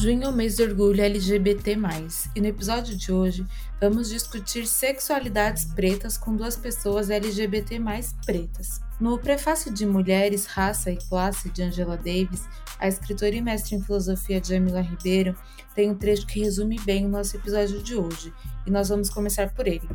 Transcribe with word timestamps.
Junho 0.00 0.24
é 0.24 0.28
o 0.30 0.32
mês 0.32 0.56
de 0.56 0.62
orgulho 0.62 1.02
LGBT+, 1.02 1.76
e 2.34 2.40
no 2.40 2.46
episódio 2.46 2.96
de 2.96 3.12
hoje 3.12 3.44
vamos 3.78 4.08
discutir 4.08 4.66
sexualidades 4.66 5.66
pretas 5.66 6.16
com 6.16 6.34
duas 6.34 6.56
pessoas 6.56 7.10
LGBT+, 7.10 7.78
pretas. 8.24 8.80
No 8.98 9.18
prefácio 9.18 9.70
de 9.70 9.84
Mulheres, 9.84 10.46
Raça 10.46 10.90
e 10.90 10.96
Classe 10.96 11.50
de 11.50 11.64
Angela 11.64 11.98
Davis, 11.98 12.48
a 12.78 12.88
escritora 12.88 13.36
e 13.36 13.42
mestre 13.42 13.76
em 13.76 13.82
filosofia 13.82 14.40
Jamila 14.42 14.80
Ribeiro 14.80 15.36
tem 15.74 15.90
um 15.90 15.94
trecho 15.94 16.26
que 16.26 16.40
resume 16.40 16.80
bem 16.80 17.04
o 17.04 17.10
nosso 17.10 17.36
episódio 17.36 17.82
de 17.82 17.94
hoje, 17.94 18.32
e 18.66 18.70
nós 18.70 18.88
vamos 18.88 19.10
começar 19.10 19.50
por 19.50 19.66
ele. 19.66 19.86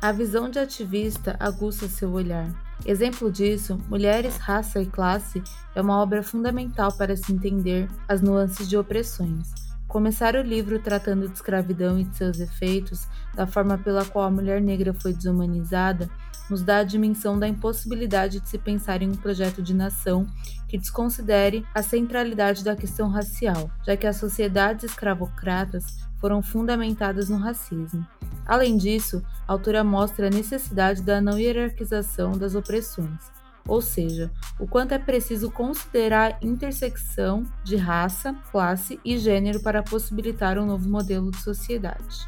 A 0.00 0.12
visão 0.12 0.48
de 0.48 0.60
ativista 0.60 1.34
aguça 1.40 1.88
seu 1.88 2.12
olhar. 2.12 2.67
Exemplo 2.86 3.30
disso, 3.30 3.78
Mulheres, 3.88 4.36
Raça 4.36 4.80
e 4.80 4.86
Classe 4.86 5.42
é 5.74 5.80
uma 5.80 6.00
obra 6.00 6.22
fundamental 6.22 6.96
para 6.96 7.16
se 7.16 7.32
entender 7.32 7.88
as 8.06 8.20
nuances 8.20 8.68
de 8.68 8.76
opressões. 8.76 9.52
Começar 9.86 10.34
o 10.36 10.42
livro 10.42 10.78
tratando 10.78 11.26
de 11.26 11.34
escravidão 11.34 11.98
e 11.98 12.04
de 12.04 12.16
seus 12.16 12.38
efeitos, 12.38 13.08
da 13.34 13.46
forma 13.46 13.78
pela 13.78 14.04
qual 14.04 14.26
a 14.26 14.30
mulher 14.30 14.60
negra 14.60 14.94
foi 14.94 15.12
desumanizada, 15.12 16.08
nos 16.48 16.62
dá 16.62 16.78
a 16.78 16.84
dimensão 16.84 17.38
da 17.38 17.48
impossibilidade 17.48 18.40
de 18.40 18.48
se 18.48 18.58
pensar 18.58 19.02
em 19.02 19.10
um 19.10 19.16
projeto 19.16 19.62
de 19.62 19.74
nação 19.74 20.26
que 20.66 20.78
desconsidere 20.78 21.64
a 21.74 21.82
centralidade 21.82 22.64
da 22.64 22.76
questão 22.76 23.08
racial, 23.08 23.70
já 23.86 23.96
que 23.96 24.06
as 24.06 24.16
sociedades 24.16 24.84
escravocratas 24.84 26.07
foram 26.20 26.42
fundamentadas 26.42 27.28
no 27.28 27.38
racismo. 27.38 28.06
Além 28.46 28.76
disso, 28.76 29.22
a 29.46 29.52
autora 29.52 29.84
mostra 29.84 30.28
a 30.28 30.30
necessidade 30.30 31.02
da 31.02 31.20
não 31.20 31.38
hierarquização 31.38 32.32
das 32.32 32.54
opressões, 32.54 33.20
ou 33.66 33.82
seja, 33.82 34.30
o 34.58 34.66
quanto 34.66 34.92
é 34.92 34.98
preciso 34.98 35.50
considerar 35.50 36.38
a 36.40 36.46
intersecção 36.46 37.44
de 37.62 37.76
raça, 37.76 38.34
classe 38.50 38.98
e 39.04 39.18
gênero 39.18 39.62
para 39.62 39.82
possibilitar 39.82 40.58
um 40.58 40.64
novo 40.64 40.88
modelo 40.88 41.30
de 41.30 41.38
sociedade. 41.42 42.26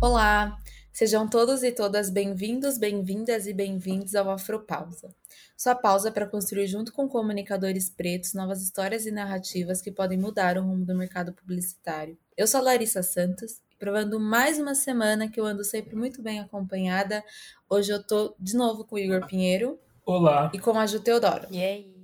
Olá, 0.00 0.56
sejam 0.92 1.28
todos 1.28 1.62
e 1.62 1.72
todas 1.72 2.08
bem-vindos, 2.08 2.78
bem-vindas 2.78 3.46
e 3.46 3.52
bem-vindos 3.52 4.14
ao 4.14 4.30
Afropausa. 4.30 5.14
Sua 5.56 5.74
pausa 5.74 6.12
para 6.12 6.26
construir 6.26 6.66
junto 6.66 6.92
com 6.92 7.08
comunicadores 7.08 7.88
pretos 7.88 8.34
novas 8.34 8.62
histórias 8.62 9.06
e 9.06 9.10
narrativas 9.10 9.80
que 9.80 9.90
podem 9.90 10.18
mudar 10.18 10.58
o 10.58 10.62
rumo 10.62 10.84
do 10.84 10.94
mercado 10.94 11.32
publicitário. 11.32 12.18
Eu 12.36 12.46
sou 12.46 12.60
a 12.60 12.64
Larissa 12.64 13.02
Santos, 13.02 13.62
provando 13.78 14.20
mais 14.20 14.58
uma 14.58 14.74
semana 14.74 15.30
que 15.30 15.40
eu 15.40 15.46
ando 15.46 15.64
sempre 15.64 15.96
muito 15.96 16.20
bem 16.20 16.40
acompanhada. 16.40 17.24
Hoje 17.70 17.90
eu 17.90 18.02
tô 18.02 18.34
de 18.38 18.54
novo 18.54 18.84
com 18.84 18.96
o 18.96 18.98
Igor 18.98 19.26
Pinheiro. 19.26 19.78
Olá. 20.04 20.50
E 20.52 20.58
com 20.58 20.78
a 20.78 20.86
Ju 20.86 21.00
Teodoro. 21.00 21.48
E 21.50 21.64
aí? 21.64 21.95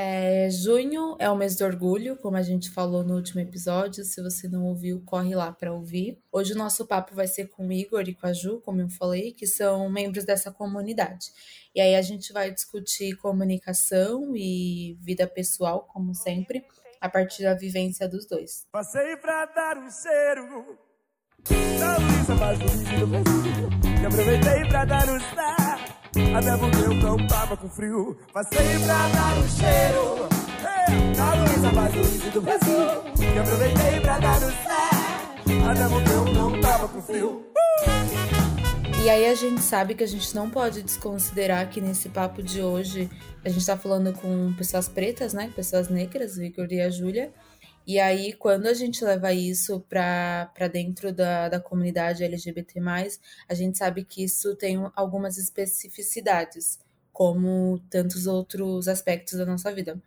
É, 0.00 0.48
junho 0.48 1.16
é 1.18 1.28
o 1.28 1.34
mês 1.34 1.56
do 1.56 1.64
orgulho, 1.64 2.14
como 2.14 2.36
a 2.36 2.42
gente 2.42 2.70
falou 2.70 3.02
no 3.02 3.16
último 3.16 3.40
episódio. 3.40 4.04
Se 4.04 4.22
você 4.22 4.46
não 4.46 4.66
ouviu, 4.66 5.02
corre 5.04 5.34
lá 5.34 5.50
para 5.50 5.72
ouvir. 5.72 6.22
Hoje 6.30 6.52
o 6.52 6.56
nosso 6.56 6.86
papo 6.86 7.16
vai 7.16 7.26
ser 7.26 7.48
com 7.48 7.66
o 7.66 7.72
Igor 7.72 8.08
e 8.08 8.14
com 8.14 8.28
a 8.28 8.32
Ju, 8.32 8.60
como 8.64 8.80
eu 8.80 8.88
falei, 8.88 9.32
que 9.32 9.44
são 9.44 9.90
membros 9.90 10.24
dessa 10.24 10.52
comunidade. 10.52 11.32
E 11.74 11.80
aí 11.80 11.96
a 11.96 12.02
gente 12.02 12.32
vai 12.32 12.52
discutir 12.52 13.16
comunicação 13.16 14.36
e 14.36 14.96
vida 15.00 15.26
pessoal, 15.26 15.80
como 15.92 16.14
sempre, 16.14 16.64
a 17.00 17.08
partir 17.08 17.42
da 17.42 17.54
vivência 17.54 18.08
dos 18.08 18.24
dois. 18.24 18.68
Passei 18.70 19.16
pra 19.16 19.46
dar 19.46 19.78
um 19.78 19.90
cheiro 19.90 20.78
da 21.80 21.96
Luísa 21.96 22.34
mais. 22.36 22.58
E 24.00 24.06
aproveitei 24.06 24.68
pra 24.68 24.84
dar 24.84 25.08
um. 25.08 25.97
Até 26.36 26.56
porque 26.56 27.04
eu 27.04 27.26
tava 27.26 27.56
com 27.56 27.68
frio. 27.68 28.16
Passei 28.32 28.78
pra 28.84 29.08
dar 29.08 29.38
um 29.38 29.48
cheiro 29.48 30.28
é, 30.64 31.16
da 31.16 31.34
Luísa 31.34 31.72
mais 31.72 31.92
do 32.32 32.40
Brasil. 32.40 33.34
E 33.34 33.38
aproveitei 33.38 34.00
pra 34.00 34.18
dar 34.18 34.36
um 34.36 34.50
star. 34.50 35.70
Até 35.70 35.88
porque 35.88 36.10
eu 36.10 36.24
não 36.34 36.60
tava 36.60 36.88
com 36.88 37.00
frio. 37.00 37.44
E 39.04 39.08
aí 39.08 39.26
a 39.26 39.34
gente 39.34 39.62
sabe 39.62 39.94
que 39.94 40.02
a 40.02 40.06
gente 40.08 40.34
não 40.34 40.50
pode 40.50 40.82
desconsiderar 40.82 41.70
que 41.70 41.80
nesse 41.80 42.08
papo 42.08 42.42
de 42.42 42.60
hoje 42.60 43.08
a 43.44 43.48
gente 43.48 43.64
tá 43.64 43.76
falando 43.76 44.12
com 44.12 44.52
pessoas 44.54 44.88
pretas, 44.88 45.32
né? 45.32 45.52
Pessoas 45.54 45.88
negras, 45.88 46.36
o 46.36 46.42
Igor 46.42 46.66
e 46.70 46.80
a 46.80 46.90
Júlia. 46.90 47.32
E 47.88 47.98
aí, 47.98 48.34
quando 48.34 48.66
a 48.66 48.74
gente 48.74 49.02
leva 49.02 49.32
isso 49.32 49.80
para 49.88 50.68
dentro 50.70 51.10
da, 51.10 51.48
da 51.48 51.58
comunidade 51.58 52.22
LGBT, 52.22 52.82
a 53.48 53.54
gente 53.54 53.78
sabe 53.78 54.04
que 54.04 54.22
isso 54.22 54.54
tem 54.56 54.76
algumas 54.94 55.38
especificidades, 55.38 56.78
como 57.10 57.78
tantos 57.88 58.26
outros 58.26 58.88
aspectos 58.88 59.38
da 59.38 59.46
nossa 59.46 59.74
vida. 59.74 59.98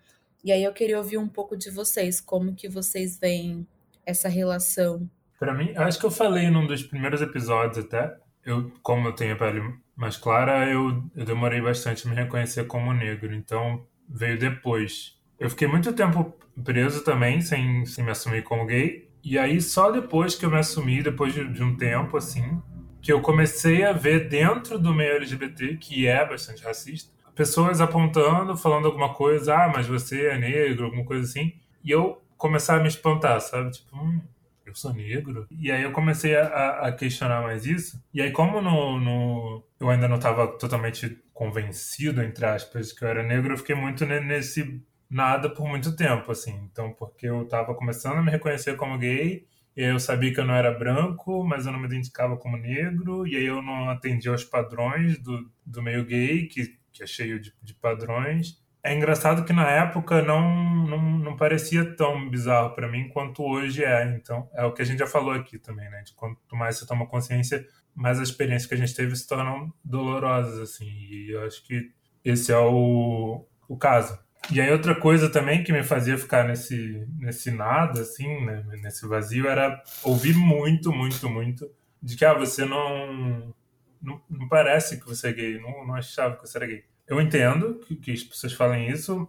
E 0.44 0.52
aí 0.52 0.64
eu 0.64 0.72
queria 0.74 1.00
ouvir 1.00 1.18
um 1.18 1.28
pouco 1.28 1.58
de 1.58 1.72
vocês, 1.72 2.22
como 2.22 2.54
que 2.54 2.70
vocês 2.70 3.18
veem 3.18 3.66
essa 4.06 4.30
relação. 4.30 5.10
Para 5.40 5.52
mim, 5.52 5.74
acho 5.76 6.00
que 6.00 6.06
eu 6.06 6.12
falei 6.12 6.52
num 6.52 6.68
dos 6.68 6.84
primeiros 6.84 7.20
episódios 7.20 7.84
até, 7.84 8.16
eu, 8.46 8.72
como 8.84 9.08
eu 9.08 9.14
tenho 9.14 9.34
a 9.34 9.38
pele 9.38 9.60
mais 9.96 10.18
clara, 10.18 10.70
eu, 10.70 11.04
eu 11.16 11.26
demorei 11.26 11.60
bastante 11.60 12.06
a 12.06 12.10
me 12.12 12.16
reconhecer 12.16 12.66
como 12.68 12.94
negro, 12.94 13.34
então 13.34 13.84
veio 14.08 14.38
depois. 14.38 15.20
Eu 15.42 15.50
fiquei 15.50 15.68
muito 15.68 15.92
tempo 15.92 16.36
preso 16.64 17.04
também, 17.04 17.42
sem, 17.42 17.84
sem 17.84 18.04
me 18.04 18.12
assumir 18.12 18.44
como 18.44 18.64
gay. 18.64 19.10
E 19.24 19.40
aí, 19.40 19.60
só 19.60 19.90
depois 19.90 20.36
que 20.36 20.46
eu 20.46 20.52
me 20.52 20.60
assumi, 20.60 21.02
depois 21.02 21.34
de, 21.34 21.52
de 21.52 21.64
um 21.64 21.76
tempo, 21.76 22.16
assim, 22.16 22.62
que 23.02 23.12
eu 23.12 23.22
comecei 23.22 23.84
a 23.84 23.92
ver 23.92 24.30
dentro 24.30 24.78
do 24.78 24.94
meio 24.94 25.16
LGBT, 25.16 25.78
que 25.78 26.06
é 26.06 26.24
bastante 26.24 26.64
racista, 26.64 27.12
pessoas 27.36 27.82
apontando, 27.82 28.56
falando 28.56 28.86
alguma 28.86 29.16
coisa, 29.16 29.56
ah, 29.56 29.68
mas 29.76 29.88
você 29.88 30.28
é 30.28 30.38
negro, 30.38 30.86
alguma 30.86 31.04
coisa 31.04 31.24
assim. 31.24 31.54
E 31.84 31.90
eu 31.90 32.22
começar 32.38 32.78
a 32.78 32.80
me 32.80 32.88
espantar, 32.88 33.42
sabe? 33.42 33.72
Tipo, 33.72 33.98
hum, 33.98 34.22
eu 34.64 34.76
sou 34.76 34.94
negro. 34.94 35.48
E 35.50 35.72
aí 35.72 35.82
eu 35.82 35.92
comecei 35.92 36.36
a, 36.36 36.82
a 36.82 36.92
questionar 36.92 37.42
mais 37.42 37.66
isso. 37.66 38.00
E 38.14 38.22
aí, 38.22 38.30
como 38.30 38.62
no, 38.62 39.00
no, 39.00 39.64
eu 39.80 39.90
ainda 39.90 40.08
não 40.08 40.18
estava 40.18 40.46
totalmente 40.60 41.20
convencido, 41.34 42.22
entre 42.22 42.46
aspas, 42.46 42.94
que 42.94 43.04
eu 43.04 43.08
era 43.08 43.24
negro, 43.24 43.54
eu 43.54 43.58
fiquei 43.58 43.76
muito 43.76 44.06
nesse 44.06 44.80
nada 45.12 45.50
por 45.50 45.68
muito 45.68 45.94
tempo, 45.96 46.32
assim. 46.32 46.56
Então, 46.72 46.94
porque 46.94 47.28
eu 47.28 47.46
tava 47.46 47.76
começando 47.76 48.18
a 48.18 48.22
me 48.24 48.32
reconhecer 48.32 48.78
como 48.78 48.98
gay, 48.98 49.46
e 49.76 49.84
eu 49.84 50.00
sabia 50.00 50.34
que 50.34 50.40
eu 50.40 50.46
não 50.46 50.54
era 50.54 50.72
branco, 50.72 51.44
mas 51.44 51.66
eu 51.66 51.72
não 51.74 51.80
me 51.80 51.86
identificava 51.86 52.38
como 52.38 52.58
negro, 52.58 53.28
e 53.28 53.36
aí 53.36 53.46
eu 53.46 53.62
não 53.62 53.90
atendia 53.90 54.32
aos 54.32 54.44
padrões 54.46 55.20
do, 55.20 55.52
do 55.66 55.82
meio 55.82 56.06
gay, 56.06 56.48
que, 56.48 56.78
que 56.94 57.04
é 57.04 57.08
cheio 57.08 57.40
de, 57.40 57.54
de 57.62 57.74
padrões. 57.74 58.62
É 58.84 58.96
engraçado 58.96 59.46
que 59.46 59.54
na 59.54 59.70
época 59.70 60.22
não, 60.24 60.88
não, 60.88 61.02
não 61.02 61.36
parecia 61.36 61.86
tão 61.96 62.30
bizarro 62.30 62.74
para 62.74 62.88
mim 62.88 63.10
quanto 63.10 63.44
hoje 63.44 63.84
é. 63.84 64.16
Então, 64.16 64.50
é 64.54 64.66
o 64.66 64.74
que 64.74 64.82
a 64.82 64.86
gente 64.86 65.00
já 65.00 65.08
falou 65.08 65.34
aqui 65.34 65.60
também, 65.60 65.90
né? 65.90 66.02
De 66.04 66.14
quanto 66.14 66.56
mais 66.56 66.78
você 66.78 66.88
toma 66.88 67.06
consciência, 67.06 67.66
mais 67.94 68.20
as 68.20 68.30
experiências 68.30 68.68
que 68.68 68.74
a 68.74 68.78
gente 68.78 68.96
teve 68.96 69.16
se 69.16 69.28
tornam 69.28 69.72
dolorosas, 69.84 70.60
assim. 70.60 70.90
E 70.90 71.32
eu 71.32 71.46
acho 71.46 71.64
que 71.64 71.92
esse 72.24 72.52
é 72.52 72.58
o, 72.58 73.46
o 73.68 73.78
caso. 73.78 74.18
E 74.50 74.60
aí 74.60 74.72
outra 74.72 74.96
coisa 74.96 75.30
também 75.30 75.64
que 75.64 75.72
me 75.72 75.84
fazia 75.84 76.18
ficar 76.18 76.48
nesse, 76.48 77.08
nesse 77.20 77.52
nada, 77.52 78.02
assim, 78.02 78.44
né, 78.44 78.64
nesse 78.82 79.08
vazio, 79.08 79.48
era 79.48 79.82
ouvir 80.04 80.36
muito, 80.36 80.92
muito, 80.92 81.30
muito 81.30 81.70
de 82.02 82.16
que, 82.16 82.26
ah, 82.26 82.34
você 82.34 82.66
não, 82.66 83.54
não, 84.02 84.22
não 84.30 84.48
parece 84.48 85.00
que 85.00 85.06
você 85.06 85.30
é 85.30 85.34
gay, 85.34 85.60
não, 85.60 85.86
não 85.86 85.96
achava 85.96 86.36
que 86.36 86.48
você 86.48 86.58
era 86.58 86.66
gay. 86.66 86.84
Eu 87.08 87.22
entendo 87.22 87.76
que, 87.76 87.96
que 87.96 88.12
as 88.12 88.24
pessoas 88.24 88.54
falem 88.54 88.90
isso, 88.90 89.28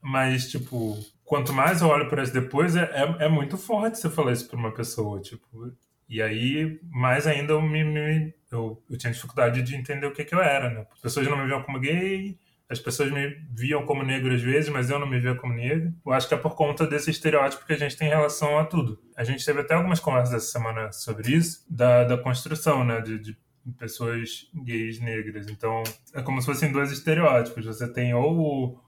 mas, 0.00 0.50
tipo, 0.50 0.98
quanto 1.24 1.52
mais 1.52 1.80
eu 1.80 1.88
olho 1.88 2.08
para 2.08 2.22
isso 2.22 2.32
depois, 2.32 2.76
é, 2.76 2.82
é, 2.82 3.24
é, 3.24 3.28
muito 3.28 3.58
forte 3.58 3.98
você 3.98 4.08
falar 4.08 4.32
isso 4.32 4.48
para 4.48 4.58
uma 4.58 4.72
pessoa, 4.72 5.20
tipo... 5.20 5.72
E 6.08 6.20
aí, 6.20 6.78
mais 6.90 7.26
ainda, 7.26 7.54
eu, 7.54 7.62
me, 7.62 7.82
me 7.82 8.34
eu, 8.50 8.82
eu, 8.90 8.98
tinha 8.98 9.12
dificuldade 9.12 9.62
de 9.62 9.74
entender 9.74 10.06
o 10.06 10.12
que, 10.12 10.26
que 10.26 10.34
eu 10.34 10.42
era, 10.42 10.68
né? 10.68 10.86
As 10.92 11.00
pessoas 11.00 11.26
não 11.26 11.38
me 11.38 11.46
viam 11.46 11.62
como 11.62 11.80
gay, 11.80 12.38
as 12.72 12.80
pessoas 12.80 13.12
me 13.12 13.36
viam 13.50 13.84
como 13.84 14.02
negro 14.02 14.34
às 14.34 14.40
vezes, 14.40 14.70
mas 14.70 14.88
eu 14.88 14.98
não 14.98 15.06
me 15.06 15.20
via 15.20 15.34
como 15.34 15.52
negro. 15.52 15.92
Eu 16.04 16.12
acho 16.12 16.26
que 16.26 16.34
é 16.34 16.38
por 16.38 16.56
conta 16.56 16.86
desse 16.86 17.10
estereótipo 17.10 17.66
que 17.66 17.72
a 17.74 17.78
gente 17.78 17.96
tem 17.96 18.08
em 18.08 18.10
relação 18.10 18.58
a 18.58 18.64
tudo. 18.64 18.98
A 19.14 19.22
gente 19.22 19.44
teve 19.44 19.60
até 19.60 19.74
algumas 19.74 20.00
conversas 20.00 20.34
essa 20.34 20.58
semana 20.58 20.90
sobre 20.90 21.32
isso, 21.32 21.64
da, 21.68 22.04
da 22.04 22.16
construção, 22.16 22.82
né, 22.82 23.00
de, 23.02 23.18
de 23.18 23.36
pessoas 23.78 24.50
gays 24.64 24.98
negras. 25.00 25.48
Então, 25.48 25.82
é 26.14 26.22
como 26.22 26.40
se 26.40 26.46
fossem 26.46 26.72
dois 26.72 26.90
estereótipos. 26.90 27.66
Você 27.66 27.86
tem 27.92 28.14
ou 28.14 28.38
o, 28.38 28.80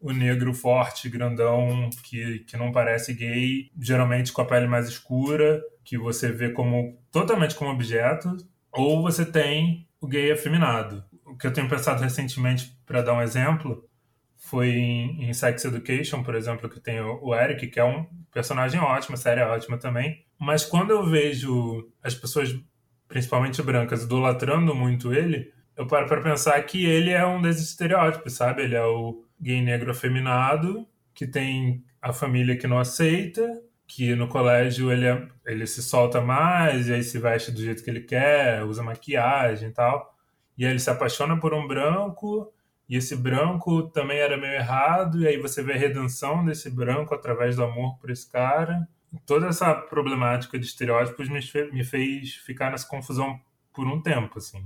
o 0.00 0.12
negro 0.12 0.54
forte, 0.54 1.10
grandão, 1.10 1.90
que, 2.04 2.40
que 2.40 2.56
não 2.56 2.72
parece 2.72 3.12
gay, 3.12 3.70
geralmente 3.78 4.32
com 4.32 4.40
a 4.40 4.46
pele 4.46 4.66
mais 4.66 4.88
escura, 4.88 5.62
que 5.84 5.98
você 5.98 6.32
vê 6.32 6.48
como 6.48 6.98
totalmente 7.12 7.54
como 7.54 7.70
objeto, 7.70 8.34
ou 8.72 9.02
você 9.02 9.26
tem 9.26 9.86
o 10.00 10.06
gay 10.06 10.32
afeminado, 10.32 11.04
o 11.26 11.36
que 11.36 11.46
eu 11.46 11.52
tenho 11.52 11.68
pensado 11.68 12.02
recentemente, 12.02 12.76
para 12.86 13.02
dar 13.02 13.14
um 13.14 13.22
exemplo, 13.22 13.84
foi 14.36 14.68
em, 14.68 15.28
em, 15.28 15.34
Sex 15.34 15.64
Education, 15.64 16.22
por 16.22 16.34
exemplo, 16.34 16.68
que 16.68 16.80
tem 16.80 17.00
o, 17.00 17.18
o 17.22 17.34
Eric, 17.34 17.66
que 17.66 17.80
é 17.80 17.84
um 17.84 18.06
personagem 18.32 18.80
ótimo, 18.80 19.16
série 19.16 19.42
ótima 19.42 19.76
também. 19.76 20.24
Mas 20.38 20.64
quando 20.64 20.90
eu 20.90 21.04
vejo 21.04 21.90
as 22.02 22.14
pessoas, 22.14 22.54
principalmente 23.08 23.62
brancas, 23.62 24.04
idolatrando 24.04 24.74
muito 24.74 25.12
ele, 25.12 25.52
eu 25.76 25.86
paro 25.86 26.06
pra 26.06 26.20
pensar 26.22 26.60
que 26.62 26.86
ele 26.86 27.10
é 27.10 27.26
um 27.26 27.42
desses 27.42 27.70
estereótipos, 27.70 28.34
sabe? 28.34 28.62
Ele 28.62 28.74
é 28.76 28.84
o 28.84 29.24
gay 29.40 29.60
negro 29.60 29.90
afeminado, 29.90 30.86
que 31.14 31.26
tem 31.26 31.84
a 32.00 32.12
família 32.12 32.56
que 32.56 32.66
não 32.66 32.78
aceita, 32.78 33.42
que 33.86 34.14
no 34.14 34.28
colégio 34.28 34.90
ele, 34.90 35.06
é, 35.06 35.28
ele 35.44 35.66
se 35.66 35.82
solta 35.82 36.20
mais, 36.20 36.88
e 36.88 36.94
aí 36.94 37.02
se 37.02 37.18
veste 37.18 37.50
do 37.50 37.60
jeito 37.60 37.82
que 37.82 37.90
ele 37.90 38.00
quer, 38.00 38.64
usa 38.64 38.82
maquiagem 38.82 39.68
e 39.68 39.72
tal. 39.72 40.15
E 40.56 40.64
aí 40.64 40.72
ele 40.72 40.78
se 40.78 40.90
apaixona 40.90 41.38
por 41.38 41.52
um 41.52 41.66
branco, 41.66 42.52
e 42.88 42.96
esse 42.96 43.16
branco 43.16 43.84
também 43.90 44.18
era 44.18 44.36
meio 44.36 44.54
errado, 44.54 45.20
e 45.20 45.26
aí 45.26 45.36
você 45.38 45.62
vê 45.62 45.72
a 45.72 45.78
redenção 45.78 46.44
desse 46.44 46.70
branco 46.70 47.14
através 47.14 47.56
do 47.56 47.64
amor 47.64 47.98
por 47.98 48.10
esse 48.10 48.30
cara. 48.30 48.88
Toda 49.24 49.46
essa 49.48 49.74
problemática 49.74 50.58
de 50.58 50.66
estereótipos 50.66 51.28
me, 51.28 51.40
me 51.72 51.84
fez 51.84 52.34
ficar 52.34 52.70
nessa 52.70 52.86
confusão 52.86 53.40
por 53.72 53.86
um 53.86 54.00
tempo, 54.00 54.38
assim. 54.38 54.62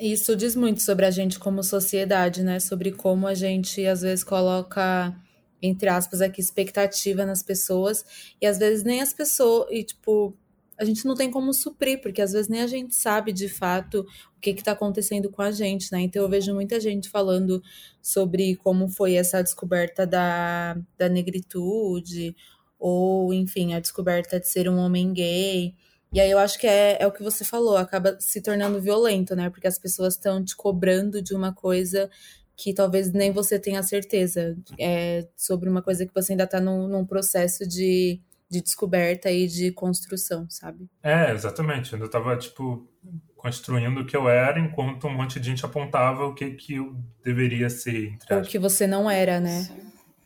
Isso 0.00 0.34
diz 0.36 0.56
muito 0.56 0.82
sobre 0.82 1.04
a 1.04 1.10
gente 1.10 1.38
como 1.38 1.62
sociedade, 1.62 2.42
né? 2.42 2.58
Sobre 2.58 2.92
como 2.92 3.26
a 3.26 3.34
gente 3.34 3.86
às 3.86 4.02
vezes 4.02 4.24
coloca 4.24 5.14
entre 5.62 5.88
aspas 5.88 6.20
aqui 6.20 6.40
expectativa 6.40 7.24
nas 7.24 7.42
pessoas 7.42 8.04
e 8.40 8.46
às 8.46 8.58
vezes 8.58 8.84
nem 8.84 9.00
as 9.00 9.14
pessoas 9.14 9.66
e 9.70 9.82
tipo 9.82 10.36
a 10.78 10.84
gente 10.84 11.04
não 11.06 11.14
tem 11.14 11.30
como 11.30 11.52
suprir, 11.52 12.00
porque 12.00 12.20
às 12.20 12.32
vezes 12.32 12.48
nem 12.48 12.62
a 12.62 12.66
gente 12.66 12.94
sabe 12.94 13.32
de 13.32 13.48
fato 13.48 14.06
o 14.36 14.40
que 14.40 14.50
está 14.50 14.72
acontecendo 14.72 15.30
com 15.30 15.42
a 15.42 15.50
gente, 15.50 15.90
né? 15.92 16.00
Então 16.00 16.22
eu 16.22 16.28
vejo 16.28 16.54
muita 16.54 16.80
gente 16.80 17.08
falando 17.08 17.62
sobre 18.02 18.56
como 18.56 18.88
foi 18.88 19.14
essa 19.14 19.42
descoberta 19.42 20.06
da, 20.06 20.76
da 20.98 21.08
negritude, 21.08 22.34
ou 22.78 23.32
enfim, 23.32 23.74
a 23.74 23.80
descoberta 23.80 24.38
de 24.38 24.48
ser 24.48 24.68
um 24.68 24.76
homem 24.76 25.12
gay. 25.12 25.74
E 26.12 26.20
aí 26.20 26.30
eu 26.30 26.38
acho 26.38 26.58
que 26.58 26.66
é, 26.66 26.98
é 27.00 27.06
o 27.06 27.12
que 27.12 27.22
você 27.22 27.44
falou, 27.44 27.76
acaba 27.76 28.16
se 28.20 28.40
tornando 28.40 28.80
violento, 28.80 29.34
né? 29.34 29.50
Porque 29.50 29.66
as 29.66 29.78
pessoas 29.78 30.14
estão 30.14 30.44
te 30.44 30.54
cobrando 30.54 31.20
de 31.22 31.34
uma 31.34 31.52
coisa 31.52 32.08
que 32.56 32.72
talvez 32.72 33.12
nem 33.12 33.32
você 33.32 33.58
tenha 33.58 33.82
certeza 33.82 34.56
é, 34.78 35.26
sobre 35.36 35.68
uma 35.68 35.82
coisa 35.82 36.06
que 36.06 36.14
você 36.14 36.32
ainda 36.32 36.44
está 36.44 36.60
num, 36.60 36.86
num, 36.86 37.04
processo 37.04 37.66
de, 37.66 38.20
de 38.50 38.60
descoberta 38.62 39.30
e 39.30 39.46
de 39.46 39.72
construção, 39.72 40.46
sabe? 40.48 40.88
É, 41.02 41.32
exatamente. 41.32 41.92
Eu 41.92 42.04
estava, 42.04 42.36
tipo, 42.36 42.88
construindo 43.36 44.00
o 44.00 44.06
que 44.06 44.16
eu 44.16 44.28
era, 44.28 44.58
enquanto 44.58 45.06
um 45.06 45.14
monte 45.14 45.38
de 45.38 45.46
gente 45.50 45.64
apontava 45.64 46.24
o 46.24 46.34
que, 46.34 46.50
que 46.52 46.74
eu 46.74 46.96
deveria 47.22 47.68
ser. 47.68 48.16
o 48.30 48.42
que 48.42 48.58
você 48.58 48.86
não 48.86 49.10
era, 49.10 49.40
né? 49.40 49.68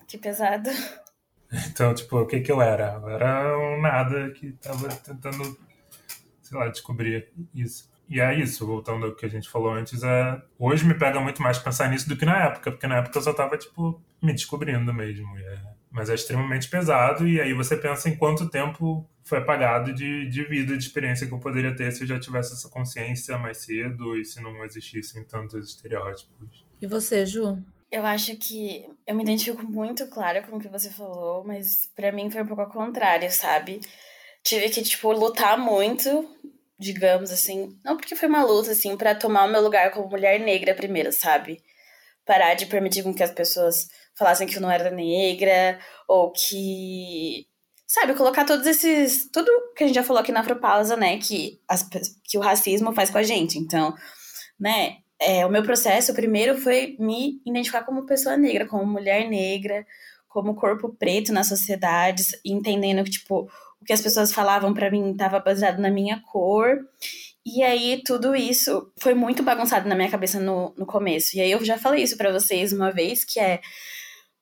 Que 0.07 0.19
pesado. 0.19 0.71
Então, 1.51 1.95
tipo, 1.95 2.19
o 2.19 2.27
que, 2.27 2.41
que 2.41 2.53
eu 2.53 2.61
era? 2.61 3.01
Eu 3.03 3.09
era 3.09 3.59
um 3.59 3.81
nada 3.81 4.31
que 4.33 4.49
estava 4.49 4.87
tentando, 4.89 5.59
sei 6.43 6.59
lá, 6.59 6.69
descobrir 6.69 7.33
isso. 7.55 7.91
E 8.07 8.21
é 8.21 8.35
isso, 8.39 8.67
voltando 8.67 9.07
ao 9.07 9.15
que 9.15 9.25
a 9.25 9.31
gente 9.31 9.49
falou 9.49 9.73
antes, 9.73 10.03
é... 10.03 10.43
hoje 10.59 10.85
me 10.85 10.93
pega 10.93 11.19
muito 11.21 11.43
mais 11.43 11.59
pensar 11.59 11.89
nisso 11.89 12.07
do 12.07 12.19
que 12.19 12.27
na 12.27 12.45
época, 12.45 12.71
porque 12.71 12.87
na 12.87 12.97
época 12.97 13.19
eu 13.19 13.23
só 13.23 13.33
tava, 13.33 13.57
tipo, 13.57 13.99
me 14.23 14.35
descobrindo 14.35 14.93
mesmo. 14.93 15.27
É... 15.39 15.78
Mas 15.99 16.09
é 16.09 16.15
extremamente 16.15 16.69
pesado, 16.69 17.27
e 17.27 17.41
aí 17.41 17.53
você 17.53 17.77
pensa 17.77 18.09
em 18.09 18.17
quanto 18.17 18.49
tempo 18.49 19.05
foi 19.25 19.39
apagado 19.39 19.93
de, 19.93 20.29
de 20.29 20.45
vida, 20.45 20.79
de 20.79 20.85
experiência 20.85 21.27
que 21.27 21.35
eu 21.35 21.41
poderia 21.41 21.75
ter 21.75 21.91
se 21.91 22.05
eu 22.05 22.07
já 22.07 22.21
tivesse 22.21 22.53
essa 22.53 22.69
consciência 22.69 23.37
mais 23.37 23.59
cedo 23.59 24.17
e 24.17 24.25
se 24.25 24.41
não 24.41 24.65
existissem 24.65 25.25
tantos 25.25 25.71
estereótipos. 25.71 26.65
E 26.81 26.87
você, 26.87 27.27
Ju? 27.27 27.59
Eu 27.91 28.07
acho 28.07 28.37
que 28.37 28.87
eu 29.05 29.17
me 29.17 29.25
identifico 29.25 29.65
muito, 29.65 30.07
claro, 30.07 30.41
com 30.47 30.57
o 30.57 30.61
que 30.61 30.69
você 30.69 30.89
falou, 30.89 31.43
mas 31.45 31.91
para 31.97 32.13
mim 32.13 32.31
foi 32.31 32.43
um 32.43 32.47
pouco 32.47 32.63
ao 32.63 32.71
contrário, 32.71 33.29
sabe? 33.33 33.81
Tive 34.45 34.69
que, 34.69 34.83
tipo, 34.83 35.11
lutar 35.11 35.59
muito 35.59 36.25
digamos 36.79 37.33
assim. 37.33 37.77
Não 37.85 37.97
porque 37.97 38.15
foi 38.15 38.29
uma 38.29 38.45
luta, 38.45 38.71
assim, 38.71 38.97
para 38.97 39.15
tomar 39.15 39.47
o 39.47 39.51
meu 39.51 39.61
lugar 39.61 39.91
como 39.91 40.09
mulher 40.09 40.39
negra 40.39 40.75
primeiro, 40.75 41.13
sabe? 41.13 41.61
Parar 42.25 42.55
de 42.55 42.67
permitir 42.67 43.03
com 43.03 43.13
que 43.13 43.23
as 43.23 43.33
pessoas 43.33 43.89
falassem 44.19 44.47
que 44.47 44.57
eu 44.57 44.61
não 44.61 44.71
era 44.71 44.91
negra, 44.91 45.79
ou 46.07 46.33
que. 46.33 47.47
Sabe, 47.87 48.15
colocar 48.15 48.45
todos 48.45 48.67
esses. 48.67 49.31
Tudo 49.31 49.51
que 49.75 49.85
a 49.85 49.87
gente 49.87 49.97
já 49.97 50.03
falou 50.03 50.21
aqui 50.21 50.33
na 50.33 50.41
Afropausa, 50.41 50.97
né? 50.97 51.19
Que, 51.19 51.61
as, 51.69 51.89
que 52.25 52.37
o 52.37 52.41
racismo 52.41 52.93
faz 52.93 53.11
com 53.11 53.19
a 53.19 53.23
gente. 53.23 53.59
Então, 53.59 53.95
né? 54.59 54.99
É, 55.21 55.45
o 55.45 55.51
meu 55.51 55.63
processo 55.63 56.15
primeiro 56.15 56.57
foi 56.59 56.97
me 56.99 57.41
identificar 57.45 57.83
como 57.83 58.07
pessoa 58.07 58.37
negra, 58.37 58.67
como 58.67 58.87
mulher 58.87 59.29
negra, 59.29 59.85
como 60.29 60.55
corpo 60.55 60.95
preto 60.97 61.33
na 61.33 61.43
sociedade, 61.43 62.23
entendendo 62.45 63.03
que, 63.03 63.11
tipo, 63.11 63.51
o 63.81 63.85
que 63.85 63.93
as 63.93 64.01
pessoas 64.01 64.33
falavam 64.33 64.73
para 64.73 64.91
mim 64.91 65.11
estava 65.11 65.41
baseado 65.41 65.81
na 65.81 65.91
minha 65.91 66.21
cor. 66.21 66.79
E 67.45 67.63
aí, 67.63 68.03
tudo 68.05 68.37
isso 68.37 68.93
foi 68.99 69.15
muito 69.15 69.43
bagunçado 69.43 69.89
na 69.89 69.95
minha 69.95 70.11
cabeça 70.11 70.39
no, 70.39 70.75
no 70.77 70.87
começo. 70.87 71.37
E 71.37 71.41
aí, 71.41 71.51
eu 71.51 71.65
já 71.65 71.79
falei 71.79 72.05
isso 72.05 72.17
para 72.17 72.33
vocês 72.33 72.73
uma 72.73 72.93
vez, 72.93 73.25
que 73.25 73.41
é. 73.41 73.61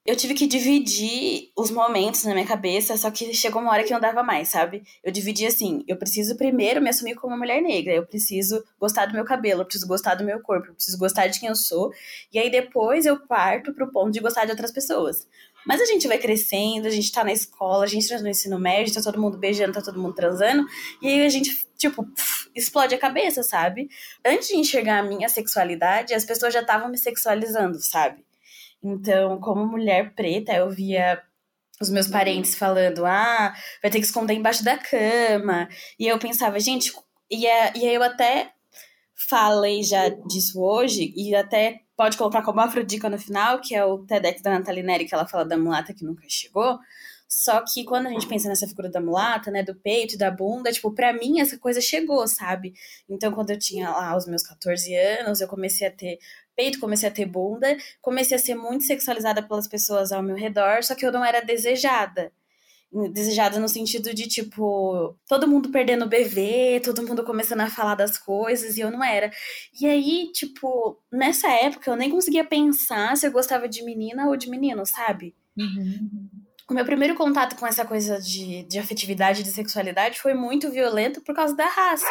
Eu 0.07 0.15
tive 0.15 0.35
que 0.35 0.47
dividir 0.47 1.51
os 1.57 1.69
momentos 1.69 2.23
na 2.23 2.33
minha 2.33 2.47
cabeça, 2.47 2.97
só 2.97 3.11
que 3.11 3.35
chegou 3.35 3.61
uma 3.61 3.73
hora 3.73 3.83
que 3.83 3.93
não 3.93 3.99
dava 3.99 4.23
mais, 4.23 4.49
sabe? 4.49 4.85
Eu 5.03 5.11
dividi 5.11 5.45
assim: 5.45 5.83
eu 5.89 5.97
preciso 5.97 6.37
primeiro 6.37 6.81
me 6.81 6.89
assumir 6.89 7.17
como 7.17 7.33
uma 7.33 7.39
mulher 7.39 7.61
negra, 7.61 7.93
eu 7.93 8.07
preciso 8.07 8.63
gostar 8.79 9.07
do 9.07 9.15
meu 9.15 9.25
cabelo, 9.25 9.63
eu 9.63 9.65
preciso 9.65 9.89
gostar 9.89 10.15
do 10.15 10.25
meu 10.25 10.41
corpo, 10.41 10.69
eu 10.69 10.75
preciso 10.75 10.97
gostar 10.97 11.27
de 11.27 11.41
quem 11.41 11.49
eu 11.49 11.57
sou. 11.57 11.91
E 12.33 12.39
aí, 12.39 12.49
depois 12.49 13.05
eu 13.05 13.19
parto 13.27 13.75
pro 13.75 13.91
ponto 13.91 14.13
de 14.13 14.21
gostar 14.21 14.45
de 14.45 14.53
outras 14.53 14.71
pessoas. 14.71 15.27
Mas 15.67 15.81
a 15.81 15.85
gente 15.85 16.07
vai 16.07 16.19
crescendo, 16.19 16.87
a 16.87 16.91
gente 16.91 17.11
tá 17.11 17.25
na 17.25 17.33
escola, 17.33 17.83
a 17.83 17.89
gente 17.89 18.09
tá 18.09 18.21
no 18.21 18.29
ensino 18.29 18.61
médio, 18.61 18.95
tá 18.95 19.03
todo 19.03 19.21
mundo 19.21 19.37
beijando, 19.37 19.73
tá 19.73 19.83
todo 19.83 20.01
mundo 20.01 20.15
transando, 20.15 20.65
e 21.03 21.09
aí 21.09 21.27
a 21.27 21.29
gente, 21.29 21.67
tipo, 21.77 22.07
explode 22.55 22.95
a 22.95 22.99
cabeça, 22.99 23.43
sabe? 23.43 23.89
Antes 24.25 24.47
de 24.47 24.57
enxergar 24.57 25.01
a 25.01 25.03
minha 25.03 25.29
sexualidade, 25.29 26.15
as 26.15 26.25
pessoas 26.25 26.55
já 26.55 26.61
estavam 26.61 26.89
me 26.89 26.97
sexualizando, 26.97 27.81
sabe? 27.81 28.26
Então, 28.87 29.41
como 29.41 29.67
mulher 29.67 30.15
preta, 30.15 30.53
eu 30.53 30.71
via 30.71 31.21
os 31.81 31.91
meus 31.91 32.07
parentes 32.07 32.55
falando, 32.55 33.05
ah, 33.05 33.53
vai 33.83 33.91
ter 33.91 33.99
que 33.99 34.07
esconder 34.07 34.35
embaixo 34.35 34.65
da 34.65 34.79
cama. 34.79 35.69
E 35.99 36.07
eu 36.07 36.19
pensava, 36.19 36.61
gente, 36.61 36.93
e, 37.29 37.47
é, 37.47 37.73
e 37.77 37.87
aí 37.87 37.95
eu 37.95 38.03
até 38.03 38.53
falei 39.29 39.83
já 39.83 40.09
disso 40.09 40.63
hoje, 40.63 41.13
e 41.17 41.35
até 41.35 41.81
pode 41.97 42.17
colocar 42.17 42.43
como 42.43 42.61
afrodica 42.61 43.11
no 43.11 43.19
final, 43.19 43.61
que 43.61 43.75
é 43.75 43.85
o 43.85 43.99
TEDx 43.99 44.41
da 44.41 44.59
Nathalie 44.59 44.85
Neri, 44.85 45.07
que 45.07 45.15
ela 45.15 45.27
fala 45.27 45.45
da 45.45 45.59
mulata 45.59 45.93
que 45.93 46.05
nunca 46.05 46.23
chegou. 46.29 46.79
Só 47.29 47.61
que 47.63 47.85
quando 47.85 48.07
a 48.07 48.11
gente 48.11 48.29
pensa 48.29 48.49
nessa 48.49 48.69
figura 48.69 48.89
da 48.89 49.01
mulata, 49.01 49.51
né, 49.51 49.63
do 49.63 49.75
peito 49.75 50.17
da 50.17 50.31
bunda, 50.31 50.71
tipo, 50.71 50.93
pra 50.93 51.13
mim 51.13 51.41
essa 51.41 51.59
coisa 51.59 51.81
chegou, 51.81 52.27
sabe? 52.29 52.73
Então, 53.09 53.33
quando 53.33 53.51
eu 53.51 53.59
tinha 53.59 53.91
lá 53.91 54.17
os 54.17 54.27
meus 54.27 54.45
14 54.45 54.95
anos, 54.95 55.41
eu 55.41 55.49
comecei 55.49 55.89
a 55.89 55.91
ter 55.91 56.19
peito, 56.57 56.81
comecei 56.81 57.09
a 57.09 57.13
ter 57.13 57.27
bunda, 57.27 57.77
comecei 58.01 58.37
a 58.37 58.41
ser 58.41 58.55
muito 58.55 58.85
sexualizada 58.85 59.43
pelas 59.43 59.69
pessoas 59.69 60.11
ao 60.11 60.23
meu 60.23 60.37
redor, 60.37 60.83
só 60.83 60.95
que 60.95 61.05
eu 61.05 61.13
não 61.13 61.25
era 61.25 61.41
desejada 61.41 62.33
desejada 63.13 63.59
no 63.59 63.69
sentido 63.69 64.15
de, 64.15 64.27
tipo, 64.27 65.15
todo 65.29 65.49
mundo 65.49 65.71
perdendo 65.71 66.05
o 66.05 66.09
bebê, 66.09 66.81
todo 66.83 67.07
mundo 67.07 67.25
começando 67.25 67.61
a 67.61 67.71
falar 67.71 67.95
das 67.95 68.17
coisas, 68.17 68.77
e 68.77 68.81
eu 68.81 68.91
não 68.91 69.05
era. 69.05 69.31
E 69.79 69.87
aí, 69.87 70.31
tipo, 70.33 70.99
nessa 71.13 71.49
época 71.49 71.91
eu 71.91 71.97
nem 71.97 72.11
conseguia 72.11 72.45
pensar 72.45 73.17
se 73.17 73.27
eu 73.27 73.33
gostava 73.33 73.69
de 73.69 73.83
menina 73.85 74.29
ou 74.29 74.37
de 74.37 74.49
menino, 74.49 74.87
sabe? 74.87 75.35
Uhum. 75.59 76.29
O 76.71 76.75
meu 76.75 76.85
primeiro 76.85 77.15
contato 77.15 77.57
com 77.57 77.67
essa 77.67 77.85
coisa 77.85 78.21
de, 78.21 78.65
de 78.65 78.79
afetividade 78.79 79.41
e 79.41 79.45
de 79.45 79.51
sexualidade 79.51 80.21
foi 80.21 80.35
muito 80.35 80.71
violento 80.71 81.21
por 81.21 81.35
causa 81.35 81.55
da 81.55 81.67
raça. 81.67 82.07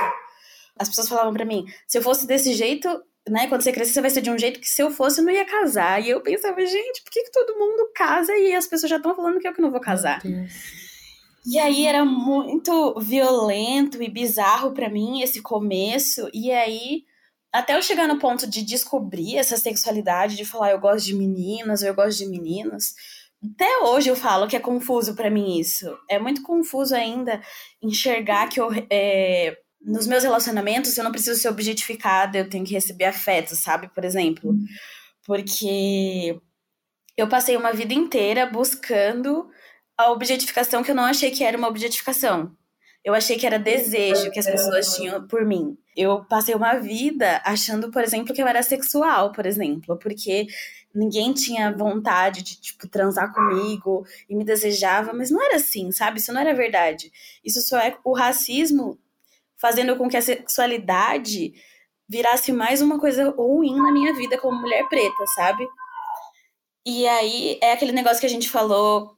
As 0.78 0.90
pessoas 0.90 1.10
falavam 1.10 1.34
para 1.34 1.46
mim, 1.46 1.66
se 1.88 1.98
eu 1.98 2.02
fosse 2.02 2.28
desse 2.28 2.54
jeito, 2.54 3.02
né, 3.28 3.48
quando 3.48 3.62
você 3.62 3.72
crescer, 3.72 3.94
você 3.94 4.02
vai 4.02 4.10
ser 4.10 4.22
de 4.22 4.30
um 4.30 4.38
jeito 4.38 4.60
que 4.60 4.68
se 4.68 4.82
eu 4.82 4.92
fosse, 4.92 5.20
eu 5.20 5.26
não 5.26 5.32
ia 5.32 5.46
casar. 5.46 6.02
E 6.02 6.10
eu 6.10 6.22
pensava, 6.22 6.64
gente, 6.66 7.04
por 7.04 7.12
que, 7.12 7.24
que 7.24 7.32
todo 7.32 7.58
mundo 7.58 7.90
casa 7.96 8.36
e 8.36 8.54
as 8.54 8.68
pessoas 8.68 8.90
já 8.90 8.98
estão 8.98 9.16
falando 9.16 9.40
que 9.40 9.48
eu 9.48 9.54
que 9.54 9.62
não 9.62 9.72
vou 9.72 9.82
casar? 9.82 10.22
E 11.46 11.60
aí 11.60 11.86
era 11.86 12.04
muito 12.04 13.00
violento 13.00 14.02
e 14.02 14.10
bizarro 14.10 14.72
para 14.72 14.90
mim 14.90 15.22
esse 15.22 15.42
começo. 15.42 16.30
E 16.34 16.52
aí, 16.52 17.04
até 17.54 17.76
eu 17.76 17.82
chegar 17.82 18.08
no 18.08 18.20
ponto 18.20 18.48
de 18.48 18.64
descobrir 18.64 19.38
essa 19.38 19.56
sexualidade, 19.58 20.36
de 20.36 20.46
falar 20.46 20.72
eu 20.72 20.80
gosto 20.80 21.06
de 21.06 21.14
meninas 21.14 21.82
ou 21.82 21.88
eu 21.88 21.96
gosto 21.96 22.18
de 22.18 22.28
meninos, 22.28 22.94
até 23.54 23.78
hoje 23.84 24.10
eu 24.10 24.16
falo 24.16 24.48
que 24.48 24.56
é 24.56 24.60
confuso 24.60 25.16
para 25.16 25.30
mim 25.30 25.60
isso. 25.60 25.96
É 26.10 26.18
muito 26.18 26.42
confuso 26.42 26.96
ainda 26.96 27.42
enxergar 27.82 28.50
que 28.50 28.60
eu. 28.60 28.70
É, 28.90 29.56
nos 29.86 30.08
meus 30.08 30.24
relacionamentos 30.24 30.98
eu 30.98 31.04
não 31.04 31.12
preciso 31.12 31.40
ser 31.40 31.48
objetificada, 31.48 32.38
eu 32.40 32.50
tenho 32.50 32.66
que 32.66 32.74
receber 32.74 33.06
afeto, 33.06 33.56
sabe? 33.56 33.88
Por 33.94 34.04
exemplo. 34.04 34.56
Porque 35.24 36.40
eu 37.16 37.28
passei 37.30 37.56
uma 37.56 37.72
vida 37.72 37.94
inteira 37.94 38.46
buscando 38.46 39.48
a 39.98 40.12
objetificação 40.12 40.84
que 40.84 40.92
eu 40.92 40.96
não 40.96 41.06
achei 41.06 41.32
que 41.32 41.44
era 41.44 41.58
uma 41.58 41.68
objetificação. 41.68 42.56
Eu 43.04 43.14
achei 43.14 43.38
que 43.38 43.46
era 43.46 43.60
desejo 43.60 44.32
que 44.32 44.40
as 44.40 44.48
pessoas 44.48 44.96
tinham 44.96 45.28
por 45.28 45.46
mim. 45.46 45.78
Eu 45.96 46.26
passei 46.26 46.56
uma 46.56 46.74
vida 46.80 47.40
achando, 47.46 47.92
por 47.92 48.04
exemplo, 48.04 48.34
que 48.34 48.42
eu 48.42 48.48
era 48.48 48.64
sexual, 48.64 49.32
por 49.32 49.46
exemplo, 49.46 49.96
porque 50.00 50.48
ninguém 50.94 51.32
tinha 51.32 51.72
vontade 51.72 52.42
de, 52.42 52.60
tipo, 52.60 52.88
transar 52.88 53.32
comigo 53.32 54.04
e 54.28 54.36
me 54.36 54.44
desejava, 54.44 55.14
mas 55.14 55.30
não 55.30 55.42
era 55.44 55.58
assim, 55.58 55.92
sabe? 55.92 56.20
Isso 56.20 56.34
não 56.34 56.42
era 56.42 56.56
verdade. 56.56 57.12
Isso 57.44 57.62
só 57.62 57.78
é 57.78 57.96
o 58.04 58.14
racismo 58.14 58.98
fazendo 59.60 59.96
com 59.96 60.08
que 60.08 60.18
a 60.18 60.22
sexualidade 60.22 61.54
virasse 62.08 62.52
mais 62.52 62.82
uma 62.82 63.00
coisa 63.00 63.30
ruim 63.32 63.76
na 63.76 63.92
minha 63.92 64.14
vida 64.14 64.38
como 64.38 64.60
mulher 64.60 64.88
preta, 64.88 65.26
sabe? 65.36 65.68
E 66.86 67.08
aí 67.08 67.58
é 67.62 67.74
aquele 67.74 67.92
negócio 67.92 68.20
que 68.20 68.28
a 68.28 68.30
gente 68.30 68.50
falou, 68.50 69.18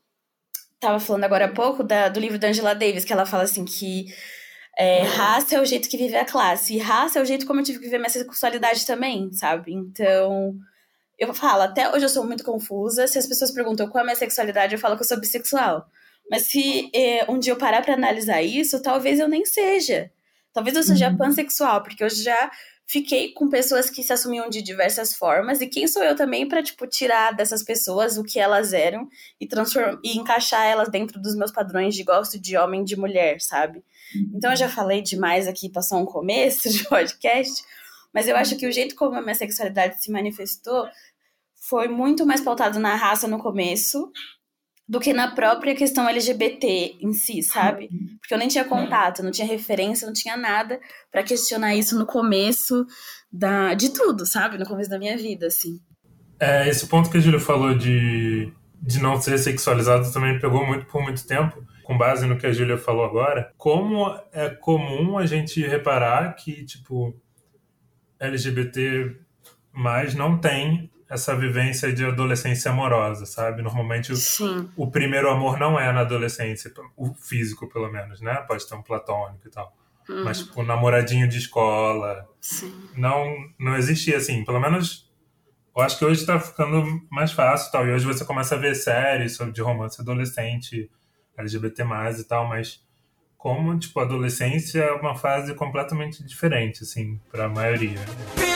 tava 0.79 0.99
falando 0.99 1.25
agora 1.25 1.45
há 1.45 1.51
pouco, 1.51 1.83
da, 1.83 2.07
do 2.07 2.19
livro 2.19 2.39
da 2.39 2.47
Angela 2.47 2.73
Davis, 2.73 3.03
que 3.03 3.11
ela 3.11 3.25
fala 3.25 3.43
assim 3.43 3.65
que 3.65 4.05
é, 4.77 5.01
raça 5.01 5.55
é 5.55 5.61
o 5.61 5.65
jeito 5.65 5.89
que 5.89 5.97
vive 5.97 6.15
a 6.15 6.23
classe, 6.23 6.75
e 6.75 6.77
raça 6.77 7.19
é 7.19 7.21
o 7.21 7.25
jeito 7.25 7.45
como 7.45 7.59
eu 7.59 7.63
tive 7.63 7.79
que 7.79 7.85
viver 7.85 7.97
minha 7.97 8.09
sexualidade 8.09 8.85
também, 8.85 9.33
sabe? 9.33 9.73
Então, 9.73 10.55
eu 11.17 11.33
falo, 11.33 11.63
até 11.63 11.89
hoje 11.91 12.05
eu 12.05 12.09
sou 12.09 12.25
muito 12.25 12.43
confusa. 12.43 13.07
Se 13.07 13.17
as 13.17 13.25
pessoas 13.25 13.51
perguntam 13.51 13.89
qual 13.89 14.01
é 14.01 14.03
a 14.03 14.05
minha 14.05 14.15
sexualidade, 14.15 14.75
eu 14.75 14.79
falo 14.79 14.95
que 14.95 15.01
eu 15.01 15.07
sou 15.07 15.19
bissexual. 15.19 15.85
Mas 16.29 16.43
se 16.43 16.91
é, 16.93 17.25
um 17.29 17.39
dia 17.39 17.53
eu 17.53 17.57
parar 17.57 17.81
para 17.81 17.95
analisar 17.95 18.41
isso, 18.43 18.81
talvez 18.81 19.19
eu 19.19 19.27
nem 19.27 19.45
seja. 19.45 20.11
Talvez 20.57 20.75
eu 20.75 20.81
seja 20.81 21.09
uhum. 21.09 21.17
pansexual, 21.17 21.83
porque 21.83 22.03
eu 22.03 22.09
já 22.09 22.49
fiquei 22.87 23.31
com 23.31 23.47
pessoas 23.47 23.91
que 23.91 24.01
se 24.01 24.11
assumiam 24.11 24.49
de 24.49 24.59
diversas 24.59 25.13
formas. 25.13 25.61
E 25.61 25.67
quem 25.67 25.87
sou 25.87 26.03
eu 26.03 26.15
também 26.15 26.47
para 26.47 26.63
tipo 26.63 26.87
tirar 26.87 27.31
dessas 27.35 27.61
pessoas 27.61 28.17
o 28.17 28.23
que 28.23 28.39
elas 28.39 28.73
eram 28.73 29.07
e 29.39 29.45
transformar 29.45 29.99
e 30.03 30.17
encaixar 30.17 30.65
elas 30.65 30.89
dentro 30.89 31.21
dos 31.21 31.35
meus 31.35 31.51
padrões 31.51 31.93
de 31.93 32.03
gosto 32.03 32.39
de 32.39 32.57
homem 32.57 32.83
de 32.83 32.95
mulher, 32.95 33.39
sabe? 33.39 33.83
Então 34.33 34.49
eu 34.49 34.57
já 34.57 34.67
falei 34.67 35.03
demais 35.03 35.47
aqui, 35.47 35.69
passou 35.69 35.99
um 35.99 36.07
começo 36.07 36.67
de 36.73 36.85
podcast, 36.89 37.63
mas 38.11 38.27
eu 38.27 38.35
acho 38.35 38.57
que 38.57 38.65
o 38.65 38.71
jeito 38.71 38.95
como 38.95 39.15
a 39.15 39.21
minha 39.21 39.35
sexualidade 39.35 40.01
se 40.01 40.11
manifestou 40.11 40.87
foi 41.53 41.87
muito 41.87 42.25
mais 42.25 42.41
pautado 42.41 42.79
na 42.79 42.95
raça 42.95 43.27
no 43.27 43.37
começo 43.37 44.11
do 44.87 44.99
que 44.99 45.13
na 45.13 45.31
própria 45.31 45.75
questão 45.75 46.07
LGBT 46.07 46.97
em 47.01 47.11
si, 47.11 47.43
sabe? 47.43 47.89
Porque 48.21 48.33
eu 48.33 48.37
nem 48.37 48.47
tinha 48.47 48.63
contato, 48.63 49.21
não 49.21 49.31
tinha 49.31 49.47
referência, 49.47 50.05
não 50.05 50.13
tinha 50.13 50.37
nada 50.37 50.79
para 51.11 51.23
questionar 51.23 51.75
isso 51.75 51.97
no 51.99 52.05
começo 52.05 52.85
da, 53.31 53.73
de 53.73 53.89
tudo, 53.89 54.25
sabe? 54.25 54.57
No 54.57 54.65
começo 54.65 54.89
da 54.89 54.97
minha 54.97 55.17
vida, 55.17 55.47
assim. 55.47 55.79
É, 56.39 56.69
esse 56.69 56.87
ponto 56.87 57.09
que 57.09 57.17
a 57.17 57.19
Júlia 57.19 57.39
falou 57.39 57.77
de, 57.77 58.53
de 58.81 59.01
não 59.01 59.19
ser 59.19 59.37
sexualizado 59.37 60.11
também 60.13 60.39
pegou 60.39 60.65
muito 60.65 60.85
por 60.85 61.01
muito 61.03 61.25
tempo, 61.27 61.61
com 61.83 61.97
base 61.97 62.25
no 62.25 62.37
que 62.37 62.47
a 62.47 62.53
Júlia 62.53 62.77
falou 62.77 63.03
agora. 63.03 63.51
Como 63.57 64.17
é 64.31 64.49
comum 64.49 65.17
a 65.17 65.25
gente 65.25 65.65
reparar 65.67 66.33
que, 66.35 66.63
tipo, 66.63 67.13
LGBT 68.19 69.17
mais 69.73 70.15
não 70.15 70.37
tem 70.39 70.89
essa 71.09 71.35
vivência 71.35 71.91
de 71.91 72.05
adolescência 72.05 72.71
amorosa, 72.71 73.25
sabe? 73.25 73.61
Normalmente 73.61 74.11
o, 74.11 74.17
o, 74.75 74.91
primeiro 74.91 75.29
amor 75.29 75.57
não 75.57 75.79
é 75.79 75.91
na 75.91 76.01
adolescência, 76.01 76.71
o 76.95 77.13
físico 77.13 77.67
pelo 77.67 77.91
menos, 77.91 78.21
né? 78.21 78.35
Pode 78.47 78.67
ter 78.67 78.75
um 78.75 78.81
platônico 78.81 79.47
e 79.47 79.49
tal. 79.49 79.73
Uhum. 80.09 80.23
Mas 80.23 80.39
tipo, 80.39 80.63
namoradinho 80.63 81.27
de 81.27 81.37
escola. 81.37 82.27
Sim. 82.41 82.73
Não 82.95 83.35
não 83.57 83.75
existia 83.75 84.17
assim, 84.17 84.43
pelo 84.43 84.59
menos 84.59 85.07
eu 85.77 85.83
acho 85.83 85.99
que 85.99 86.05
hoje 86.05 86.25
tá 86.25 86.39
ficando 86.39 86.83
mais 87.09 87.31
fácil, 87.31 87.71
tal. 87.71 87.87
E 87.87 87.91
hoje 87.91 88.03
você 88.03 88.25
começa 88.25 88.55
a 88.55 88.57
ver 88.57 88.73
séries 88.73 89.35
sobre 89.35 89.53
de 89.53 89.61
romance 89.61 90.01
adolescente, 90.01 90.89
LGBT+, 91.37 91.83
e 92.19 92.23
tal, 92.23 92.47
mas 92.49 92.83
como, 93.37 93.77
tipo, 93.77 93.99
a 93.99 94.03
adolescência 94.03 94.79
é 94.79 94.91
uma 94.93 95.15
fase 95.15 95.53
completamente 95.53 96.23
diferente, 96.23 96.81
assim, 96.81 97.19
pra 97.31 97.47
maioria. 97.47 97.99
Viver 98.35 98.46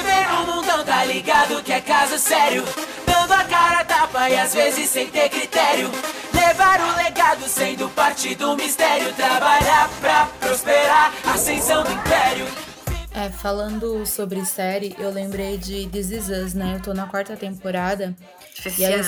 mundão 0.71 0.85
tá 0.85 1.03
ligado 1.05 1.61
que 1.63 1.71
é 1.71 1.81
caso 1.81 2.17
sério, 2.17 2.63
dando 3.05 3.33
a 3.33 3.43
cara 3.43 3.83
tapa 3.83 4.29
e 4.29 4.37
às 4.37 4.53
vezes 4.53 4.89
sem 4.89 5.07
ter 5.09 5.29
critério. 5.29 5.89
Levar 6.33 6.79
o 6.79 7.03
legado 7.03 7.43
sendo 7.47 7.89
parte 7.89 8.33
do 8.35 8.55
mistério, 8.55 9.13
trabalhar 9.13 9.89
pra 9.99 10.25
prosperar, 10.39 11.13
ascensão 11.25 11.83
do 11.83 11.91
império. 11.91 12.45
É, 13.13 13.29
falando 13.29 14.05
sobre 14.05 14.45
série, 14.45 14.95
eu 14.97 15.09
lembrei 15.09 15.57
de 15.57 15.87
This 15.87 16.11
Is 16.11 16.29
Us, 16.29 16.53
né? 16.53 16.75
Eu 16.77 16.81
tô 16.81 16.93
na 16.93 17.07
quarta 17.07 17.35
temporada. 17.35 18.15
E 18.77 18.85
aí, 18.85 19.01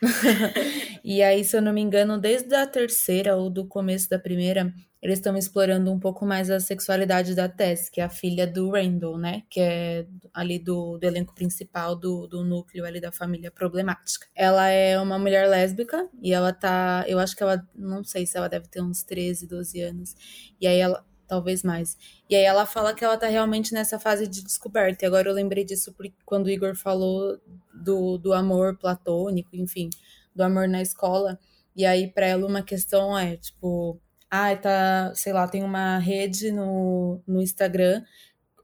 e 1.04 1.22
aí, 1.22 1.44
se 1.44 1.56
eu 1.56 1.62
não 1.62 1.72
me 1.72 1.82
engano, 1.82 2.18
desde 2.18 2.54
a 2.54 2.66
terceira 2.66 3.36
ou 3.36 3.50
do 3.50 3.66
começo 3.66 4.08
da 4.08 4.18
primeira, 4.18 4.72
eles 5.04 5.18
estão 5.18 5.36
explorando 5.36 5.92
um 5.92 6.00
pouco 6.00 6.24
mais 6.24 6.48
a 6.48 6.58
sexualidade 6.58 7.34
da 7.34 7.46
Tess, 7.46 7.90
que 7.90 8.00
é 8.00 8.04
a 8.04 8.08
filha 8.08 8.46
do 8.46 8.70
Randall, 8.70 9.18
né? 9.18 9.42
Que 9.50 9.60
é 9.60 10.06
ali 10.32 10.58
do, 10.58 10.96
do 10.96 11.04
elenco 11.04 11.34
principal 11.34 11.94
do, 11.94 12.26
do 12.26 12.42
núcleo 12.42 12.86
ali 12.86 13.02
da 13.02 13.12
família 13.12 13.50
problemática. 13.50 14.26
Ela 14.34 14.70
é 14.70 14.98
uma 14.98 15.18
mulher 15.18 15.46
lésbica 15.46 16.08
e 16.22 16.32
ela 16.32 16.54
tá. 16.54 17.04
Eu 17.06 17.18
acho 17.18 17.36
que 17.36 17.42
ela. 17.42 17.62
Não 17.74 18.02
sei 18.02 18.24
se 18.24 18.38
ela 18.38 18.48
deve 18.48 18.66
ter 18.66 18.80
uns 18.80 19.02
13, 19.02 19.46
12 19.46 19.80
anos. 19.82 20.16
E 20.58 20.66
aí 20.66 20.78
ela. 20.78 21.04
Talvez 21.26 21.62
mais. 21.62 21.96
E 22.28 22.36
aí 22.36 22.44
ela 22.44 22.66
fala 22.66 22.94
que 22.94 23.02
ela 23.04 23.16
tá 23.16 23.26
realmente 23.26 23.74
nessa 23.74 23.98
fase 23.98 24.26
de 24.26 24.42
descoberta. 24.42 25.04
E 25.04 25.06
agora 25.06 25.28
eu 25.28 25.34
lembrei 25.34 25.64
disso 25.64 25.94
quando 26.24 26.46
o 26.46 26.50
Igor 26.50 26.76
falou 26.76 27.38
do, 27.74 28.18
do 28.18 28.32
amor 28.32 28.78
platônico, 28.78 29.50
enfim, 29.54 29.90
do 30.34 30.42
amor 30.42 30.68
na 30.68 30.82
escola. 30.82 31.38
E 31.76 31.84
aí, 31.84 32.06
para 32.06 32.26
ela, 32.26 32.46
uma 32.46 32.62
questão 32.62 33.18
é, 33.18 33.36
tipo, 33.36 34.00
ah, 34.36 34.56
tá, 34.56 35.12
sei 35.14 35.32
lá, 35.32 35.46
tem 35.46 35.62
uma 35.62 35.98
rede 35.98 36.50
no, 36.50 37.22
no 37.24 37.40
Instagram 37.40 38.02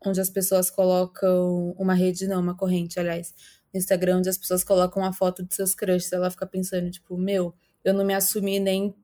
onde 0.04 0.20
as 0.20 0.28
pessoas 0.28 0.70
colocam 0.70 1.74
uma 1.78 1.94
rede, 1.94 2.26
não, 2.26 2.40
uma 2.40 2.56
corrente, 2.56 2.98
aliás, 2.98 3.32
no 3.72 3.78
Instagram 3.78 4.18
onde 4.18 4.28
as 4.28 4.36
pessoas 4.36 4.64
colocam 4.64 5.04
a 5.04 5.12
foto 5.12 5.44
de 5.44 5.54
seus 5.54 5.72
crushes, 5.74 6.12
ela 6.12 6.30
fica 6.30 6.44
pensando, 6.46 6.90
tipo, 6.90 7.16
meu, 7.16 7.54
eu 7.84 7.94
não 7.94 8.04
me 8.04 8.14
assumi 8.14 8.58
nem 8.58 8.94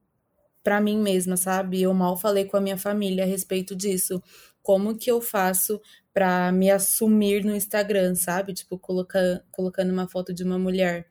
para 0.63 0.81
mim 0.81 0.99
mesma, 0.99 1.37
sabe? 1.37 1.83
Eu 1.83 1.95
mal 1.95 2.17
falei 2.17 2.45
com 2.47 2.57
a 2.57 2.61
minha 2.61 2.77
família 2.77 3.23
a 3.23 3.27
respeito 3.27 3.77
disso. 3.77 4.21
Como 4.61 4.99
que 4.99 5.09
eu 5.09 5.21
faço 5.21 5.81
para 6.13 6.51
me 6.51 6.69
assumir 6.71 7.45
no 7.45 7.55
Instagram, 7.55 8.17
sabe? 8.17 8.53
Tipo, 8.53 8.77
coloca, 8.77 9.45
colocando 9.53 9.93
uma 9.93 10.09
foto 10.09 10.35
de 10.35 10.43
uma 10.43 10.59
mulher. 10.59 11.07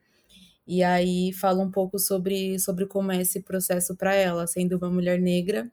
E 0.66 0.82
aí 0.82 1.32
fala 1.32 1.62
um 1.62 1.70
pouco 1.70 1.98
sobre, 1.98 2.58
sobre 2.58 2.86
como 2.86 3.12
é 3.12 3.20
esse 3.20 3.40
processo 3.40 3.94
para 3.94 4.14
ela, 4.14 4.46
sendo 4.46 4.76
uma 4.76 4.90
mulher 4.90 5.20
negra 5.20 5.70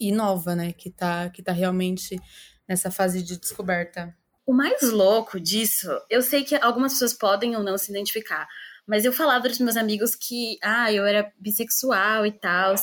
e 0.00 0.10
nova, 0.10 0.56
né? 0.56 0.72
Que 0.72 0.90
tá, 0.90 1.28
que 1.28 1.42
tá 1.42 1.52
realmente 1.52 2.18
nessa 2.66 2.90
fase 2.90 3.22
de 3.22 3.38
descoberta. 3.38 4.16
O 4.46 4.52
mais 4.52 4.80
louco 4.82 5.38
disso, 5.38 5.88
eu 6.08 6.22
sei 6.22 6.42
que 6.42 6.54
algumas 6.56 6.94
pessoas 6.94 7.12
podem 7.12 7.54
ou 7.54 7.62
não 7.62 7.76
se 7.76 7.90
identificar, 7.90 8.48
mas 8.86 9.04
eu 9.04 9.12
falava 9.12 9.46
dos 9.46 9.58
meus 9.58 9.76
amigos 9.76 10.14
que, 10.14 10.56
ah, 10.62 10.90
eu 10.90 11.04
era 11.04 11.30
bissexual 11.38 12.24
e 12.24 12.32
tal. 12.32 12.74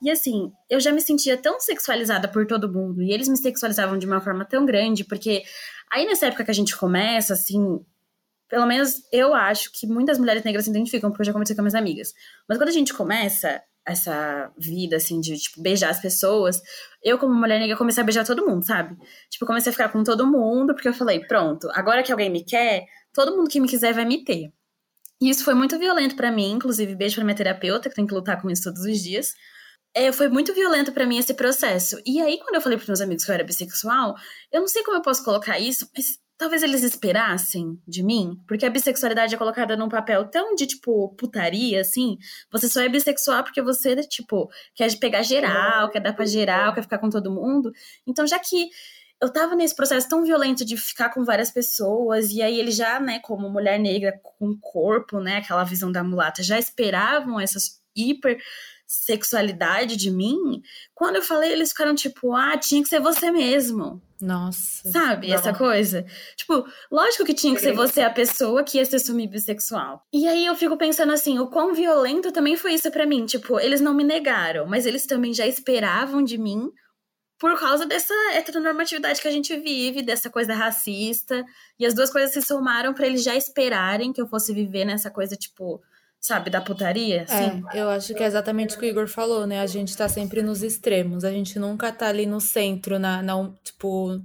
E 0.00 0.08
assim, 0.08 0.52
eu 0.70 0.78
já 0.78 0.92
me 0.92 1.00
sentia 1.00 1.36
tão 1.36 1.58
sexualizada 1.58 2.28
por 2.28 2.46
todo 2.46 2.72
mundo, 2.72 3.02
e 3.02 3.12
eles 3.12 3.28
me 3.28 3.36
sexualizavam 3.36 3.98
de 3.98 4.06
uma 4.06 4.20
forma 4.20 4.44
tão 4.44 4.64
grande, 4.64 5.04
porque 5.04 5.42
aí 5.90 6.06
nessa 6.06 6.26
época 6.26 6.44
que 6.44 6.52
a 6.52 6.54
gente 6.54 6.76
começa, 6.76 7.32
assim, 7.32 7.84
pelo 8.48 8.66
menos 8.66 9.02
eu 9.12 9.34
acho 9.34 9.70
que 9.72 9.86
muitas 9.86 10.18
mulheres 10.18 10.42
negras 10.42 10.64
se 10.64 10.70
identificam, 10.70 11.10
porque 11.10 11.22
eu 11.22 11.26
já 11.26 11.32
conversei 11.32 11.54
com 11.54 11.62
minhas 11.62 11.74
amigas. 11.74 12.12
Mas 12.48 12.58
quando 12.58 12.68
a 12.68 12.72
gente 12.72 12.94
começa 12.94 13.62
essa 13.86 14.52
vida, 14.58 14.96
assim, 14.96 15.20
de, 15.20 15.36
tipo, 15.36 15.62
beijar 15.62 15.90
as 15.90 16.00
pessoas, 16.00 16.60
eu, 17.02 17.18
como 17.18 17.34
mulher 17.34 17.58
negra, 17.58 17.76
comecei 17.76 18.02
a 18.02 18.04
beijar 18.04 18.24
todo 18.24 18.46
mundo, 18.46 18.64
sabe? 18.64 18.96
Tipo, 19.30 19.46
comecei 19.46 19.70
a 19.70 19.72
ficar 19.72 19.88
com 19.88 20.04
todo 20.04 20.26
mundo, 20.26 20.74
porque 20.74 20.88
eu 20.88 20.94
falei, 20.94 21.20
pronto, 21.20 21.68
agora 21.72 22.02
que 22.02 22.12
alguém 22.12 22.30
me 22.30 22.44
quer, 22.44 22.84
todo 23.14 23.34
mundo 23.34 23.48
que 23.48 23.60
me 23.60 23.68
quiser 23.68 23.94
vai 23.94 24.04
me 24.04 24.24
ter. 24.24 24.52
E 25.20 25.30
isso 25.30 25.42
foi 25.42 25.54
muito 25.54 25.78
violento 25.78 26.14
para 26.16 26.30
mim, 26.30 26.52
inclusive, 26.52 26.94
beijo 26.94 27.16
pra 27.16 27.24
minha 27.24 27.36
terapeuta, 27.36 27.88
que 27.88 27.94
tem 27.94 28.06
que 28.06 28.14
lutar 28.14 28.40
com 28.40 28.50
isso 28.50 28.64
todos 28.64 28.82
os 28.82 28.98
dias. 29.00 29.32
É, 29.94 30.12
foi 30.12 30.28
muito 30.28 30.52
violento 30.54 30.92
para 30.92 31.06
mim 31.06 31.18
esse 31.18 31.34
processo. 31.34 32.00
E 32.06 32.20
aí, 32.20 32.38
quando 32.38 32.56
eu 32.56 32.60
falei 32.60 32.76
pros 32.76 32.88
meus 32.88 33.00
amigos 33.00 33.24
que 33.24 33.30
eu 33.30 33.34
era 33.34 33.42
bissexual, 33.42 34.14
eu 34.52 34.60
não 34.60 34.68
sei 34.68 34.84
como 34.84 34.98
eu 34.98 35.02
posso 35.02 35.24
colocar 35.24 35.58
isso, 35.58 35.90
mas 35.96 36.18
talvez 36.38 36.62
eles 36.62 36.84
esperassem 36.84 37.78
de 37.86 38.02
mim, 38.02 38.40
porque 38.46 38.64
a 38.64 38.70
bissexualidade 38.70 39.34
é 39.34 39.38
colocada 39.38 39.76
num 39.76 39.88
papel 39.88 40.24
tão 40.28 40.54
de, 40.54 40.66
tipo, 40.66 41.08
putaria, 41.16 41.80
assim. 41.80 42.16
Você 42.52 42.68
só 42.68 42.80
é 42.80 42.88
bissexual 42.88 43.42
porque 43.42 43.60
você, 43.60 43.96
tipo, 44.06 44.48
quer 44.74 44.96
pegar 44.98 45.22
geral, 45.22 45.90
quer 45.90 46.00
dar 46.00 46.12
pra 46.12 46.24
geral, 46.24 46.72
quer 46.72 46.82
ficar 46.82 46.98
com 46.98 47.10
todo 47.10 47.32
mundo. 47.32 47.72
Então, 48.06 48.24
já 48.24 48.38
que 48.38 48.70
eu 49.20 49.32
tava 49.32 49.56
nesse 49.56 49.74
processo 49.74 50.08
tão 50.08 50.22
violento 50.22 50.64
de 50.64 50.76
ficar 50.76 51.10
com 51.10 51.24
várias 51.24 51.50
pessoas, 51.50 52.30
e 52.30 52.40
aí 52.40 52.58
eles 52.58 52.76
já, 52.76 53.00
né, 53.00 53.18
como 53.18 53.50
mulher 53.50 53.78
negra 53.78 54.18
com 54.22 54.56
corpo, 54.60 55.18
né, 55.18 55.38
aquela 55.38 55.64
visão 55.64 55.90
da 55.90 56.04
mulata, 56.04 56.40
já 56.40 56.56
esperavam 56.56 57.40
essas 57.40 57.80
hiper 57.96 58.38
sexualidade 58.88 59.96
de 59.96 60.10
mim, 60.10 60.62
quando 60.94 61.16
eu 61.16 61.22
falei, 61.22 61.52
eles 61.52 61.68
ficaram 61.68 61.94
tipo, 61.94 62.34
ah, 62.34 62.56
tinha 62.56 62.82
que 62.82 62.88
ser 62.88 63.00
você 63.00 63.30
mesmo. 63.30 64.00
Nossa. 64.20 64.90
Sabe, 64.90 65.28
não. 65.28 65.34
essa 65.34 65.52
coisa? 65.52 66.06
Tipo, 66.34 66.66
lógico 66.90 67.24
que 67.24 67.34
tinha 67.34 67.54
que 67.54 67.60
ser 67.60 67.74
você 67.74 68.00
a 68.00 68.10
pessoa 68.10 68.64
que 68.64 68.78
ia 68.78 68.84
se 68.84 68.96
assumir 68.96 69.28
bissexual. 69.28 70.02
E 70.10 70.26
aí 70.26 70.46
eu 70.46 70.56
fico 70.56 70.76
pensando 70.78 71.12
assim, 71.12 71.38
o 71.38 71.48
quão 71.48 71.74
violento 71.74 72.32
também 72.32 72.56
foi 72.56 72.72
isso 72.72 72.90
para 72.90 73.06
mim. 73.06 73.26
Tipo, 73.26 73.60
eles 73.60 73.80
não 73.80 73.92
me 73.92 74.02
negaram, 74.02 74.66
mas 74.66 74.86
eles 74.86 75.06
também 75.06 75.34
já 75.34 75.46
esperavam 75.46 76.24
de 76.24 76.38
mim 76.38 76.70
por 77.38 77.56
causa 77.60 77.86
dessa 77.86 78.14
heteronormatividade 78.32 79.20
que 79.20 79.28
a 79.28 79.30
gente 79.30 79.56
vive, 79.56 80.02
dessa 80.02 80.30
coisa 80.30 80.54
racista. 80.54 81.44
E 81.78 81.84
as 81.84 81.94
duas 81.94 82.10
coisas 82.10 82.32
se 82.32 82.40
somaram 82.40 82.94
para 82.94 83.06
eles 83.06 83.22
já 83.22 83.36
esperarem 83.36 84.12
que 84.14 84.20
eu 84.20 84.26
fosse 84.26 84.52
viver 84.52 84.86
nessa 84.86 85.10
coisa, 85.10 85.36
tipo, 85.36 85.80
sabe, 86.20 86.50
da 86.50 86.60
putaria, 86.60 87.22
assim. 87.22 87.62
É, 87.72 87.80
eu 87.80 87.88
acho 87.88 88.14
que 88.14 88.22
é 88.22 88.26
exatamente 88.26 88.76
o 88.76 88.78
que 88.78 88.86
o 88.86 88.88
Igor 88.88 89.08
falou, 89.08 89.46
né? 89.46 89.60
A 89.60 89.66
gente 89.66 89.96
tá 89.96 90.08
sempre 90.08 90.42
nos 90.42 90.62
extremos, 90.62 91.24
a 91.24 91.30
gente 91.30 91.58
nunca 91.58 91.92
tá 91.92 92.08
ali 92.08 92.26
no 92.26 92.40
centro, 92.40 92.98
na, 92.98 93.22
na 93.22 93.52
tipo, 93.62 94.20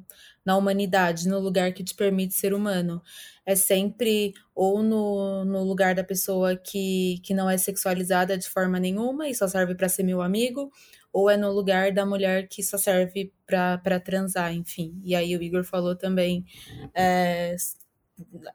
na 0.45 0.57
humanidade, 0.57 1.27
no 1.27 1.39
lugar 1.39 1.71
que 1.73 1.83
te 1.83 1.95
permite 1.95 2.33
ser 2.33 2.53
humano. 2.53 3.01
É 3.45 3.55
sempre 3.55 4.33
ou 4.55 4.81
no, 4.81 5.45
no 5.45 5.63
lugar 5.63 5.95
da 5.95 6.03
pessoa 6.03 6.55
que, 6.55 7.19
que 7.23 7.33
não 7.33 7.50
é 7.50 7.57
sexualizada 7.57 8.38
de 8.38 8.50
forma 8.50 8.79
nenhuma 8.79 9.27
e 9.27 9.35
só 9.35 9.47
serve 9.47 9.75
para 9.75 9.89
ser 9.89 10.03
meu 10.03 10.21
amigo, 10.21 10.71
ou 11.12 11.29
é 11.29 11.38
no 11.38 11.51
lugar 11.51 11.91
da 11.91 12.05
mulher 12.05 12.47
que 12.47 12.63
só 12.63 12.77
serve 12.77 13.31
para 13.45 14.00
transar, 14.00 14.53
enfim. 14.53 15.00
E 15.03 15.15
aí 15.15 15.35
o 15.38 15.43
Igor 15.43 15.63
falou 15.63 15.95
também 15.95 16.45
é, 16.93 17.55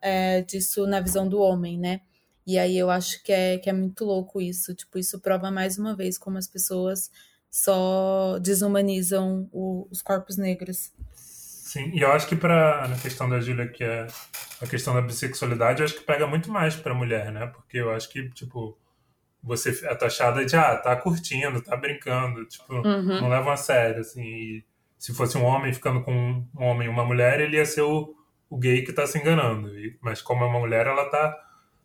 é, 0.02 0.42
disso 0.42 0.86
na 0.86 1.00
visão 1.00 1.28
do 1.28 1.40
homem, 1.40 1.78
né? 1.78 2.00
E 2.48 2.58
aí 2.58 2.78
eu 2.78 2.88
acho 2.88 3.22
que 3.22 3.30
é, 3.30 3.58
que 3.58 3.68
é 3.68 3.74
muito 3.74 4.06
louco 4.06 4.40
isso. 4.40 4.74
Tipo, 4.74 4.98
isso 4.98 5.20
prova 5.20 5.50
mais 5.50 5.76
uma 5.76 5.94
vez 5.94 6.16
como 6.16 6.38
as 6.38 6.48
pessoas 6.48 7.10
só 7.50 8.38
desumanizam 8.38 9.46
o, 9.52 9.86
os 9.90 10.00
corpos 10.00 10.38
negros. 10.38 10.90
Sim, 11.12 11.90
e 11.92 12.00
eu 12.00 12.10
acho 12.10 12.26
que 12.26 12.34
para 12.34 12.88
na 12.88 12.96
questão 12.96 13.28
da 13.28 13.38
Júlia, 13.38 13.68
que 13.68 13.84
é 13.84 14.06
a 14.62 14.66
questão 14.66 14.94
da 14.94 15.02
bissexualidade, 15.02 15.80
eu 15.80 15.84
acho 15.84 15.96
que 15.96 16.04
pega 16.04 16.26
muito 16.26 16.50
mais 16.50 16.74
para 16.74 16.94
mulher, 16.94 17.30
né? 17.30 17.48
Porque 17.48 17.76
eu 17.76 17.90
acho 17.90 18.08
que, 18.08 18.30
tipo, 18.30 18.78
você 19.42 19.68
é 19.84 19.94
taxada 19.94 20.42
de, 20.46 20.56
ah, 20.56 20.74
tá 20.74 20.96
curtindo, 20.96 21.60
tá 21.60 21.76
brincando, 21.76 22.46
tipo, 22.46 22.72
uhum. 22.72 23.20
não 23.20 23.28
leva 23.28 23.52
a 23.52 23.58
sério, 23.58 24.00
assim. 24.00 24.24
E 24.24 24.64
se 24.96 25.12
fosse 25.12 25.36
um 25.36 25.44
homem 25.44 25.74
ficando 25.74 26.02
com 26.02 26.42
um 26.58 26.64
homem 26.64 26.86
e 26.86 26.90
uma 26.90 27.04
mulher, 27.04 27.40
ele 27.40 27.58
ia 27.58 27.66
ser 27.66 27.82
o, 27.82 28.16
o 28.48 28.56
gay 28.56 28.80
que 28.80 28.92
tá 28.94 29.06
se 29.06 29.18
enganando. 29.18 29.78
E, 29.78 29.98
mas 30.00 30.22
como 30.22 30.44
é 30.44 30.46
uma 30.46 30.60
mulher, 30.60 30.86
ela 30.86 31.10
tá, 31.10 31.36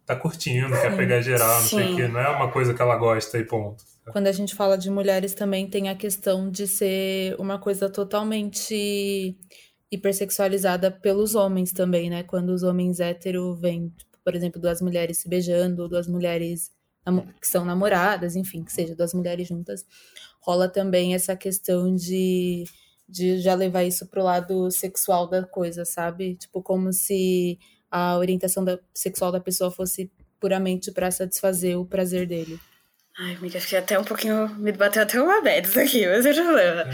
tá 0.05 0.15
curtindo, 0.15 0.69
quer 0.69 0.95
pegar 0.95 1.21
geral, 1.21 1.61
não 1.61 1.67
Sim. 1.67 1.77
sei 1.77 1.93
o 1.93 1.95
quê. 1.95 2.07
Não 2.07 2.19
é 2.19 2.29
uma 2.29 2.51
coisa 2.51 2.73
que 2.73 2.81
ela 2.81 2.95
gosta 2.97 3.37
e 3.37 3.45
ponto. 3.45 3.83
Quando 4.11 4.27
a 4.27 4.31
gente 4.31 4.53
fala 4.53 4.77
de 4.77 4.89
mulheres 4.89 5.33
também 5.33 5.69
tem 5.69 5.89
a 5.89 5.95
questão 5.95 6.49
de 6.49 6.67
ser 6.67 7.35
uma 7.39 7.57
coisa 7.57 7.89
totalmente 7.89 9.37
hipersexualizada 9.89 10.91
pelos 10.91 11.35
homens 11.35 11.71
também, 11.71 12.09
né? 12.09 12.23
Quando 12.23 12.49
os 12.49 12.63
homens 12.63 12.99
hétero 12.99 13.55
vêm, 13.55 13.89
tipo, 13.97 14.17
por 14.23 14.35
exemplo, 14.35 14.59
duas 14.59 14.81
mulheres 14.81 15.19
se 15.19 15.29
beijando, 15.29 15.87
duas 15.87 16.07
mulheres 16.07 16.71
que 17.39 17.47
são 17.47 17.65
namoradas, 17.65 18.35
enfim, 18.35 18.63
que 18.63 18.71
seja 18.71 18.95
duas 18.95 19.13
mulheres 19.13 19.47
juntas, 19.47 19.85
rola 20.41 20.69
também 20.69 21.13
essa 21.13 21.35
questão 21.35 21.93
de, 21.93 22.63
de 23.07 23.39
já 23.39 23.53
levar 23.53 23.83
isso 23.83 24.07
pro 24.07 24.23
lado 24.23 24.71
sexual 24.71 25.27
da 25.27 25.43
coisa, 25.43 25.85
sabe? 25.85 26.35
Tipo, 26.35 26.61
como 26.61 26.91
se 26.93 27.59
a 27.93 28.17
orientação 28.17 28.65
da, 28.65 28.79
sexual 28.91 29.31
da 29.31 29.39
pessoa 29.39 29.69
fosse 29.69 30.11
puramente 30.39 30.91
para 30.91 31.11
satisfazer 31.11 31.79
o 31.79 31.85
prazer 31.85 32.25
dele. 32.25 32.59
Ai, 33.15 33.35
amiga, 33.35 33.61
fiquei 33.61 33.77
até 33.77 33.99
um 33.99 34.03
pouquinho. 34.03 34.49
Me 34.55 34.71
bateu 34.71 35.03
até 35.03 35.21
uma 35.21 35.39
isso 35.59 35.79
aqui, 35.79 36.07
mas 36.07 36.25
é 36.25 36.33
problema. 36.33 36.85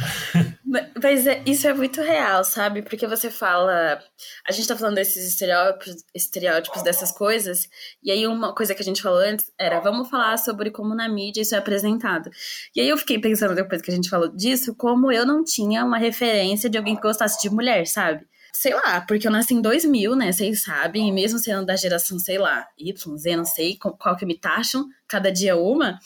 mas 1.01 1.25
é, 1.25 1.41
isso 1.45 1.65
é 1.65 1.73
muito 1.73 2.01
real, 2.01 2.43
sabe? 2.43 2.81
Porque 2.81 3.07
você 3.07 3.31
fala. 3.31 3.97
A 4.45 4.51
gente 4.51 4.67
tá 4.67 4.75
falando 4.75 4.95
desses 4.95 5.25
estereótipos, 5.25 6.03
estereótipos 6.13 6.83
dessas 6.83 7.13
coisas, 7.13 7.69
e 8.03 8.11
aí 8.11 8.27
uma 8.27 8.53
coisa 8.53 8.75
que 8.75 8.81
a 8.81 8.85
gente 8.85 9.01
falou 9.01 9.19
antes 9.19 9.49
era: 9.57 9.79
vamos 9.79 10.09
falar 10.09 10.35
sobre 10.37 10.71
como 10.71 10.93
na 10.93 11.07
mídia 11.07 11.41
isso 11.41 11.55
é 11.55 11.57
apresentado. 11.57 12.29
E 12.75 12.81
aí 12.81 12.89
eu 12.89 12.97
fiquei 12.97 13.17
pensando, 13.17 13.55
depois 13.55 13.81
que 13.81 13.89
a 13.89 13.95
gente 13.95 14.09
falou 14.09 14.27
disso, 14.27 14.75
como 14.75 15.09
eu 15.13 15.25
não 15.25 15.41
tinha 15.45 15.85
uma 15.85 15.97
referência 15.97 16.69
de 16.69 16.77
alguém 16.77 16.97
que 16.97 17.01
gostasse 17.01 17.41
de 17.41 17.49
mulher, 17.49 17.87
sabe? 17.87 18.27
Sei 18.53 18.73
lá, 18.73 19.01
porque 19.01 19.27
eu 19.27 19.31
nasci 19.31 19.53
em 19.53 19.61
2000, 19.61 20.15
né? 20.15 20.31
Vocês 20.31 20.63
sabem, 20.63 21.07
e 21.07 21.11
mesmo 21.11 21.39
sendo 21.39 21.65
da 21.65 21.75
geração, 21.75 22.19
sei 22.19 22.37
lá, 22.37 22.67
Y, 22.77 23.17
Z, 23.17 23.35
não 23.35 23.45
sei 23.45 23.77
qual 23.77 24.15
que 24.15 24.25
me 24.25 24.37
taxam, 24.37 24.85
cada 25.07 25.31
dia 25.31 25.55
uma, 25.55 25.99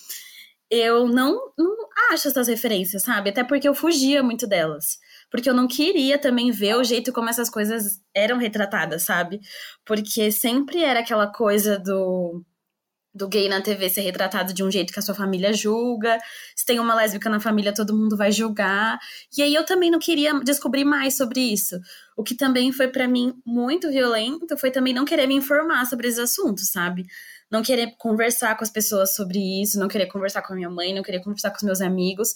eu 0.70 1.08
não, 1.08 1.52
não 1.58 1.76
acho 2.12 2.28
essas 2.28 2.48
referências, 2.48 3.04
sabe? 3.04 3.30
Até 3.30 3.44
porque 3.44 3.68
eu 3.68 3.76
fugia 3.76 4.24
muito 4.24 4.48
delas. 4.48 4.98
Porque 5.30 5.50
eu 5.50 5.54
não 5.54 5.68
queria 5.68 6.18
também 6.18 6.52
ver 6.52 6.76
o 6.76 6.84
jeito 6.84 7.14
como 7.14 7.30
essas 7.30 7.50
coisas 7.50 8.02
eram 8.14 8.38
retratadas, 8.38 9.04
sabe? 9.04 9.40
Porque 9.86 10.32
sempre 10.32 10.84
era 10.84 11.00
aquela 11.02 11.28
coisa 11.28 11.78
do 11.78 12.44
do 13.13 13.27
gay 13.27 13.48
na 13.48 13.62
TV 13.62 13.89
ser 13.89 14.01
retratado 14.01 14.53
de 14.53 14.64
um 14.64 14.72
jeito 14.72 14.92
que 14.92 15.00
a 15.00 15.01
sua 15.01 15.14
família 15.14 15.53
julga. 15.53 16.20
Se 16.55 16.66
tem 16.66 16.79
uma 16.79 16.96
lésbica 16.96 17.29
na 17.29 17.40
família, 17.40 17.74
todo 17.74 17.96
mundo 17.96 18.18
vai 18.18 18.31
julgar. 18.31 19.00
E 19.38 19.42
aí 19.42 19.53
eu 19.53 19.66
também 19.66 19.92
não 19.92 20.00
queria 20.00 20.33
descobrir 20.40 20.83
mais 20.83 21.16
sobre 21.16 21.40
isso. 21.40 21.79
O 22.18 22.24
que 22.24 22.35
também 22.35 22.72
foi 22.72 22.88
para 22.88 23.07
mim 23.07 23.33
muito 23.46 23.90
violento 23.90 24.57
foi 24.57 24.72
também 24.72 24.94
não 24.94 25.05
querer 25.05 25.27
me 25.27 25.35
informar 25.35 25.85
sobre 25.85 26.07
esses 26.07 26.20
assuntos, 26.20 26.70
sabe? 26.70 27.05
Não 27.51 27.61
querer 27.61 27.96
conversar 27.98 28.57
com 28.57 28.64
as 28.64 28.72
pessoas 28.72 29.14
sobre 29.16 29.38
isso, 29.61 29.79
não 29.79 29.88
querer 29.88 30.07
conversar 30.07 30.42
com 30.42 30.53
a 30.53 30.55
minha 30.55 30.70
mãe, 30.70 30.94
não 30.94 31.03
querer 31.03 31.20
conversar 31.20 31.51
com 31.51 31.57
os 31.57 31.64
meus 31.64 31.81
amigos, 31.81 32.33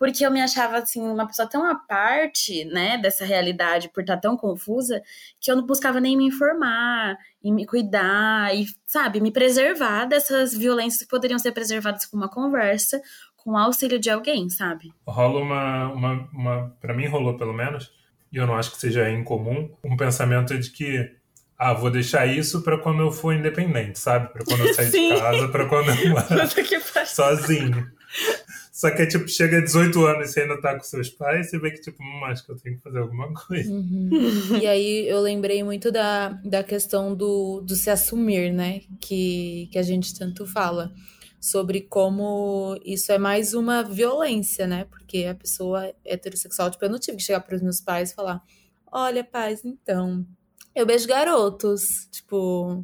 porque 0.00 0.24
eu 0.24 0.30
me 0.30 0.40
achava 0.40 0.78
assim 0.78 1.02
uma 1.02 1.26
pessoa 1.26 1.46
tão 1.46 1.62
à 1.62 1.74
parte, 1.74 2.64
né, 2.64 2.96
dessa 2.96 3.22
realidade 3.22 3.90
por 3.90 4.00
estar 4.00 4.16
tão 4.16 4.34
confusa, 4.34 5.02
que 5.38 5.52
eu 5.52 5.56
não 5.56 5.66
buscava 5.66 6.00
nem 6.00 6.16
me 6.16 6.24
informar 6.24 7.18
e 7.44 7.52
me 7.52 7.66
cuidar 7.66 8.56
e, 8.56 8.64
sabe, 8.86 9.20
me 9.20 9.30
preservar 9.30 10.06
dessas 10.06 10.56
violências 10.56 11.02
que 11.02 11.08
poderiam 11.08 11.38
ser 11.38 11.52
preservadas 11.52 12.06
com 12.06 12.16
uma 12.16 12.30
conversa, 12.30 12.98
com 13.36 13.50
o 13.50 13.56
auxílio 13.58 14.00
de 14.00 14.08
alguém, 14.08 14.48
sabe? 14.48 14.90
Rola 15.06 15.38
uma, 15.38 15.92
uma, 15.92 16.28
uma 16.32 16.76
para 16.80 16.94
mim 16.94 17.06
rolou 17.06 17.36
pelo 17.36 17.52
menos, 17.52 17.92
e 18.32 18.38
eu 18.38 18.46
não 18.46 18.56
acho 18.56 18.70
que 18.70 18.78
seja 18.78 19.10
incomum, 19.10 19.70
um 19.84 19.98
pensamento 19.98 20.58
de 20.58 20.70
que 20.70 21.14
ah, 21.58 21.74
vou 21.74 21.90
deixar 21.90 22.24
isso 22.24 22.62
para 22.62 22.78
quando 22.78 23.02
eu 23.02 23.12
for 23.12 23.34
independente, 23.34 23.98
sabe? 23.98 24.32
Para 24.32 24.46
quando 24.46 24.66
eu 24.66 24.72
sair 24.72 24.90
de 24.90 25.08
casa, 25.20 25.48
para 25.48 25.66
quando 25.66 25.90
eu 25.90 26.08
morar 26.08 26.48
sozinho. 27.04 27.86
Só 28.80 28.90
que, 28.90 29.06
tipo, 29.06 29.28
chega 29.28 29.58
a 29.58 29.60
18 29.60 30.06
anos 30.06 30.30
e 30.30 30.32
você 30.32 30.40
ainda 30.40 30.58
tá 30.58 30.74
com 30.74 30.82
seus 30.82 31.10
pais, 31.10 31.50
você 31.50 31.58
vê 31.58 31.70
que, 31.70 31.82
tipo, 31.82 32.02
hum, 32.02 32.24
acho 32.24 32.46
que 32.46 32.50
eu 32.50 32.56
tenho 32.56 32.76
que 32.78 32.82
fazer 32.82 33.00
alguma 33.00 33.30
coisa. 33.46 33.70
Uhum. 33.70 34.56
e 34.58 34.66
aí 34.66 35.06
eu 35.06 35.20
lembrei 35.20 35.62
muito 35.62 35.92
da, 35.92 36.30
da 36.42 36.64
questão 36.64 37.14
do, 37.14 37.60
do 37.60 37.76
se 37.76 37.90
assumir, 37.90 38.50
né? 38.50 38.80
Que, 38.98 39.68
que 39.70 39.78
a 39.78 39.82
gente 39.82 40.18
tanto 40.18 40.46
fala. 40.46 40.90
Sobre 41.38 41.82
como 41.82 42.74
isso 42.82 43.12
é 43.12 43.18
mais 43.18 43.52
uma 43.52 43.82
violência, 43.82 44.66
né? 44.66 44.86
Porque 44.86 45.26
a 45.26 45.34
pessoa 45.34 45.94
heterossexual, 46.02 46.70
tipo, 46.70 46.82
eu 46.82 46.90
não 46.90 46.98
tive 46.98 47.18
que 47.18 47.22
chegar 47.22 47.40
para 47.40 47.56
os 47.56 47.62
meus 47.62 47.82
pais 47.82 48.12
e 48.12 48.14
falar: 48.14 48.42
olha, 48.90 49.22
pais, 49.22 49.62
então, 49.62 50.26
eu 50.74 50.86
beijo 50.86 51.06
garotos. 51.06 52.08
Tipo, 52.10 52.82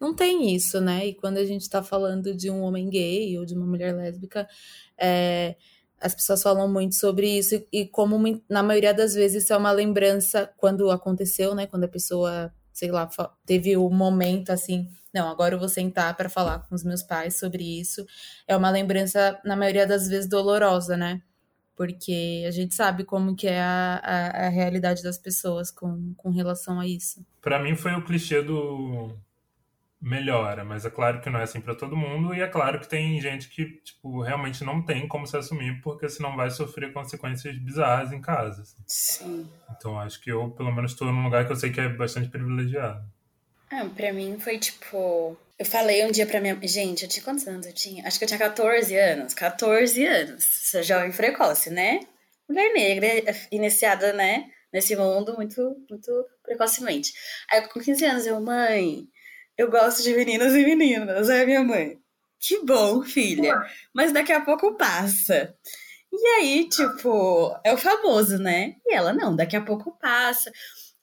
não 0.00 0.14
tem 0.14 0.54
isso, 0.54 0.80
né? 0.80 1.06
E 1.06 1.14
quando 1.14 1.38
a 1.38 1.44
gente 1.44 1.68
tá 1.68 1.82
falando 1.82 2.34
de 2.34 2.50
um 2.50 2.62
homem 2.62 2.88
gay 2.88 3.38
ou 3.38 3.44
de 3.46 3.54
uma 3.54 3.66
mulher 3.66 3.94
lésbica, 3.94 4.46
é, 4.98 5.56
as 6.00 6.14
pessoas 6.14 6.42
falam 6.42 6.68
muito 6.68 6.94
sobre 6.94 7.38
isso 7.38 7.62
e 7.72 7.86
como 7.86 8.42
na 8.48 8.62
maioria 8.62 8.92
das 8.92 9.14
vezes 9.14 9.44
isso 9.44 9.52
é 9.52 9.56
uma 9.56 9.72
lembrança 9.72 10.50
quando 10.56 10.90
aconteceu, 10.90 11.54
né? 11.54 11.66
Quando 11.66 11.84
a 11.84 11.88
pessoa, 11.88 12.52
sei 12.72 12.90
lá, 12.90 13.08
teve 13.44 13.76
o 13.76 13.86
um 13.86 13.94
momento 13.94 14.50
assim, 14.50 14.88
não, 15.12 15.28
agora 15.28 15.54
eu 15.54 15.58
vou 15.58 15.68
sentar 15.68 16.14
para 16.14 16.28
falar 16.28 16.60
com 16.60 16.74
os 16.74 16.84
meus 16.84 17.02
pais 17.02 17.38
sobre 17.38 17.80
isso. 17.80 18.04
É 18.46 18.56
uma 18.56 18.70
lembrança 18.70 19.40
na 19.44 19.56
maioria 19.56 19.86
das 19.86 20.06
vezes 20.08 20.28
dolorosa, 20.28 20.96
né? 20.96 21.22
Porque 21.74 22.44
a 22.46 22.50
gente 22.50 22.74
sabe 22.74 23.04
como 23.04 23.34
que 23.34 23.46
é 23.46 23.60
a, 23.60 24.00
a, 24.02 24.46
a 24.46 24.48
realidade 24.48 25.02
das 25.02 25.18
pessoas 25.18 25.70
com, 25.70 26.14
com 26.16 26.30
relação 26.30 26.78
a 26.78 26.86
isso. 26.86 27.24
Para 27.40 27.62
mim 27.62 27.74
foi 27.74 27.92
o 27.94 28.04
clichê 28.04 28.42
do 28.42 29.16
melhora, 30.00 30.64
mas 30.64 30.84
é 30.84 30.90
claro 30.90 31.20
que 31.20 31.30
não 31.30 31.40
é 31.40 31.44
assim 31.44 31.60
para 31.60 31.74
todo 31.74 31.96
mundo 31.96 32.34
e 32.34 32.40
é 32.40 32.46
claro 32.46 32.78
que 32.78 32.88
tem 32.88 33.20
gente 33.20 33.48
que 33.48 33.64
tipo 33.82 34.22
realmente 34.22 34.62
não 34.62 34.84
tem 34.84 35.08
como 35.08 35.26
se 35.26 35.36
assumir 35.36 35.80
porque 35.80 36.08
senão 36.08 36.36
vai 36.36 36.50
sofrer 36.50 36.92
consequências 36.92 37.58
bizarras 37.58 38.12
em 38.12 38.20
casa. 38.20 38.62
Assim. 38.62 38.82
Sim. 38.86 39.50
Então 39.76 39.98
acho 39.98 40.20
que 40.20 40.30
eu 40.30 40.50
pelo 40.50 40.72
menos 40.72 40.92
estou 40.92 41.10
num 41.10 41.24
lugar 41.24 41.46
que 41.46 41.52
eu 41.52 41.56
sei 41.56 41.70
que 41.70 41.80
é 41.80 41.88
bastante 41.88 42.28
privilegiado. 42.28 43.04
Ah, 43.70 43.86
para 43.96 44.12
mim 44.12 44.38
foi 44.38 44.58
tipo, 44.58 45.36
eu 45.58 45.66
falei 45.66 46.04
um 46.04 46.10
dia 46.12 46.26
para 46.26 46.40
minha, 46.40 46.56
gente, 46.62 47.02
eu 47.02 47.08
tinha 47.08 47.24
quantos 47.24 47.46
anos 47.48 47.66
eu 47.66 47.72
tinha? 47.72 48.06
Acho 48.06 48.18
que 48.18 48.24
eu 48.24 48.28
tinha 48.28 48.38
14 48.38 48.96
anos, 48.96 49.34
14 49.34 50.06
anos. 50.06 50.44
Sou 50.70 50.82
jovem 50.82 51.10
precoce, 51.10 51.70
né? 51.70 52.00
Mulher 52.48 52.72
negra 52.72 53.08
iniciada, 53.50 54.12
né, 54.12 54.48
nesse 54.72 54.94
mundo 54.94 55.34
muito 55.34 55.84
muito 55.90 56.26
precocemente. 56.44 57.12
Aí 57.50 57.66
com 57.68 57.80
15 57.80 58.04
anos 58.04 58.26
eu, 58.26 58.40
mãe, 58.40 59.08
eu 59.56 59.70
gosto 59.70 60.02
de 60.02 60.14
meninas 60.14 60.54
e 60.54 60.64
meninas, 60.64 61.28
é 61.28 61.44
minha 61.46 61.62
mãe. 61.62 61.98
Que 62.40 62.64
bom, 62.64 63.02
filha. 63.02 63.58
Mas 63.94 64.12
daqui 64.12 64.32
a 64.32 64.40
pouco 64.40 64.76
passa. 64.76 65.54
E 66.12 66.26
aí, 66.38 66.68
tipo, 66.68 67.58
é 67.64 67.72
o 67.72 67.78
famoso, 67.78 68.38
né? 68.38 68.74
E 68.86 68.94
ela, 68.94 69.12
não, 69.12 69.34
daqui 69.34 69.56
a 69.56 69.62
pouco 69.62 69.96
passa. 69.98 70.50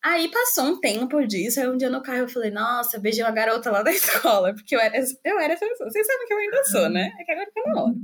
Aí 0.04 0.30
passou 0.30 0.66
um 0.66 0.80
tempo 0.80 1.26
disso, 1.26 1.60
aí 1.60 1.68
um 1.68 1.78
dia 1.78 1.90
no 1.90 2.04
carro 2.04 2.20
eu 2.20 2.28
falei, 2.28 2.52
nossa, 2.52 3.00
beijei 3.00 3.24
uma 3.24 3.32
garota 3.32 3.72
lá 3.72 3.82
da 3.82 3.92
escola, 3.94 4.54
porque 4.54 4.76
eu 4.76 4.80
era, 4.80 4.98
eu 4.98 5.40
era 5.40 5.54
essa 5.54 5.66
pessoa. 5.66 5.90
Vocês 5.90 6.06
sabem 6.06 6.28
que 6.28 6.34
eu 6.34 6.38
ainda 6.38 6.64
sou, 6.66 6.90
né? 6.90 7.12
É 7.20 7.24
que 7.24 7.32
agora 7.32 7.52
que 7.52 7.60
eu 7.60 7.74
não 7.74 7.96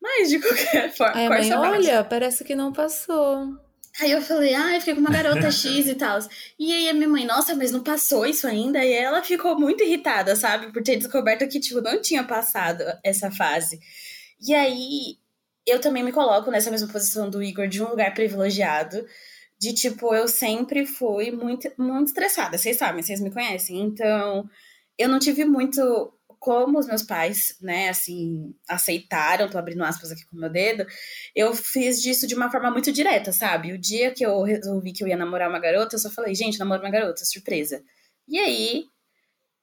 Mas, 0.00 0.28
de 0.28 0.40
qualquer 0.40 0.92
forma... 0.92 1.16
Aí 1.16 1.28
mãe, 1.28 1.52
olha, 1.54 2.04
parece 2.04 2.44
que 2.44 2.54
não 2.54 2.72
passou. 2.72 3.65
Aí 4.00 4.10
eu 4.10 4.20
falei, 4.20 4.54
ah, 4.54 4.74
eu 4.74 4.80
fiquei 4.80 4.94
com 4.94 5.00
uma 5.00 5.10
garota 5.10 5.50
X 5.50 5.86
e 5.86 5.94
tal. 5.94 6.18
E 6.58 6.72
aí 6.72 6.88
a 6.88 6.94
minha 6.94 7.08
mãe, 7.08 7.24
nossa, 7.24 7.54
mas 7.54 7.70
não 7.72 7.82
passou 7.82 8.26
isso 8.26 8.46
ainda? 8.46 8.84
E 8.84 8.92
ela 8.92 9.22
ficou 9.22 9.58
muito 9.58 9.82
irritada, 9.82 10.36
sabe? 10.36 10.70
Por 10.70 10.82
ter 10.82 10.96
descoberto 10.96 11.48
que, 11.48 11.58
tipo, 11.58 11.80
não 11.80 12.00
tinha 12.00 12.22
passado 12.22 12.84
essa 13.02 13.30
fase. 13.30 13.80
E 14.40 14.54
aí 14.54 15.16
eu 15.66 15.80
também 15.80 16.02
me 16.02 16.12
coloco 16.12 16.50
nessa 16.50 16.70
mesma 16.70 16.88
posição 16.88 17.30
do 17.30 17.42
Igor, 17.42 17.66
de 17.68 17.82
um 17.82 17.88
lugar 17.88 18.12
privilegiado, 18.14 19.04
de 19.58 19.72
tipo, 19.72 20.14
eu 20.14 20.28
sempre 20.28 20.86
fui 20.86 21.30
muito, 21.30 21.70
muito 21.78 22.08
estressada. 22.08 22.58
Vocês 22.58 22.76
sabem, 22.76 23.02
vocês 23.02 23.20
me 23.20 23.30
conhecem. 23.30 23.80
Então, 23.80 24.48
eu 24.98 25.08
não 25.08 25.18
tive 25.18 25.44
muito 25.44 26.12
como 26.38 26.78
os 26.78 26.86
meus 26.86 27.02
pais, 27.02 27.56
né, 27.60 27.88
assim, 27.88 28.54
aceitaram, 28.68 29.48
tô 29.48 29.58
abrindo 29.58 29.84
aspas 29.84 30.10
aqui 30.12 30.24
com 30.26 30.36
o 30.36 30.40
meu 30.40 30.50
dedo, 30.50 30.86
eu 31.34 31.54
fiz 31.54 32.00
disso 32.00 32.26
de 32.26 32.34
uma 32.34 32.50
forma 32.50 32.70
muito 32.70 32.92
direta, 32.92 33.32
sabe? 33.32 33.72
O 33.72 33.78
dia 33.78 34.12
que 34.12 34.24
eu 34.24 34.42
resolvi 34.42 34.92
que 34.92 35.02
eu 35.02 35.08
ia 35.08 35.16
namorar 35.16 35.48
uma 35.48 35.58
garota, 35.58 35.96
eu 35.96 36.00
só 36.00 36.10
falei, 36.10 36.34
gente, 36.34 36.58
namoro 36.58 36.82
uma 36.82 36.90
garota, 36.90 37.24
surpresa. 37.24 37.82
E 38.28 38.38
aí, 38.38 38.84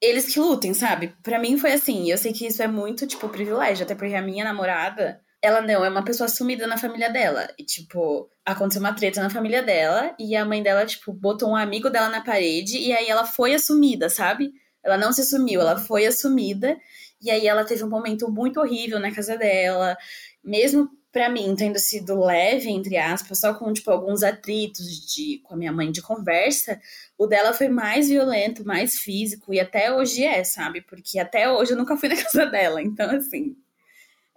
eles 0.02 0.34
que 0.34 0.40
lutem, 0.40 0.74
sabe? 0.74 1.16
Para 1.24 1.40
mim 1.40 1.58
foi 1.58 1.74
assim, 1.74 2.12
eu 2.12 2.18
sei 2.18 2.34
que 2.34 2.46
isso 2.46 2.62
é 2.62 2.68
muito, 2.68 3.08
tipo, 3.08 3.30
privilégio, 3.30 3.86
até 3.86 3.96
porque 3.96 4.16
a 4.16 4.22
minha 4.22 4.44
namorada, 4.44 5.22
ela 5.42 5.62
não 5.62 5.86
é 5.86 5.90
uma 5.90 6.04
pessoa 6.04 6.28
sumida 6.28 6.68
na 6.68 6.78
família 6.78 7.10
dela. 7.10 7.48
E, 7.58 7.64
tipo, 7.64 8.30
aconteceu 8.46 8.82
uma 8.82 8.94
treta 8.94 9.22
na 9.22 9.30
família 9.30 9.64
dela 9.64 10.14
e 10.20 10.36
a 10.36 10.46
mãe 10.46 10.62
dela, 10.62 10.86
tipo, 10.86 11.14
botou 11.14 11.50
um 11.52 11.56
amigo 11.56 11.90
dela 11.90 12.10
na 12.10 12.22
parede 12.22 12.78
e 12.78 12.94
aí 12.94 13.08
ela 13.08 13.26
foi 13.26 13.54
assumida, 13.54 14.10
sabe? 14.10 14.52
Ela 14.84 14.98
não 14.98 15.14
se 15.14 15.22
assumiu, 15.22 15.62
ela 15.62 15.78
foi 15.78 16.06
assumida. 16.06 16.78
E 17.22 17.32
aí 17.32 17.48
ela 17.48 17.64
teve 17.64 17.84
um 17.84 17.90
momento 17.90 18.30
muito 18.30 18.60
horrível 18.60 19.00
na 19.00 19.14
casa 19.14 19.38
dela. 19.38 19.98
Mesmo 20.44 20.90
para 21.14 21.30
mim, 21.30 21.56
tendo 21.56 21.78
sido 21.78 22.20
leve, 22.20 22.72
entre 22.72 22.98
aspas, 22.98 23.40
só 23.40 23.54
com, 23.54 23.72
tipo, 23.72 23.92
alguns 23.92 24.24
atritos 24.24 24.84
de, 25.14 25.40
com 25.44 25.54
a 25.54 25.58
minha 25.58 25.72
mãe 25.72 25.92
de 25.92 26.02
conversa, 26.02 26.82
o 27.16 27.28
dela 27.28 27.54
foi 27.54 27.70
mais 27.70 28.10
violento, 28.10 28.66
mais 28.66 28.98
físico, 28.98 29.54
e 29.54 29.60
até 29.60 29.94
hoje 29.94 30.24
é, 30.24 30.44
sabe? 30.44 30.82
Porque 30.82 31.20
até 31.20 31.48
hoje 31.48 31.74
eu 31.74 31.78
nunca 31.78 31.96
fui 31.96 32.10
na 32.10 32.16
casa 32.22 32.48
dela. 32.48 32.82
Então, 32.82 33.12
assim, 33.12 33.56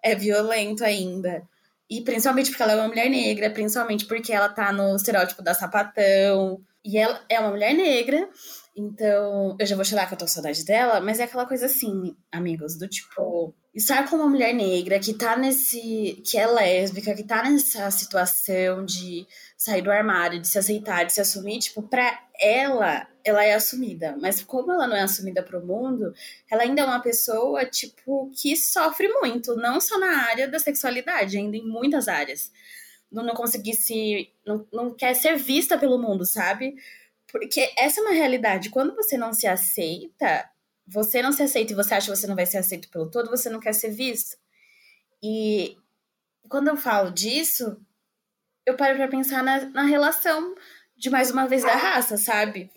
é 0.02 0.14
violento 0.14 0.84
ainda. 0.84 1.42
E 1.88 2.02
principalmente 2.02 2.50
porque 2.50 2.62
ela 2.62 2.72
é 2.72 2.76
uma 2.76 2.88
mulher 2.88 3.08
negra, 3.08 3.48
principalmente 3.48 4.04
porque 4.04 4.32
ela 4.32 4.50
tá 4.50 4.70
no 4.70 4.94
estereótipo 4.96 5.42
da 5.42 5.54
sapatão. 5.54 6.60
E 6.84 6.98
ela 6.98 7.24
é 7.28 7.40
uma 7.40 7.50
mulher 7.50 7.74
negra, 7.74 8.28
então 8.76 9.56
eu 9.58 9.66
já 9.66 9.74
vou 9.74 9.84
chorar 9.84 10.06
que 10.06 10.14
eu 10.14 10.18
tô 10.18 10.26
com 10.26 10.30
saudade 10.30 10.64
dela, 10.64 11.00
mas 11.00 11.18
é 11.18 11.24
aquela 11.24 11.46
coisa 11.46 11.66
assim, 11.66 12.14
amigos, 12.30 12.76
do 12.78 12.86
tipo, 12.86 13.54
estar 13.74 14.08
com 14.08 14.16
uma 14.16 14.28
mulher 14.28 14.54
negra 14.54 14.98
que 14.98 15.14
tá 15.14 15.36
nesse. 15.36 16.22
que 16.26 16.36
é 16.36 16.46
lésbica, 16.46 17.14
que 17.14 17.24
tá 17.24 17.42
nessa 17.42 17.90
situação 17.90 18.84
de 18.84 19.26
sair 19.56 19.80
do 19.80 19.90
armário, 19.90 20.40
de 20.40 20.46
se 20.46 20.58
aceitar, 20.58 21.04
de 21.04 21.12
se 21.14 21.20
assumir, 21.20 21.58
tipo, 21.60 21.82
pra 21.82 22.20
ela, 22.38 23.08
ela 23.24 23.44
é 23.44 23.54
assumida. 23.54 24.14
Mas 24.20 24.42
como 24.42 24.72
ela 24.72 24.86
não 24.86 24.96
é 24.96 25.02
assumida 25.02 25.42
pro 25.42 25.64
mundo, 25.64 26.12
ela 26.50 26.62
ainda 26.62 26.82
é 26.82 26.84
uma 26.84 27.00
pessoa, 27.00 27.64
tipo, 27.64 28.30
que 28.34 28.54
sofre 28.56 29.08
muito, 29.08 29.56
não 29.56 29.80
só 29.80 29.98
na 29.98 30.28
área 30.28 30.46
da 30.48 30.58
sexualidade, 30.58 31.38
ainda 31.38 31.56
em 31.56 31.66
muitas 31.66 32.08
áreas. 32.08 32.52
Não, 33.10 33.22
não 33.24 33.34
conseguir 33.34 33.74
se. 33.74 34.30
Não, 34.46 34.66
não 34.72 34.94
quer 34.94 35.14
ser 35.14 35.36
vista 35.36 35.78
pelo 35.78 35.98
mundo, 35.98 36.26
sabe? 36.26 36.74
Porque 37.30 37.72
essa 37.76 38.00
é 38.00 38.02
uma 38.02 38.12
realidade. 38.12 38.70
Quando 38.70 38.94
você 38.94 39.16
não 39.16 39.32
se 39.32 39.46
aceita, 39.46 40.48
você 40.86 41.20
não 41.20 41.32
se 41.32 41.42
aceita 41.42 41.72
e 41.72 41.76
você 41.76 41.94
acha 41.94 42.10
que 42.10 42.16
você 42.16 42.26
não 42.26 42.36
vai 42.36 42.46
ser 42.46 42.58
aceito 42.58 42.88
pelo 42.90 43.10
todo, 43.10 43.30
você 43.30 43.48
não 43.48 43.60
quer 43.60 43.72
ser 43.72 43.90
visto. 43.90 44.36
E 45.22 45.76
quando 46.48 46.68
eu 46.68 46.76
falo 46.76 47.10
disso, 47.10 47.76
eu 48.64 48.76
paro 48.76 48.96
para 48.96 49.08
pensar 49.08 49.42
na, 49.42 49.60
na 49.70 49.82
relação 49.82 50.54
de 50.96 51.10
mais 51.10 51.30
uma 51.30 51.46
vez 51.46 51.62
da 51.62 51.74
raça, 51.74 52.16
sabe? 52.16 52.70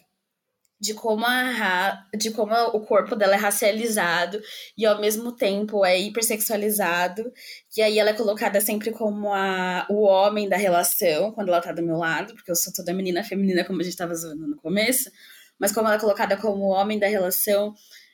De 0.80 0.94
como, 0.94 1.26
a, 1.26 2.06
de 2.16 2.32
como 2.32 2.54
o 2.54 2.80
corpo 2.80 3.16
dela 3.16 3.34
é 3.34 3.38
racializado 3.38 4.42
e 4.78 4.86
ao 4.86 5.02
mesmo 5.02 5.32
tempo 5.32 5.86
é 5.86 6.00
hipersexualizado. 6.00 7.32
E 7.76 7.82
aí 7.82 8.00
ela 8.00 8.12
é 8.12 8.14
colocada 8.14 8.62
sempre 8.62 8.92
como 8.92 9.34
a, 9.34 9.86
o 9.90 10.04
homem 10.04 10.48
da 10.48 10.56
relação, 10.56 11.32
quando 11.32 11.50
ela 11.50 11.62
tá 11.62 11.74
do 11.74 11.84
meu 11.84 11.98
lado, 11.98 12.34
porque 12.34 12.50
eu 12.50 12.56
sou 12.56 12.72
toda 12.72 12.94
menina 12.94 13.24
feminina, 13.24 13.66
como 13.66 13.82
a 13.82 13.84
gente 13.84 13.98
tava 13.98 14.16
zoando 14.16 14.48
no 14.48 14.56
começo. 14.58 15.12
Mas 15.60 15.74
como 15.74 15.88
ela 15.88 15.98
é 15.98 16.00
colocada 16.00 16.38
como 16.38 16.64
o 16.64 16.70
homem 16.70 16.98
da 16.98 17.08
relação, 17.08 17.74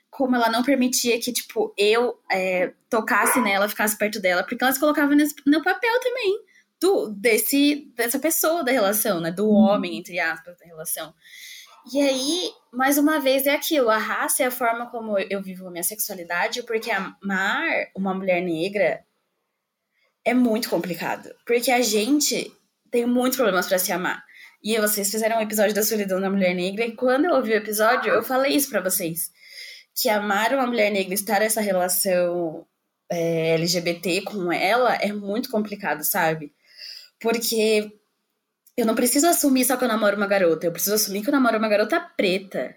como 0.10 0.36
ela 0.36 0.50
não 0.50 0.64
permitia 0.64 1.20
que, 1.20 1.32
tipo, 1.32 1.74
eu 1.78 2.18
é, 2.32 2.74
tocasse 2.90 3.40
nela, 3.42 3.70
ficasse 3.70 3.98
perto 3.98 4.20
dela, 4.20 4.44
porque 4.44 4.64
ela 4.64 4.74
se 4.74 4.80
colocava 4.80 5.14
nesse, 5.14 5.36
no 5.46 5.62
papel 5.62 6.00
também 6.00 6.40
do, 6.82 7.10
desse, 7.10 7.92
dessa 7.96 8.18
pessoa 8.18 8.64
da 8.64 8.72
relação, 8.72 9.20
né? 9.20 9.32
Do 9.32 9.48
uhum. 9.48 9.56
homem, 9.56 9.98
entre 9.98 10.20
aspas, 10.20 10.58
da 10.58 10.66
relação. 10.66 11.14
E 11.92 12.02
aí, 12.02 12.52
mais 12.74 12.98
uma 12.98 13.20
vez, 13.20 13.46
é 13.46 13.54
aquilo: 13.54 13.90
a 13.90 13.98
raça 13.98 14.44
é 14.44 14.48
a 14.48 14.52
forma 14.52 14.90
como 14.90 15.18
eu 15.20 15.42
vivo 15.42 15.68
a 15.68 15.72
minha 15.72 15.84
sexualidade, 15.84 16.64
porque 16.64 16.90
amar 16.92 17.68
uma 17.96 18.14
mulher 18.14 18.42
negra 18.42 19.04
é 20.24 20.34
muito 20.34 20.70
complicado. 20.70 21.30
Porque 21.46 21.72
a 21.72 21.82
gente 21.82 22.52
tem 22.90 23.06
muitos 23.06 23.38
problemas 23.38 23.68
para 23.68 23.78
se 23.78 23.92
amar. 23.92 24.24
E 24.64 24.80
vocês 24.80 25.12
fizeram 25.12 25.38
um 25.38 25.42
episódio 25.42 25.76
da 25.76 25.84
solidão 25.84 26.20
da 26.20 26.30
mulher 26.30 26.56
negra, 26.56 26.86
e 26.86 26.96
quando 26.96 27.26
eu 27.26 27.36
ouvi 27.36 27.52
o 27.52 27.58
episódio, 27.58 28.12
eu 28.12 28.24
falei 28.24 28.56
isso 28.56 28.70
para 28.70 28.82
vocês. 28.82 29.32
Que 29.94 30.10
amar 30.10 30.54
uma 30.54 30.66
mulher 30.66 30.92
negra, 30.92 31.14
estar 31.14 31.40
nessa 31.40 31.62
relação 31.62 32.66
é, 33.12 33.54
LGBT 33.56 34.22
com 34.24 34.52
ela, 34.52 34.96
é 34.96 35.14
muito 35.14 35.52
complicado, 35.52 36.04
sabe? 36.04 36.52
Porque 37.20 37.92
eu 38.78 38.86
não 38.86 38.96
preciso 38.96 39.28
assumir 39.28 39.66
só 39.66 39.78
que 39.78 39.84
eu 39.84 39.88
namoro 39.88 40.18
uma 40.18 40.28
garota. 40.28 40.66
Eu 40.66 40.72
preciso 40.72 40.96
assumir 40.96 41.22
que 41.22 41.30
eu 41.30 41.34
namoro 41.34 41.58
uma 41.58 41.70
garota 41.70 42.00
preta. 42.00 42.76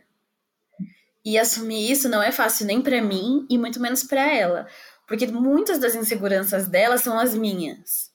E 1.25 1.37
assumir 1.39 1.91
isso 1.91 2.09
não 2.09 2.23
é 2.23 2.31
fácil 2.31 2.67
nem 2.67 2.81
para 2.81 3.03
mim 3.03 3.47
e 3.51 3.59
muito 3.59 3.81
menos 3.81 4.05
para 4.05 4.33
ela. 4.33 4.67
Porque 5.07 5.27
muitas 5.27 5.79
das 5.79 5.95
inseguranças 5.95 6.69
dela 6.69 6.99
são 6.99 7.19
as 7.19 7.35
minhas. 7.35 8.11